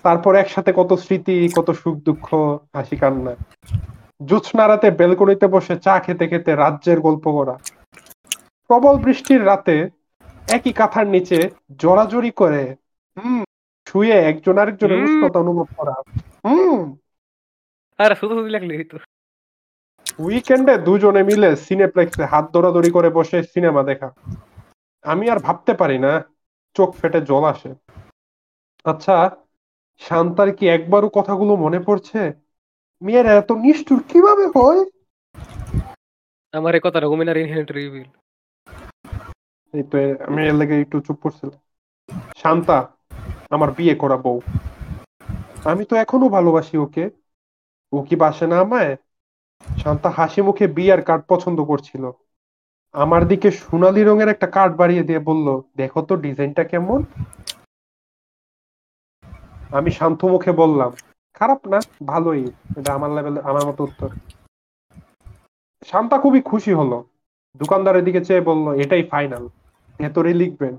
[0.04, 2.34] তারপর একসাথে কত স্মৃতি, কত সুখ, দুঃখ,
[2.74, 3.36] হাসি কান্না।
[4.26, 7.58] জোৎস্না রাতে বেলকনিতে বসে চা খেতে খেতে রাজ্যের গল্প করা।
[8.74, 9.90] প্রবল বৃষ্টির রাতে
[10.48, 12.76] একই কাঁথার নিচে জড়াজড়ি করে
[13.18, 13.44] হুম
[13.88, 15.96] শুয়ে একজন আরেকজনের উষ্ণতা অনুভব করা।
[16.46, 16.96] হুম।
[18.00, 18.98] আরে শুধু শুধু লাগলে হইতো।
[20.20, 24.12] উইকেন্ডে দুজনে মিলে সিনেপ্লেক্সে হাত ধরাধরি করে বসে সিনেমা দেখা।
[25.04, 26.24] আমি আর ভাবতে পারি না
[26.76, 27.70] চোখ ফেটে জল আসে।
[28.86, 29.36] আচ্ছা
[30.00, 32.32] শান্তার কি একবারও কথাগুলো মনে পড়ছে?
[33.02, 34.82] মেয়েরা এত নিষ্ঠুর কীভাবে হয়?
[36.54, 38.10] আমার এই কথাটা উমিনার ইনহেরিট রিভিল
[39.74, 39.98] এই তো
[40.28, 41.60] আমি এর লেগে একটু চুপ করছিলাম।
[42.42, 42.78] শান্তা,
[43.56, 44.38] আমার বিয়ে করা বউ।
[45.72, 47.06] আমি তো এখনও ভালোবাসি ওকে।
[47.94, 48.92] ও কি বাসে না আমায়
[49.82, 52.04] শান্তা হাসি মুখে বিয়ার কার্ড পছন্দ করছিল।
[52.96, 55.48] আমার দিকে সোনালী রঙের একটা কার্ড বাড়িয়ে দিয়ে বলল,
[55.80, 57.00] দেখো তো ডিজাইনটা কেমন?
[59.78, 60.92] আমি শান্ত মুখে বললাম,
[61.38, 61.80] খারাপ না,
[62.12, 62.44] ভালোই।
[62.80, 64.10] এটা আমার লেভেল আমার মতো উত্তর।
[65.90, 66.98] শান্তা খুবই খুশি হলো।
[67.62, 69.46] দোকানদারের দিকে চেয়ে বলল, এটাই ফাইনাল
[69.98, 70.78] ভেতরে লিখবেন।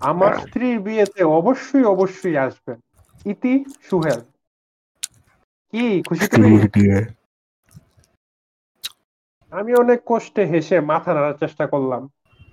[0.00, 2.80] আমার স্ত্রীর বিয়েতে অবশ্যই অবশ্যই আসবেন
[3.26, 4.20] ইতি সুহেল।
[5.70, 6.26] কি খুশি
[9.50, 12.10] আমি অনেক কষ্টে হেসে মাথা নাড়ার চেষ্টা করলাম।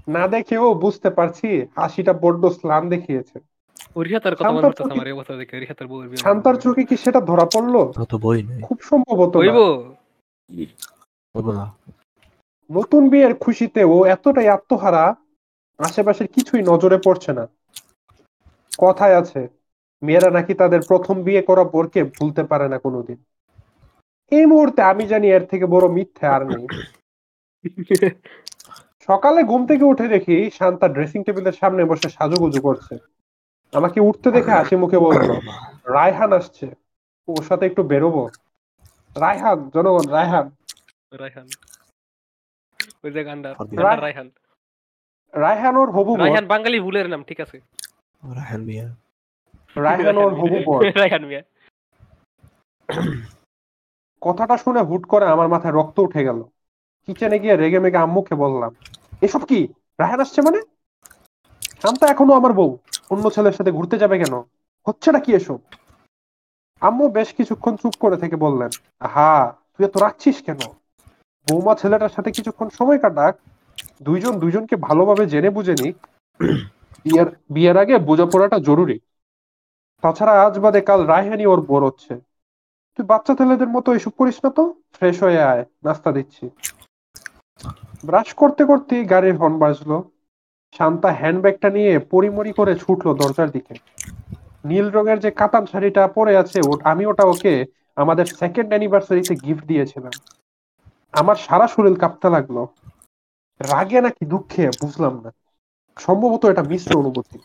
[0.08, 3.39] না দেখেও বুঝতে পারছি হাসিটা বড্ড স্লান দেখিয়েছে।
[4.52, 4.62] মনে
[6.18, 7.91] শান্তার চোখে- কি সেটা ধরা পড়ল?
[8.10, 9.38] তো বই নেই। খুব সম্ভবত
[12.72, 15.16] নতুন বিয়ের খুশিতে ও এতটাই আত্মহারা
[15.80, 17.44] আশেপাশের কিছুই নজরে পড়ছে না।
[18.80, 19.42] কথায় আছে
[20.02, 23.20] মেয়েরা নাকি তাদের প্রথম বিয়ে করা বোরকে ভুলতে পারে না কোনোদিন।
[24.32, 26.66] এই মুহূর্তে আমি জানি এর থেকে বড় মিথ্যে আর নেই।
[29.08, 32.94] সকালে ঘুম থেকে উঠে দেখি শান্তা ড্রেসিং টেবিলের সামনে বসে সাজুগুজু করছে।
[33.74, 35.30] আমাকে উঠতে দেখে হাসি মুখে বলল
[35.86, 36.66] রায়হান আসছে।
[37.28, 38.24] ওর সাথে একটু বেরোবো।
[39.16, 40.48] রায়হান জনগণ রায়হান।
[41.22, 41.48] রায়হান।
[43.04, 43.54] ওই যে গান্ডার
[44.02, 44.28] রায়হান।
[45.34, 47.58] রায়হান ওর হবু রায়হান বাঙালি ভুলের নাম ঠিক আছে।
[48.24, 48.88] রাহান মিয়া
[49.86, 51.42] রায়হান ওর হবু বর রায়হান মিয়া
[54.22, 56.40] কথাটা শুনে হুট করে আমার মাথায় রক্ত উঠে গেল।
[57.06, 58.72] কিচেনে গিয়ে রেগে মেগে আম্মুকে বললাম
[59.26, 59.60] এসব কি?
[60.00, 60.60] রায়হান আসছে মানে?
[61.82, 62.72] শান্তা এখনও আমার বউ।
[63.14, 64.36] অন্য ছেলের সাথে ঘুরতে যাবে কেন?
[64.88, 65.60] হচ্ছেটা কি এসব?
[66.82, 68.72] আম্মু বেশ কিছুক্ষণ চুপ করে থেকে বললেন
[69.14, 69.32] হা
[69.74, 70.62] তুই এত রাখছিস কেন?
[71.48, 73.34] বৌমা ছেলেটার সাথে কিছুক্ষণ সময় কাটাক
[74.02, 75.98] দুইজন, দুইজনকে ভালোভাবে জেনে বুঝে নিক,
[77.04, 78.98] বিয়ের বিয়ের আগে বোঝাপড়াটা জরুরি।
[80.04, 82.14] তাছাড়া আজ বাদে কাল রায়হানি ওর বোর হচ্ছে।
[82.94, 84.64] তুই বাচ্চা ছেলেদের মতো এসব করিস না তো?
[84.96, 86.46] ফ্রেশ হয়ে আয়, নাস্তা দিচ্ছি।
[88.06, 89.98] ব্রাশ করতে করতে গাড়ির হর্ন বাজলো।
[90.76, 93.74] শান্তা হ্যান্ডব্যাগটা নিয়ে পরিমরি করে ছুটলো দরজার দিকে।
[94.66, 97.54] নীল রঙের যে কাতান শাড়িটা পরে আছে আমি ওটা ওকে
[97.96, 100.14] আমাদের সেকেন্ড অ্যানিভার্সারিতে গিফট দিয়েছিলাম।
[101.14, 102.58] আমার সারা শরীর কাঁপতে লাগল।
[103.60, 104.64] রাগে নাকি দুঃখে?
[104.82, 105.30] বুঝলাম না।
[105.97, 107.38] সম্ভবত এটা মিশ্র অনুভূতি।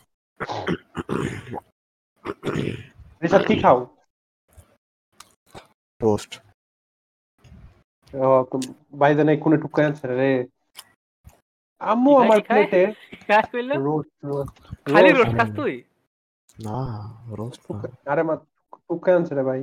[3.23, 3.77] রিসাদ কি খাও?
[6.01, 6.31] টোস্ট
[8.99, 10.31] বাইদে নাই কোনে টুকায় আনছে রে।
[11.81, 12.81] আম্মু আমার প্লেটে
[13.29, 13.71] কাজ করল?
[13.85, 14.55] রোস্ট রোস্ট
[14.89, 15.73] খালি রোস্ট খাস তুই?
[16.65, 16.77] না
[17.39, 17.63] রোস্ট
[18.11, 18.35] আরে মা
[18.87, 19.61] টুকায় আনছে রে ভাই।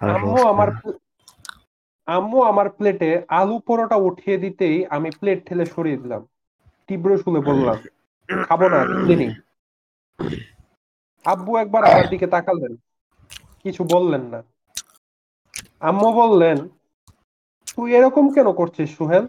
[0.00, 0.68] আম্মু আমার
[2.08, 6.22] আম্মু আমার প্লেটে আলু পরোটা উঠিয়ে দিতেই আমি প্লেট ঠেলে সরিয়ে দিলাম।
[6.88, 7.78] তীব্র শুনে বললাম
[8.28, 9.30] খাব না ক্লিনিং
[11.24, 12.72] আব্বু একবার আমার দিকে তাকালেন
[13.64, 14.40] কিছু বললেন না।
[15.80, 16.56] আম্মু বললেন
[17.68, 19.24] তুই এরকম কেন করছিস সুহেল?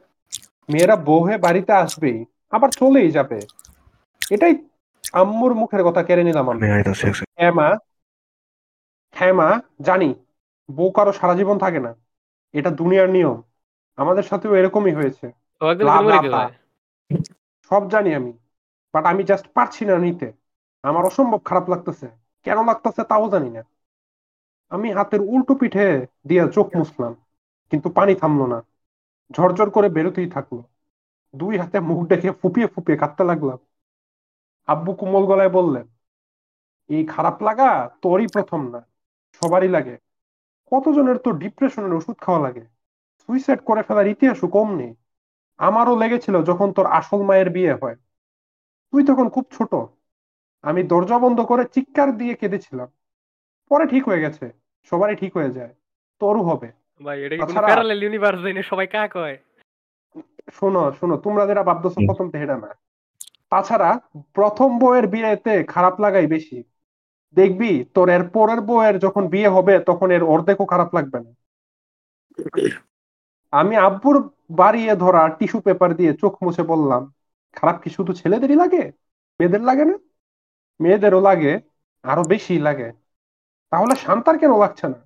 [0.69, 2.17] মেয়েরা বউ হয়ে বাড়িতে আসবেই
[2.51, 3.39] আবার চলেই যাবে।
[4.31, 4.53] এটাই
[5.13, 6.61] আম্মুর মুখের কথা কেড়ে নিলাম আমি।
[7.37, 7.67] হ্যাঁ মা
[9.15, 9.47] হ্যাঁ মা
[9.81, 10.09] জানি
[10.69, 11.91] বউ কারও সারা জীবন থাকে না।
[12.53, 13.41] এটা দুনিয়ার নিয়ম।
[13.97, 15.31] আমাদের সাথেও এরকমই হয়েছে।
[17.71, 18.33] সব জানি আমি।
[18.93, 20.31] বাট আমি জাস্ট পারছি না নিতে।
[20.83, 22.07] আমার অসম্ভব খারাপ লাগতেছে।
[22.43, 23.61] কেন লাগতেছে তাও জানি না।
[24.69, 27.13] আমি হাতের উল্টো পিঠে দিয়ে চোখ মুছলাম।
[27.71, 28.61] কিন্তু পানি থামলো না।
[29.31, 30.57] ঝরঝর করে বেরোতেই থাকল।
[31.35, 33.57] দুই হাতে মুখ ডেকে ফুপিয়ে ফুপিয়ে কাঁদতে লাগলাম।
[34.67, 35.87] আব্বু কোমল গলায় বললেন
[36.89, 38.81] এই খারাপ লাগা তোরই প্রথম না।
[39.41, 39.97] সবারই লাগে।
[40.71, 42.61] কতজনের তো ডিপ্রেশনের ওষুধ খাওয়া লাগে?
[43.17, 44.95] সুইসাইড করে ফেলার ইতিহাসও কম নেই।
[45.57, 47.95] আমারও লেগেছিল যখন তোর আসল মায়ের বিয়ে হয়।
[48.91, 49.75] তুই তখন খুব ছোট।
[50.61, 52.87] আমি দরজা বন্ধ করে চিৎকার দিয়ে কেঁদেছিলাম।
[53.69, 54.51] পরে ঠিক হয়ে গেছে।
[54.83, 55.75] সবারই ঠিক হয়ে যায়।
[56.19, 56.71] তোরও হবে।
[57.03, 59.37] ভাই এটা কি কোনো তাছাড়া- ইউনিভার্স জেনে সবাই কাক হয়?
[60.53, 62.67] শোনো শোনো তোমরা যেটা ভাবতেছো প্রথম তেহেরা না।
[63.49, 63.99] তাছাড়া
[64.33, 66.63] প্রথম বউয়ের বিয়েতে খারাপ লাগাই বেশি।
[67.35, 71.31] দেখবি তোর এর পরের বউয়ের যখন বিয়ে হবে তখন এর অর্ধেকও খারাপ লাগবে না।
[73.53, 74.17] আমি আব্বুর
[74.57, 77.01] বাড়িয়ে ধরা টিস্যু পেপার দিয়ে চোখ মুছে বললাম
[77.55, 78.83] খারাপ কি শুধু ছেলেদেরই লাগে?
[79.39, 79.95] মেয়েদের লাগে না?
[80.79, 81.51] মেয়েদেরও লাগে
[82.05, 82.87] আরও বেশি লাগে।
[83.71, 84.99] তাহলে শান্তার কেন লাগছে না?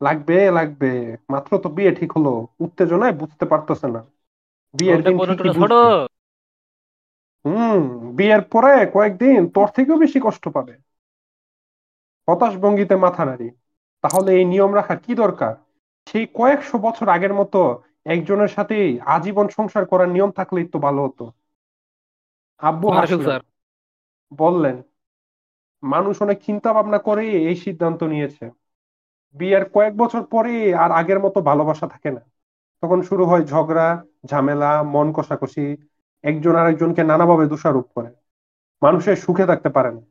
[0.00, 0.90] লাগবে লাগবে
[1.30, 4.00] মাত্র তো বিয়ে ঠিক হলো উত্তেজনায় বুঝতে পারতেছে না।
[4.74, 5.16] বিয়ের দিন।
[7.44, 7.80] হুম
[8.16, 10.74] বিয়ের পরে কয়েকদিন তোর থেকেও বেশি কষ্ট পাবে।
[12.28, 13.48] হতাশ ভঙ্গিতে মাথা নাড়ি।
[14.04, 15.52] তাহলে এই নিয়ম রাখা কি দরকার?
[16.06, 17.60] সেই কয়েকশো বছর আগের মতো
[18.06, 18.76] একজনের সাথে
[19.14, 21.24] আজীবন সংসার করার নিয়ম থাকলেই তো ভালো হতো।
[22.60, 23.36] আব্বু হাসলেন
[24.32, 24.76] বললেন
[25.82, 28.44] মানুষ অনেক চিন্তা ভাবনা করে এই সিদ্ধান্ত নিয়েছে।
[29.36, 32.22] বিয়ের কয়েক বছর পরে আর আগের মতো ভালোবাসা থাকে না।
[32.82, 33.88] তখন শুরু হয় ঝগড়া
[34.26, 35.66] ঝামেলা মন কষাকষি।
[36.24, 38.10] একজন আরেকজনকে নানাভাবে দোষারোপ করে।
[38.82, 40.02] মানুষের সুখে থাকতে পারে না।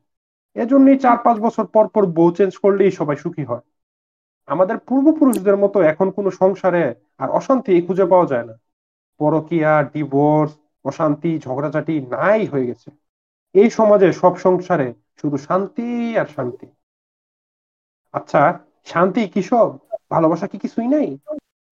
[0.56, 3.64] এজন্যই চার পাঁচ বছর পর পর বউ চেঞ্জ করলেই সবাই সুখী হয়।
[4.46, 8.54] আমাদের পূর্বপুরুষদের মতো এখন কোনো সংসারে আর অশান্তি খুঁজে পাওয়া যায় না।
[9.20, 10.52] পরকিয়া ডিভোর্স
[10.84, 12.88] অশান্তি, ঝগড়াঝাটি নাই হয়ে গেছে।
[13.54, 16.66] এই সমাজে সব সংসারে শুধু শান্তি আর শান্তি।
[18.14, 19.68] আচ্ছা শান্তি কি সব?
[20.10, 21.18] ভালোবাসা কি কিছুই নাই?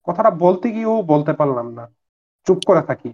[0.07, 1.85] কথাটা বলতে গিয়েও বলতে পারলাম না।
[2.47, 3.11] চুপ করে থাকি।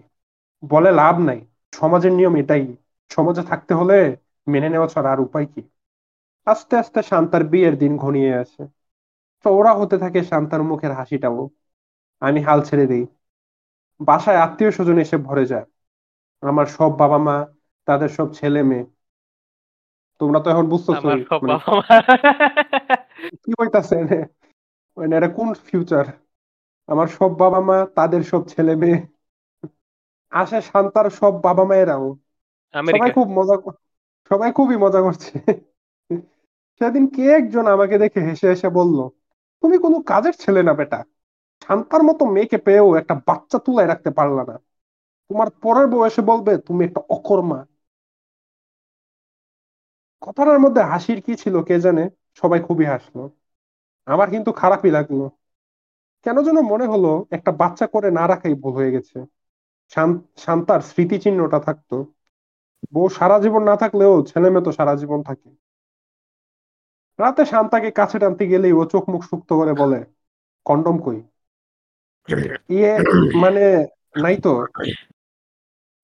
[0.68, 1.40] বলে লাভ নাই।
[1.72, 2.76] সমাজের নিয়ম এটাই।
[3.10, 4.16] সমাজে থাকতে হলে
[4.46, 5.62] মেনে নেওয়া ছাড়া আর উপায় কি?
[6.46, 8.66] আস্তে আস্তে শান্তার বিয়ের দিন ঘনিয়ে আসে।
[9.44, 11.48] তো ওরা হতে থাকে শান্তার মুখের হাসিটাও।
[12.20, 13.06] আমি হাল ছেড়ে দিই।
[14.00, 15.64] বাসায় আত্মীয় স্বজন এসে ভরে যায়।
[16.40, 17.46] আমার সব বাবা মা
[17.84, 18.84] তাদের সব ছেলে মেয়ে।
[20.18, 21.24] তোমরা তো এখন বুঝতেছো মানে
[23.44, 24.24] কি হইতাছে এনে?
[24.96, 26.04] মানে এটা কোন ফিউচার
[26.86, 29.06] আমার সব বাবা মা তাদের সব ছেলে মেয়ে।
[30.30, 32.16] আসে শান্তার সব বাবা মায়েরাও।
[32.98, 33.85] সবাই খুব মজা কর-
[34.28, 35.38] সবাই খুবই মজা করছে।
[36.78, 39.08] সেদিন কে একজন আমাকে দেখে হেসে হেসে বলল,
[39.60, 41.04] তুমি কোনো কাজের ছেলে না বেটা।
[41.66, 44.58] শান্তার মতো মেয়েকে পেয়েও একটা বাচ্চা তুলায় রাখতে পারলা না।
[45.28, 47.66] তোমার পরের বয়সে বলবে, তুমি একটা অকর্মা।
[50.20, 53.30] কথাটার মধ্যে হাসির কি ছিল কে জানে, সবাই খুবই হাসলো।
[54.06, 55.28] আমার কিন্তু খারাপই লাগল।
[56.22, 59.26] কেন যেন মনে হলো, একটা বাচ্চা করে না রাখাই ভুল হয়ে গেছে।
[59.88, 62.06] শান- শান্তার স্মৃতিচিহ্নটা থাকতো।
[62.92, 65.48] বউ সারা জীবন না থাকলেও ছেলে মেয়ে তো সারা জীবন থাকে।
[67.18, 70.04] রাতে শান্তাকে কাছে টানতে গেলেই ও চোখ মুখ শুক্ত করে বলে,
[70.64, 71.22] কন্ডম কই?
[72.68, 72.98] ইয়ে
[73.34, 73.86] মানে
[74.22, 74.66] নাই তো।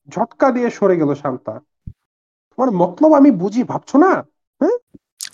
[0.09, 1.61] ঝটকা দিয়ে সরে গেল শান্তা।
[2.51, 4.11] তোমার মতলব আমি বুঝি, ভাবছ না?
[4.61, 4.77] হ্যাঁ?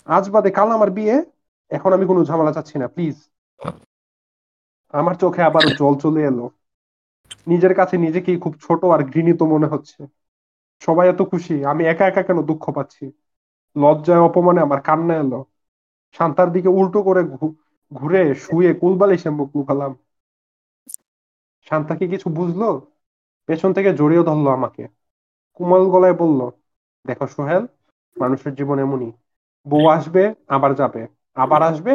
[0.05, 1.25] আজ বাদে কাল আমার বিয়ে,
[1.69, 3.29] এখন আমি কোনো ঝামেলা চাচ্ছি না, প্লিজ।
[4.89, 6.49] আমার চোখে আবার জল চলে এলো।
[7.47, 10.18] নিজের কাছে নিজেকেই খুব ছোট আর ঘৃণিত মনে হচ্ছে।
[10.81, 13.05] সবাই এত খুশি, আমি একা একা কেন দুঃখ পাচ্ছি?
[13.75, 15.39] লজ্জায়, অপমানে আমার কান্না এলো।
[16.15, 17.21] শান্তার দিকে উল্টো করে
[17.91, 19.93] ঘুরে শুয়ে কুলবালিশে মুখ লুকালাম
[21.67, 22.65] শান্তা কি কিছু বুঝলো?
[23.49, 24.83] পেছন থেকে জড়িয়ে ধরলো আমাকে।
[25.57, 26.39] কোমল গলায় বলল,
[27.05, 27.63] দেখো সোহেল,
[28.17, 29.11] মানুষের জীবন এমনই।
[29.65, 31.01] বউ আসবে, আবার যাবে।
[31.35, 31.93] আবার আসবে?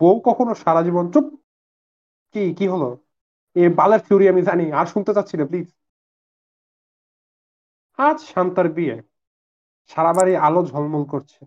[0.00, 1.26] বউ কখনো সারা জীবন চুপ?
[2.34, 2.88] কি কি হলো?
[3.56, 5.68] এ বালের থিওরি আমি জানি, আর শুনতে চাচ্ছি না, প্লিজ।
[8.00, 8.96] আজ শান্তার বিয়ে।
[9.90, 11.40] সারা বাড়ি আলো ঝলমল করছে।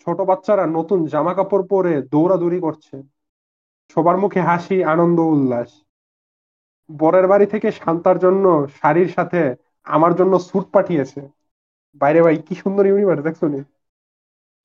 [0.00, 2.94] ছোট বাচ্চারা নতুন জামা কাপড় পরে দৌড়াদৌড়ি করছে।
[3.90, 5.70] সবার মুখে হাসি আনন্দ উল্লাস।
[6.90, 8.44] বরের বাড়ি থেকে শান্তার জন্য
[8.76, 9.40] শাড়ির সাথে
[9.86, 11.20] আমার জন্য স্যুট পাঠিয়েছে।
[12.00, 13.60] বাইরে ভাই কি সুন্দর ইউনিভার্স দেখছ নি?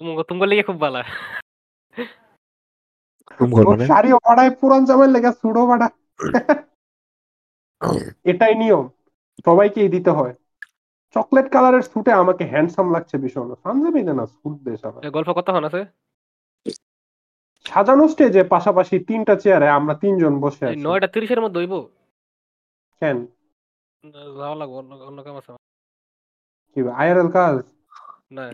[0.01, 0.99] তুমি তুমি লিগে খুব ভালো।
[3.65, 3.85] মানে?
[3.87, 5.87] শাড়িও ভাড়ায় পুরান জামাই লেগে স্যুটও ভাড়া
[8.25, 8.85] এটাই নিয়ম।
[9.45, 10.33] সবাইকেই দিতে হয়।
[11.15, 15.81] চকলেট কালারের স্যুটে আমাকে হ্যান্ডসাম লাগছে ভীষণ। পাঞ্জাবি না স্যুট বেশ আমার। গল্প কতক্ষণ আছে?
[17.65, 21.73] সাজানো স্টেজে পাশাপাশি তিনটা চেয়ারে আমরা তিনজন বসে আছি। নয়টা তিরিশের মধ্যে হইব?
[23.01, 23.17] কেন?
[24.37, 25.51] যাওয়া লাগবো অন্য অন্য কাম আছে।
[26.75, 27.55] কি আইআরএল কাজ?
[28.31, 28.45] না।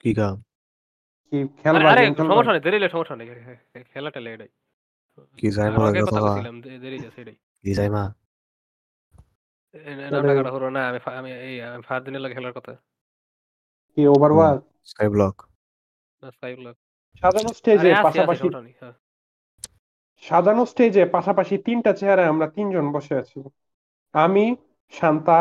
[0.00, 0.36] কি কাম?
[1.32, 3.26] কি আরে খেলবা আরে সমস্যা নেই দেরি হলে সমস্যা নেই।
[3.92, 4.50] খেলা টেলে এটাই
[5.38, 6.20] কি যাই কথা কথা
[6.60, 8.04] দে- দেরি আছে এটাই কি যাই মা?
[9.74, 9.94] এই
[10.56, 12.72] হলো না আমি আমি এই আমি লাগে খেলার কথা।
[13.96, 15.34] কি ওভারওয়াচ স্কাই ব্লক
[16.22, 16.76] না স্কাই ব্লক
[17.22, 18.48] সাজানো স্টেজে পাশাপাশি
[18.80, 18.94] হ্যাঁ।
[20.22, 21.90] সাজানো স্টেজে পাশাপাশি তিনটা
[22.28, 23.38] আমরা তিনজন বসে আছি।
[24.14, 24.44] আমি
[24.92, 25.38] শান্তা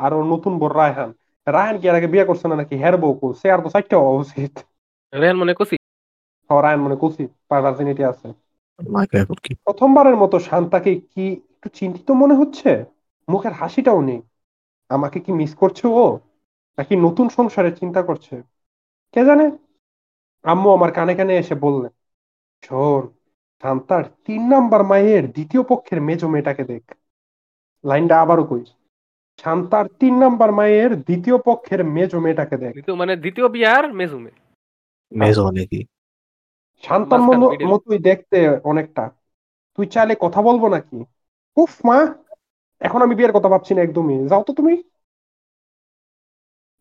[0.00, 1.10] আর ওর নতুন বউ রায়হান।
[1.46, 2.74] রায়হান কি এর আগে বিয়ে করছে না নাকি?
[2.76, 4.52] হের বউ কো সে আর তো চারটা হওয়া উচিত
[5.12, 5.76] রেয়ান মনে করছি?
[6.50, 7.24] ও রায়হান মনে কুসি
[8.04, 8.28] আছে।
[9.66, 11.24] প্রথমবারের মতো শান্তাকে কি
[11.54, 12.70] একটু চিন্তিত মনে হচ্ছে?
[13.28, 14.22] মুখের হাসিটাও নেই।
[14.88, 16.18] আমাকে কি মিস করছে ও?
[16.78, 18.42] নাকি নতুন সংসারের চিন্তা করছে?
[19.12, 19.50] কে জানে?
[20.42, 21.90] আম্মু আমার কানে কানে এসে বললেন
[22.64, 23.08] শোন
[23.62, 26.96] শান্তার তিন নাম্বার মায়ের দ্বিতীয় পক্ষের মেজো মেয়েটাকে দেখ।
[27.84, 28.64] লাইনটা আবারও কই
[29.40, 34.30] শান্তার তিন নাম্বার মায়ের দ্বিতীয় পক্ষের মেজো মেয়েটাকে দেখ। মানে দ্বিতীয় বিয়ার মেজুমে
[35.12, 35.84] মেজো নাকি
[36.82, 39.10] শান্তার মাঝখান মনো- মতোই দেখতে অনেকটা।
[39.76, 41.04] তুই চাইলে কথা বলব নাকি?
[41.56, 42.14] উফ মা!
[42.82, 44.82] এখন আমি বিয়ের কথা ভাবছি না একদমই। যাও তো তুমি।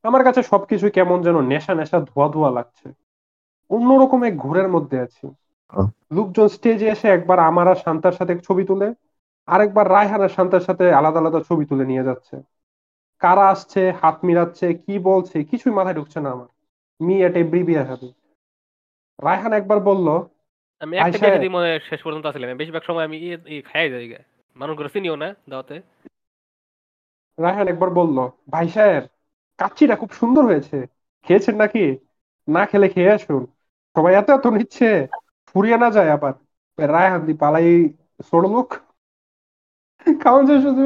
[0.04, 2.94] আমার কাছে সবকিছু কেমন যেন নেশা নেশা ধোয়া ধোয়া লাগছে।
[3.70, 5.28] অন্যরকম এক ঘোরের মধ্যে আছি।
[6.12, 8.94] লোকজন স্টেজে এসে একবার আমার আর শান্তার সাথে ছবি তুলে
[9.48, 12.36] আরেকবার রায়হান আর শান্তার সাথে আলাদা আলাদা ছবি তুলে নিয়ে যাচ্ছে।
[13.20, 16.48] কারা আসছে হাত মিলাচ্ছে কি বলছে কিছুই মাথায় ঢুকছে না আমার।
[17.00, 18.14] Me at every bear happy
[19.24, 20.08] Raihan একবার বলল
[20.80, 24.08] আমি একটা বিয়ে মনে শেষ পর্যন্ত আসলাম বেশিরভাগ সময় আমি ই- ই খাই যাই
[24.56, 25.82] গা। মানুষ করে চিনিও না দাওয়াতে।
[27.40, 29.04] রায়হান একবার বলল, ভাই সাহেব
[29.58, 30.88] কাচ্চিটা খুব সুন্দর হয়েছে।
[31.24, 31.98] খেয়েছেন নাকি?
[32.48, 33.46] না খেলে খেয়ে আসুন।
[33.96, 35.08] সবাই এত এত নিচ্ছে,
[35.46, 36.34] ফুরিয়ে না যায় আবার।
[36.78, 37.90] রায়হান দি পালাই
[40.48, 40.82] যায় শুধু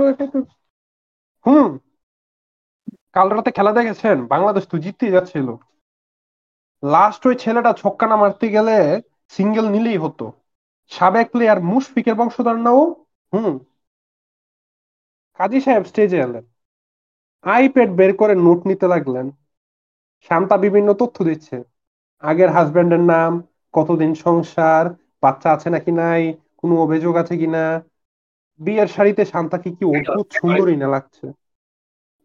[1.46, 1.78] হুম।
[3.14, 4.28] কাল রাতে খেলা দেখেছেন?
[4.28, 5.56] বাংলাদেশ তো জিততেই যাচ্ছিল।
[6.84, 10.32] লাস্ট ওই ছেলেটা ছক্কা না মারতে গেলে সিঙ্গেল নিলেই হতো।
[10.90, 13.58] সাবেক প্লেয়ার মুশফিকের বংশধর নাও হুম।
[15.40, 16.46] কাজী সাহেব স্টেজে এলেন।
[17.44, 19.32] আইপ্যাড বের করে নোট নিতে লাগলেন।
[20.30, 21.56] শান্তা বিভিন্ন তথ্য দিচ্ছে।
[22.24, 23.44] আগের হাজবেন্ডের নাম
[23.74, 24.86] কতদিন সংসার
[25.22, 27.84] বাচ্চা আছে নাকি নাই কোনো অভিযোগ আছে কিনা?
[28.60, 31.26] বিয়ের শাড়িতে শান্তাকে কি অদ্ভুত সুন্দরী না লাগছে?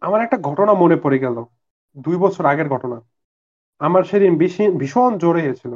[0.00, 1.44] আমার একটা ঘটনা মনে পড়ে গেল।
[1.96, 3.00] দুই বছর আগের ঘটনা।
[3.78, 4.38] আমার সেদিন
[4.78, 5.72] ভীষণ জ্বরে হয়েছিল।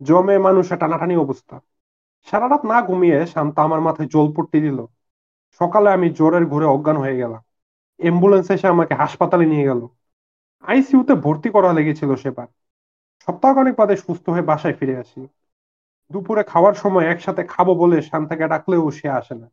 [0.00, 1.60] জমে মানুষের টানাটানি অবস্থা।
[2.24, 4.86] সারা রাত না ঘুমিয়ে শান্তা আমার মাথায় জল পড়তে দিল।
[5.60, 7.42] সকালে আমি জ্বরের ঘুরে অজ্ঞান হয়ে গেলাম।
[8.00, 9.86] অ্যাম্বুলেন্স এসে আমাকে হাসপাতালে নিয়ে গেল।
[10.62, 12.46] আইসিইউতে ভর্তি করা লেগেছিল সেবার।
[13.28, 15.20] সপ্তাহখানেক বাদে সুস্থ হয়ে বাসায় ফিরে আসি।
[16.10, 19.46] দুপুরে খাওয়ার সময় একসাথে খাব বলে শান্তাকে ডাকলেও সে আসে না।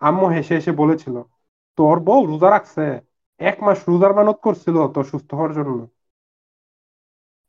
[0.00, 1.22] আম্মু হেসে হেসে বলেছিল,
[1.76, 3.00] তোর বউ রোজা রাখছে,
[3.38, 5.88] এক মাস রোজার মানত করছিল তোর সুস্থ হওয়ার জন্য।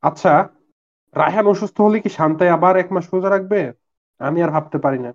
[0.02, 0.30] আচ্ছা
[1.16, 3.81] রায়হান অসুস্থ হলে কি শান্তায় আবার এক মাস রোজা রাখবে?
[4.22, 5.14] আমি আর ভাবতে পারি না।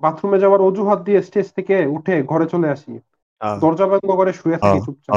[0.00, 3.00] বাথরুমে যাওয়ার অজুহাত দিয়ে স্টেজ থেকে উঠে ঘরে চলে আসি।
[3.60, 5.16] দরজা বন্ধ করে শুয়ে থাকি চুপচাপ।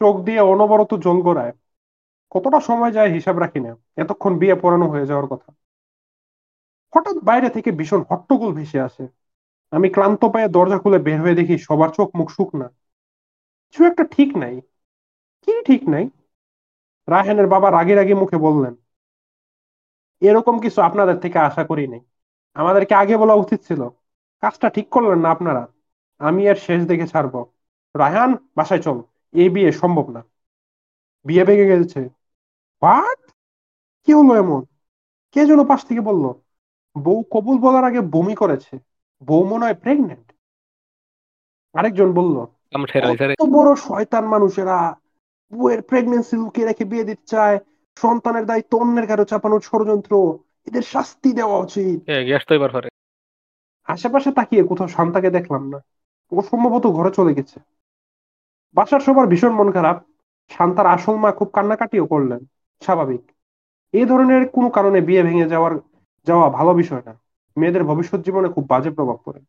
[0.00, 1.52] চোখ দিয়ে অনবরত জল গড়ায়।
[2.30, 5.52] কতটা সময় যায় হিসাব রাখি না। এতক্ষণ বিয়ে পড়ানো হয়ে যাওয়ার কথা।
[6.96, 9.08] হঠাৎ বাইরে থেকে ভীষণ হট্টগোল ভেসে আসে।
[9.70, 12.68] আমি ক্লান্ত পায়ে দরজা খুলে বের হয়ে দেখি সবার চোখ মুখ শুকনা।
[13.70, 14.60] কিছু একটা ঠিক নাই।
[15.42, 16.08] কি ঠিক নাই?
[17.08, 18.74] রায়হানের বাবা রাগি রাগি মুখে বললেন
[20.22, 22.02] এরকম কিছু আপনাদের থেকে আশা করি নাই।
[22.56, 23.80] আমাদেরকে আগে বলা উচিত ছিল
[24.42, 25.62] কাজটা ঠিক করলেন না আপনারা
[26.20, 27.40] আমি এর শেষ দেখে ছাড়বো।
[27.94, 28.98] রায়হান বাসায় চল
[29.34, 30.20] এই বিয়ে সম্ভব না।
[31.26, 32.00] বিয়ে ভেঙে গেছে।
[32.82, 33.20] হোয়াট
[34.08, 34.60] কি হলো এমন?
[35.36, 36.24] কে যেন পাশ থেকে বলল
[36.96, 38.74] বউ কবুল বলার আগে বমি করেছে
[39.22, 40.28] বউ মনে হয় প্রেগনেন্ট
[41.74, 42.36] আরেকজন বলল
[43.52, 44.78] বড় শয়তান মানুষেরা
[45.52, 47.56] বউয়ের প্রেগনেন্সি লুকিয়ে রেখে বিয়ে দিতে চায়
[48.02, 51.98] সন্তানের দায়িত্ব অন্যের কারও চাপানোর ষড়যন্ত্র এদের শাস্তি দেওয়া উচিত।
[52.72, 52.88] পরে
[53.88, 55.78] আশেপাশে তাকিয়ে কোথাও শান্তাকে দেখলাম না।
[56.32, 57.60] ও সম্ভবত ঘরে চলে গেছে।
[58.74, 60.04] বাসার সবার ভীষণ মন খারাপ।
[60.50, 62.40] শান্তার আসল মা খুব কান্নাকাটিও করলেন।
[62.82, 63.20] স্বাভাবিক।
[63.92, 65.72] এই ধরনের কোনো কারণে বিয়ে ভেঙে যাওয়ার
[66.26, 67.14] যাওয়া ভালো বিষয় না।
[67.56, 69.40] মেয়েদের ভবিষ্যৎ জীবনে খুব বাজে প্রভাব পড়ে।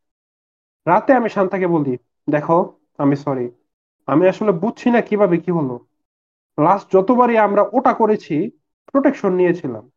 [0.86, 1.98] রাতে আমি শান্তাকে বলি
[2.30, 2.58] দেখো
[2.98, 3.50] আমি সরি
[4.08, 5.89] আমি আসলে বুঝছি না কীভাবে কি হলো।
[6.58, 8.50] লাস্ট যতবারই আমরা ওটা করেছি
[8.86, 9.92] প্রোটেকশন নিয়েছিলাম।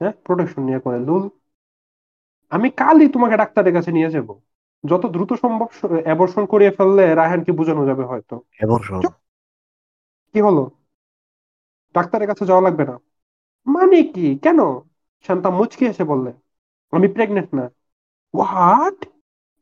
[0.00, 0.12] হ্যাঁ?
[0.12, 1.28] প্রোটেকশন নিয়ে করে লুল
[2.50, 4.28] আমি কালই তোমাকে ডাক্তারের কাছে নিয়ে যাব।
[4.84, 5.68] যত দ্রুত সম্ভব
[6.02, 8.38] অ্যাবর্শন করিয়ে ফেললে রায়হানকে বোঝানো যাবে হয়তো।
[10.32, 10.70] কি হলো?
[11.94, 12.98] ডাক্তারের কাছে যাওয়া লাগবে না।
[13.66, 14.38] মানে কি?
[14.42, 14.58] কেন?
[15.26, 16.32] শান্তা মুচকি এসে বললে
[16.92, 17.70] আমি প্রেগনেন্ট না।
[18.34, 19.06] হোয়াট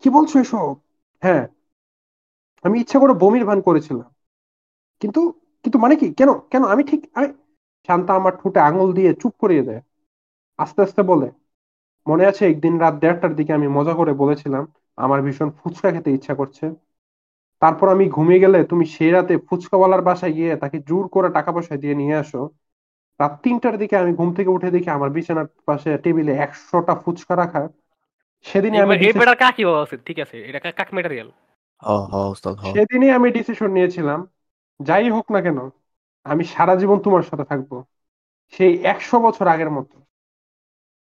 [0.00, 0.76] কি বলছো এসব?
[1.22, 1.48] হ্যাঁ।
[2.62, 4.14] আমি ইচ্ছা করে বমির ভান করেছিলাম।
[5.00, 6.06] কিন্তু কিন্তু মানে কি?
[6.18, 6.62] কেন কেন?
[6.72, 7.28] আমি ঠিক আমি
[7.88, 9.80] শান্তা আমার ঠোঁটে আঙুল দিয়ে চুপ করিয়ে দেয়।
[10.58, 11.28] আস্তে আস্তে বলে
[12.06, 14.64] মনে আছে একদিন রাত দেড়টার দিকে আমি মজা করে বলেছিলাম
[14.98, 16.64] আমার ভীষণ ফুচকা খেতে ইচ্ছা করছে।
[17.62, 21.74] তারপর আমি ঘুমিয়ে গেলে তুমি সেই রাতে ফুচকাওয়ালার বাসায় গিয়ে তাকে জোর করে টাকা পয়সা
[21.82, 22.42] দিয়ে নিয়ে আসো।
[23.20, 27.62] রাত তিনটার দিকে আমি ঘুম থেকে উঠে দেখি আমার বিছানার পাশে টেবিলে একশোটা ফুচকা রাখা।
[28.46, 28.94] সেদিনই আমি
[30.06, 30.88] ঠিক আছে এটা কাক
[32.68, 34.20] সেদিনই আমি ডিসিশন নিয়েছিলাম
[34.82, 35.70] যাই হোক না কেন
[36.24, 37.84] আমি সারা জীবন তোমার সাথে থাকব।
[38.50, 40.02] সেই একশো বছর আগের মতো।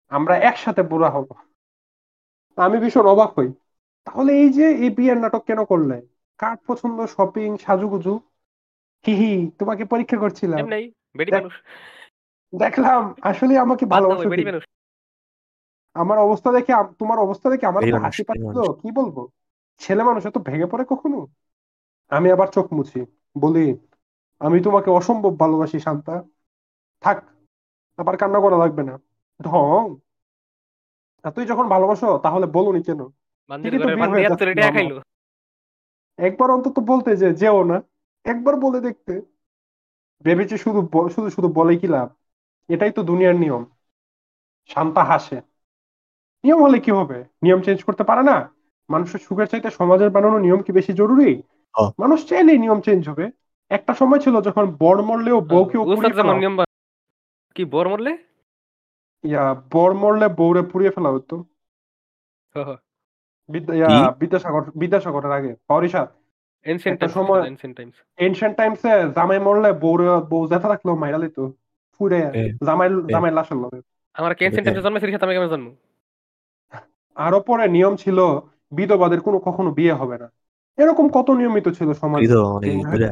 [0.08, 1.26] আমরা একসাথে বুড়া হব।
[2.56, 3.52] আমি ভীষণ অবাক হই।
[4.04, 6.06] তাহলে এই যে এই বিয়ের নাটক কেন করলে?
[6.38, 7.06] কার পছন্দ?
[7.06, 8.20] শপিং সাজুগুজু?
[9.06, 11.52] হি হি তোমাকে পরীক্ষা করছিলাম। এমনি বেডি দেখ- মানুষ।
[12.58, 14.64] দেখলাম আসলে আমাকে ভালোবাসো। মানুষ।
[15.94, 19.28] আমার অবস্থা দেখে তোমার অবস্থা দেখে আমার হাসি পাচ্ছিল কি বলব?
[19.78, 21.26] ছেলে মানুষ এত ভেঙে পড়ে কখনো?
[22.08, 23.66] আমি আবার চোখ মুছি। বলি
[24.40, 26.23] আমি তোমাকে অসম্ভব ভালোবাসি শান্তা।
[27.01, 27.19] থাক
[27.97, 28.98] আবার কান্না করা লাগবে না।
[29.43, 29.97] ঢং
[31.24, 33.01] এতই যখন ভালোবাসো তাহলে বলুনি কেন?
[36.19, 37.82] একবার অন্তত বলতে যে যেও না।
[38.24, 39.23] একবার বলে দেখতে।
[40.24, 42.09] ভেবেছি শুধু শুধু শুধু বলে কি লাভ?
[42.69, 43.65] এটাই তো দুনিয়ার নিয়ম।
[44.69, 45.36] শান্তা হাসে।
[46.44, 47.24] নিয়ম হলে কি হবে?
[47.43, 48.36] নিয়ম চেঞ্জ করতে পারে না?
[48.90, 51.43] মানুষের সুখের চাইতে সমাজের বানানো নিয়ম কি বেশি জরুরি।
[51.98, 53.30] মানুষ চাইলেই নিয়ম চেঞ্জ হবে।
[53.70, 55.84] একটা সময় ছিল যখন বর মরলেও বউকেও
[57.54, 58.18] কি বর মরলে?
[59.24, 61.44] ইয়া বর মরলে বউরে পুড়িয়ে ফেলা হতো?
[64.18, 65.52] বিদ্যাসাগর বিদ্যাসাগরের আগে.
[66.64, 71.38] এনশিয়েন্ট টাইমসে জামাই মরলে বউরে বউ জেঠা থাকলেও মাইরা লিত
[71.98, 73.80] ফুড়ে এ, জামাই এ। জামাই লগে।
[74.14, 75.74] আমার কি এ আমি কেমন জন্ম
[77.14, 78.18] আরও পরে নিয়ম ছিল
[78.72, 80.28] বিধবাদের কোনো কখনো বিয়ে হবে না।
[80.78, 82.20] এরকম কত নিয়মিত ছিল সমাজ
[82.84, 83.09] মানে?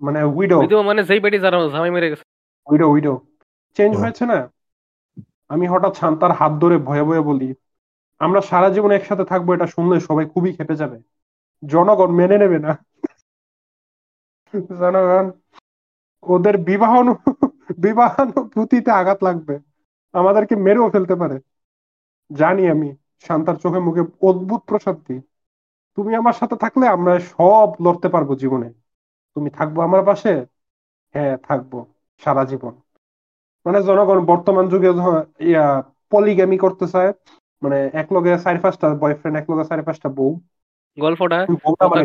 [0.00, 2.24] মানে উইডো মানে যেই বেটি যারা জামাই মেরে গেছে।
[2.66, 3.14] উইডো উইডো
[3.76, 4.38] চেঞ্জ হ্যাঁ। হয়েছে না?
[5.48, 7.54] আমি হঠাৎ শান্তার হাত ধরে ভয়ে ভয়ে বলি
[8.20, 10.98] আমরা সারা জীবন একসাথে থাকব এটা শুনলে সবাই খুবই খেপে যাবে।
[11.62, 12.72] জনগণ মেনে নেবে না।
[14.80, 15.26] জনগণ
[16.22, 16.92] ওদের বিবাহ
[17.78, 19.54] বিবাহানুভূতিতে আঘাত লাগবে।
[20.12, 21.36] আমাদেরকে মেরেও ফেলতে পারে।
[22.30, 22.88] জানি আমি
[23.28, 25.16] শান্তার চোখে মুখে অদ্ভুত প্রশান্তি।
[25.96, 28.68] তুমি আমার সাথে থাকলে আমরা সব লড়তে পারব জীবনে।
[29.36, 30.32] তুমি থাকব আমার পাশে?
[31.14, 31.72] হ্যাঁ থাকব
[32.22, 32.74] সারা জীবন।
[33.66, 34.90] মানে জনগণ বর্তমান যুগে
[35.44, 35.64] ইয়া
[36.12, 37.10] পলিগ্যামি করতে চায়
[37.62, 40.30] মানে এক লগে চারি পাঁচটা বয়ফ্রেন্ড এক লগে চারি পাঁচটা বউ।
[40.98, 41.38] গল্পটা?
[41.90, 42.04] মানে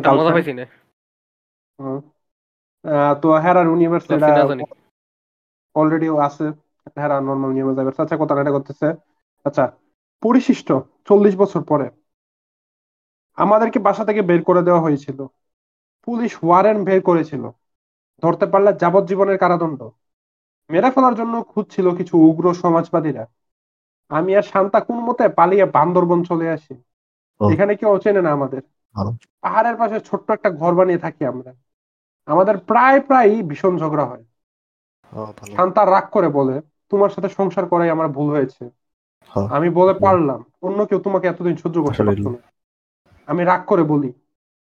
[3.21, 4.29] তো হেরার ইউনিভার্স এটা
[5.75, 6.45] অলরেডি আছে
[6.97, 8.87] হেরা নর্মাল ইউনিভার্স আচ্ছা কথা এটা করতেছে।
[9.45, 9.63] আচ্ছা
[10.23, 10.67] পরিশিষ্ট
[11.05, 11.87] চল্লিশ বছর পরে।
[13.37, 15.19] আমাদেরকে বাসা থেকে বের করে দেওয়া হয়েছিল।
[16.07, 17.43] পুলিশ ওয়ারেন্ট বের করেছিল।
[18.23, 19.79] ধরতে পারলে যাবজ্জীবনের কারাদণ্ড।
[20.69, 23.23] মেরে ফেলার জন্য খুঁজছিল কিছু উগ্র সমাজবাদীরা।
[24.11, 26.73] আমি আর শান্তা কোন মতে পালিয়ে বান্দরবন চলে আসি।
[27.41, 28.61] এখানে কেউ চেনে না আমাদের।
[29.43, 31.51] পাহাড়ের পাশে ছোট্ট একটা ঘর বানিয়ে থাকি আমরা।
[32.27, 34.23] আমাদের প্রায় প্রায় ভীষণ ঝগড়া হয়।
[35.47, 36.55] শান্তা রাগ করে বলে
[36.91, 38.63] তোমার সাথে সংসার করাই আমার ভুল হয়েছে।
[39.49, 42.39] আমি বলে পারলাম। অন্য কেউ তোমাকে এতদিন সহ্য করতে পারতো না।
[43.31, 44.11] আমি রাগ করে বলি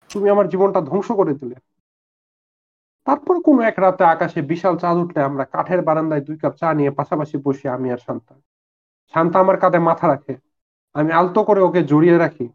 [0.09, 1.55] তুমি আমার জীবনটা ধ্বংস করে দিলে।
[3.07, 6.91] তারপর কোন এক রাতে আকাশে বিশাল চাঁদ উঠলে আমরা কাঠের বারান্দায় দুই কাপ চা নিয়ে
[6.91, 8.33] পাশাপাশি বসি আমি আর শান্তা।
[9.13, 10.33] শান্তা আমার কাঁধে মাথা রাখে।
[10.95, 12.45] আমি আলতো করে ওকে জড়িয়ে রাখি।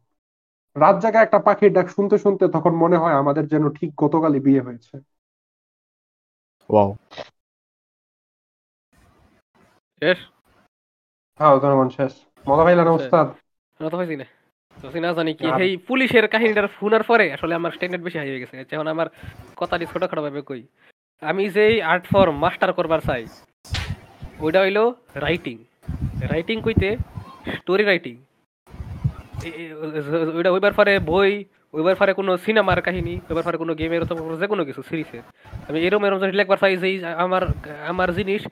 [0.77, 4.61] রাত জাগা একটা পাখির ডাক শুনতে শুনতে তখন মনে হয় আমাদের যেন ঠিক গতকালই বিয়ে
[4.61, 4.95] হয়েছে।
[6.71, 6.91] ওয়াও।
[10.03, 10.19] শেষ?
[11.41, 12.13] হ্যাঁ জনগণ শেষ।
[12.45, 13.27] মজা পাইলা না শেষ। উস্তাদ
[14.17, 14.36] না
[14.81, 18.05] তো হয়েছি না তো না জানি কি এই পুলিশের কাহিনীটার শোনার পরে আসলে আমার স্ট্যান্ডার্ড
[18.05, 19.09] বেশি হাই হয়ে গেছে। আমার
[19.57, 20.63] কথাটি ছোটখাটো ভাবে কই।
[21.23, 23.23] আমি যেই আর্ট ফর্ম মাস্টার করবার চাই
[24.41, 24.79] ওইটা হইল
[25.15, 25.57] রাইটিং
[26.33, 26.97] রাইটিং কইতে
[27.57, 28.15] স্টোরি রাইটিং
[30.37, 31.45] ওইটা ওইবার পরে বই
[31.75, 35.23] ওইবার পরে কোনো সিনেমার কাহিনী ওইবার পরে কোনো গেমের অথবা যে কোনো কিছু সিরিজের
[35.69, 37.43] আমি এরম এরম জিনিস লিখবার চাই যে আমার
[37.87, 38.43] আমার জিনিস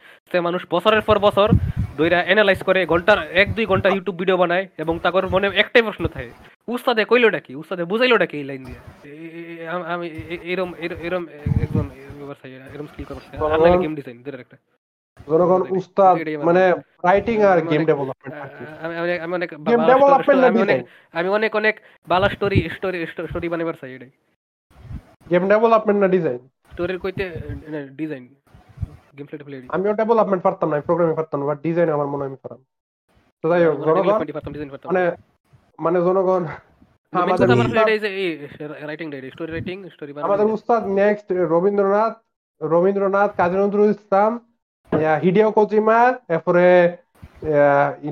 [0.43, 1.49] মানুষ বছরের পর বছর
[1.97, 6.05] দইরা অ্যানালাইজ করে ঘণ্টার এক দুই ঘণ্টা ইউটিউব ভিডিও বানায় এবং তারপর মনে একটাই প্রশ্ন
[6.07, 6.31] থাকে
[6.69, 7.53] উস্তাদে কইলোটা কি?
[7.55, 8.81] উস্তাদে বুঝাইলোটা কি এই লাইন দিয়ে?
[9.67, 9.87] আম-
[10.45, 11.25] এরম এরম
[12.43, 14.57] চাই এরম স্কিল আর নাহলে গেম ডিজাইন দুটার একটা।
[15.29, 16.63] জনগণ উস্তাদ মানে
[17.05, 18.35] রাইটিং আর আমি গেম অনেক- ডেভেলপমেন্ট
[18.83, 20.79] আমি আমি আমি অনেক গেম ডেভেলপমেন্ট আমি অনেক
[21.15, 21.75] আমি অনেক অনেক
[22.09, 24.13] বালা স্টোরি স্টোরি স্টোরি বানাবার চাই এটাই।
[25.31, 26.41] গেম ডেভেলপমেন্ট না ডিজাইন
[26.71, 27.25] স্টোরির কইতে
[27.93, 28.25] ডিজাইন
[29.15, 29.37] গেম প্লে
[29.95, 32.61] ডেভেলপমেন্ট পারতাম না প্রোগ্রামিং পারতাম না বাট ডিজাইন আমার মনে হয় আমি পারতাম।
[33.45, 33.77] তো যাই হোক
[34.89, 35.03] মানে
[35.79, 36.43] মানে জনগণ
[37.13, 38.29] আমাদের উস্তাদ- এটাই যে এই
[38.83, 42.15] writing diary story writing story আমাদের উস্তাদ next Rabindranath
[42.61, 44.33] Rabindranath Kazi Nazrul Islam
[45.23, 46.65] Hideo Kojima এরপরে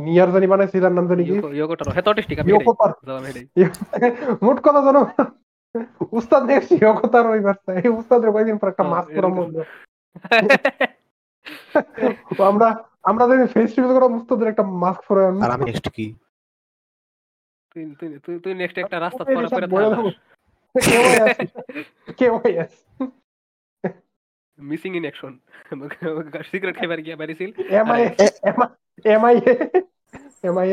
[0.05, 1.35] নিয়ার জানি বানাইছিলার নাম জানি কি?
[4.43, 5.01] মোট কথা জানো?
[6.13, 9.37] উস্তাদ নেক্সট ইয়োকো তার ওই বার্তা এই উস্তাদের কয়েকদিন পর একটা হ্যাঁ, মাস্ক করা এরকম।
[9.39, 9.49] মন
[12.45, 12.69] আমরা
[13.03, 16.07] আমরা যদি ফেস করা একটা মাস্ক পরে আর আমি নেক্সট কি?
[17.73, 17.83] তুই
[18.27, 19.67] তুই- তুই নেক্সট একটা রাস্তা পরে পরে
[20.75, 21.45] কে ভাই আছে?
[22.13, 22.79] কে ভাই আছে?
[24.59, 25.33] মিসিং ইন অ্যাকশন
[26.51, 28.03] সিক্রেট খেবার গিয়া বাড়িছিল MI
[29.05, 29.37] MI
[30.45, 30.69] MI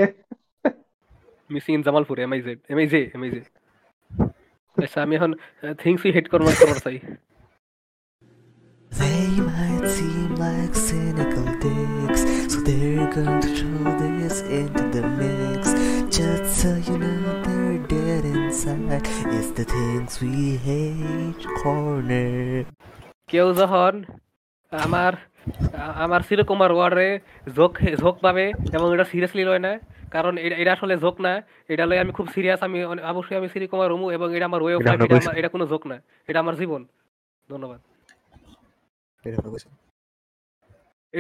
[1.50, 3.42] missing in Jamalpur MIZ MIJ MIJ
[4.78, 5.32] আচ্ছা আমি এখন
[5.78, 7.00] থিংস উই হেড করবার চাই।
[8.92, 12.22] They might seem like cynical dicks,
[12.52, 15.62] so they're going to throw this into the mix.
[16.10, 19.08] Just so you know they're dead inside.
[19.28, 22.66] It's the things we hate corner.
[23.30, 23.94] কেউ যখন
[24.72, 25.14] আমার
[26.04, 27.10] আমার চিরকুমার ওয়ার্ডে
[27.56, 28.46] ঝোঁক ঝোঁক পাবে
[28.76, 29.74] এবং এটা সিরিয়াসলি লয় না
[30.16, 31.34] কারণ এটা এটা আসলে ঝোঁক না
[31.70, 32.78] এটা লয় আমি খুব সিরিয়াস আমি
[33.12, 35.98] অবশ্যই আমি শ্রীকুমার হমু এবং এটা আমার ওয়ে অফ লাইফ এটা এটা কোনো ঝোঁক না
[36.30, 36.82] এটা আমার জীবন
[37.50, 37.80] ধন্যবাদ
[39.24, 39.68] এটা কইছি।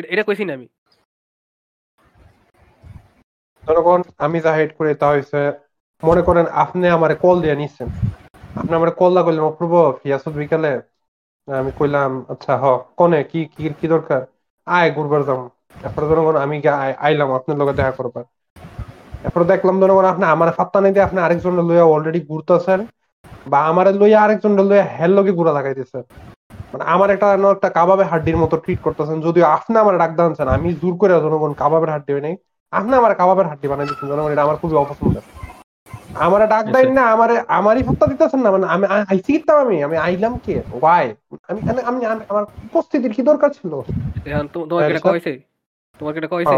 [0.09, 0.67] এটা কইছি না আমি।
[3.63, 5.39] জনগণ আমি যা হেড করে তা হয়েছে
[6.03, 7.89] মনে করেন আপনি আমারে কল দিয়ে নিচ্ছেন
[8.59, 10.71] আপনি আমার কল দা করলেন অপূর্ব ফিয়াসুদ বিকালে
[11.47, 12.65] আমি কইলাম আচ্ছা হ
[12.97, 14.21] কনে কি কি কি দরকার?
[14.67, 15.39] আয় ঘুরবার যাম।
[16.09, 16.55] জনগণ আমি
[16.99, 18.25] আইলাম আপনার লগে দেখা করবার।
[19.25, 22.79] এরপরে দেখলাম জনগণ আপনি আমার ফাত্তা নাই দিয়ে আপনি আরেকজন লইয়া অলরেডি ঘুরতেছেন
[23.47, 26.03] বা আমারে লইয়া আরেকজন লইয়া হেল লগে ঘুরা লাগাইতেছেন।
[26.73, 30.69] মানে আমার একটা একটা কাবাবে হাড্ডির মতো ট্রিট করতেছেন যদিও আপনি আমার ডাক দানছেন আমি
[30.73, 32.35] জোর করে জনগণ কাবাবের হাড্ডি নাই
[32.73, 35.15] আপনি আমার কাবাবের হাড্ডি বানাই দিচ্ছেন জনগণ এটা আমার খুবই অপছন্দ
[36.15, 39.75] আমার ডাক দেয় না আমারে আমারই ফত্তা দিতেছেন না মানে আমি আইসি আইছি কিতাম আমি
[39.83, 40.55] আমি আইলাম কে?
[40.81, 41.05] ওয়াই
[41.49, 43.71] আমি আমি আমি আমি- আমার উপস্থিতির কি দরকার ছিল?
[44.27, 45.33] এখন তো- তোমাকে এটা আচ্ছা। কইছে?
[45.99, 46.57] তোমাকে এটা কইছে।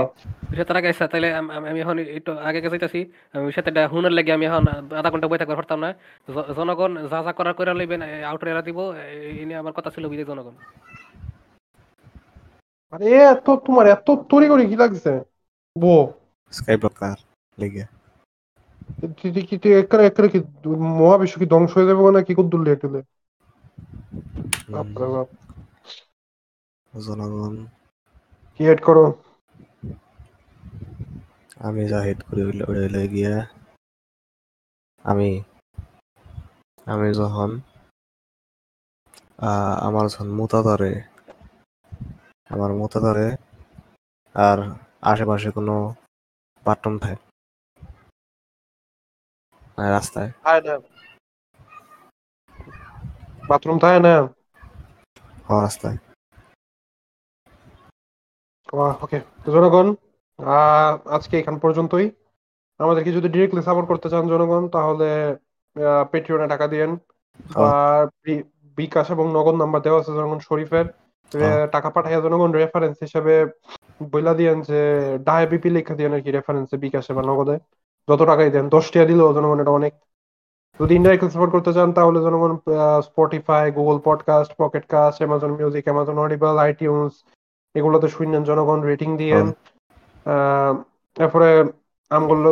[0.50, 1.52] সে তার আগে আইসা তাহলে আম-
[1.82, 3.00] এখন একটু আগে গেছে যাইতাছি
[3.34, 4.64] আমি সাথে এটা হুনার লাগে আমি এখন
[5.00, 5.90] আধা ঘণ্টা বই থাকতে পারতাম না।
[6.58, 8.78] জনগণ যা যা করার করে লইবেন আউটার এরা দিব
[9.32, 10.56] এই নিয়ে আমার কথা ছিল বিজয় জনগণ।
[12.94, 15.12] আরে এত তোমার এত তরি করে কি লাগছে?
[15.76, 15.96] বো।
[16.54, 17.18] স্কাই ব্লকার
[17.58, 17.84] লেগে
[19.16, 20.40] তুই কি তুই একরে একরে কি
[21.00, 23.00] মহাবিশ্ব কি ধ্বংস হয়ে যাবে না কি করে দুললে এটুলে
[24.72, 25.28] বাপরে বাপ।
[26.94, 27.54] জনগণ।
[28.56, 29.06] কি হেড করো
[31.62, 33.36] আমি হেড করি হইল গিয়া
[35.06, 35.30] আমি
[36.88, 37.50] আমি যখন
[39.82, 40.92] আমার যখন মোতা ধরে
[42.50, 43.28] আমার মোতা ধরে
[44.36, 44.58] আর
[45.02, 45.76] আশেপাশে কোনো
[46.66, 47.18] বাটন থাকে
[49.92, 50.76] রাস্তায়। আয় না।
[53.50, 54.14] বাথরুম থাকে না?
[55.46, 55.98] হওয়া রাস্তায়।
[59.04, 59.88] ওকে জনগণ।
[61.16, 62.08] আজকে এখান পর্যন্তই।
[62.80, 65.08] আমাদেরকে যদি ডিরেক্টলি সাপোর্ট করতে চান জনগণ তাহলে
[66.12, 66.92] পেট্রিয়নে টাকা দিয়েন।
[67.66, 68.02] আর
[68.78, 70.86] বিকাশ এবং নগদ নাম্বার দেওয়া আছে জনগণ শরীফের।
[71.74, 73.34] টাকা পাঠাইয়া জনগণ রেফারেন্স হিসেবে
[74.12, 74.80] বইলা দিয়েন যে
[75.26, 77.56] ডায়াবিপি লেখা দিয়েন আর কি রেফারেন্সে বিকাশে বা নগদে।
[78.08, 79.94] যত টাকাই দেন দশ টাকা দিলেও জনগণ এটা অনেক।
[80.80, 82.52] যদি ইনডাইরেক্টলি সাপোর্ট করতে চান তাহলে জনগণ
[83.08, 87.14] Spotify Google podcast Pocket Cast Amazon music Amazon Audible iTunes
[87.76, 89.46] এগুলোতে শুনেন জনগণ রেটিং দিয়েন।
[90.26, 90.74] আহ,
[91.18, 91.48] তারপরে
[92.12, 92.50] আমগুলো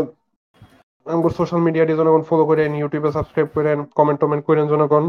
[1.05, 5.03] আমগুলো সোশ্যাল মিডিয়া দিয়ে জনগণ ফলো করেন ইউটিউবে সাবস্ক্রাইব করেন কমেন্ট টমেন্ট করেন জনগণ।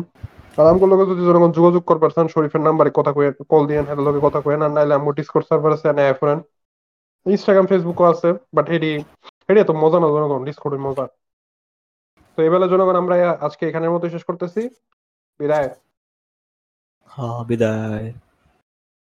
[0.59, 4.21] আর আমগুলো যদি জনগণ যোগাযোগ করবার চান শরীফের নাম্বারে কথা কয়ে কল দিয়েন হেদের লগে
[4.27, 6.39] কথা কয়েন আর নাইলে আমগো ডিসকর্ড সার্ভার আছে নেয় করেন।
[7.27, 8.93] ইনস্টাগ্রাম ফেসবুকও আছে বাট এডি
[9.49, 11.05] এডি এত মজা না জনগণ ডিসকর্ডের মজা।
[12.39, 13.15] তো এবেলা জনগণ আমরা
[13.47, 14.61] আজকে এখানের মতো শেষ করতেছি।
[15.41, 15.69] বিদায়।
[17.11, 18.07] হ্যাঁ বিদায়।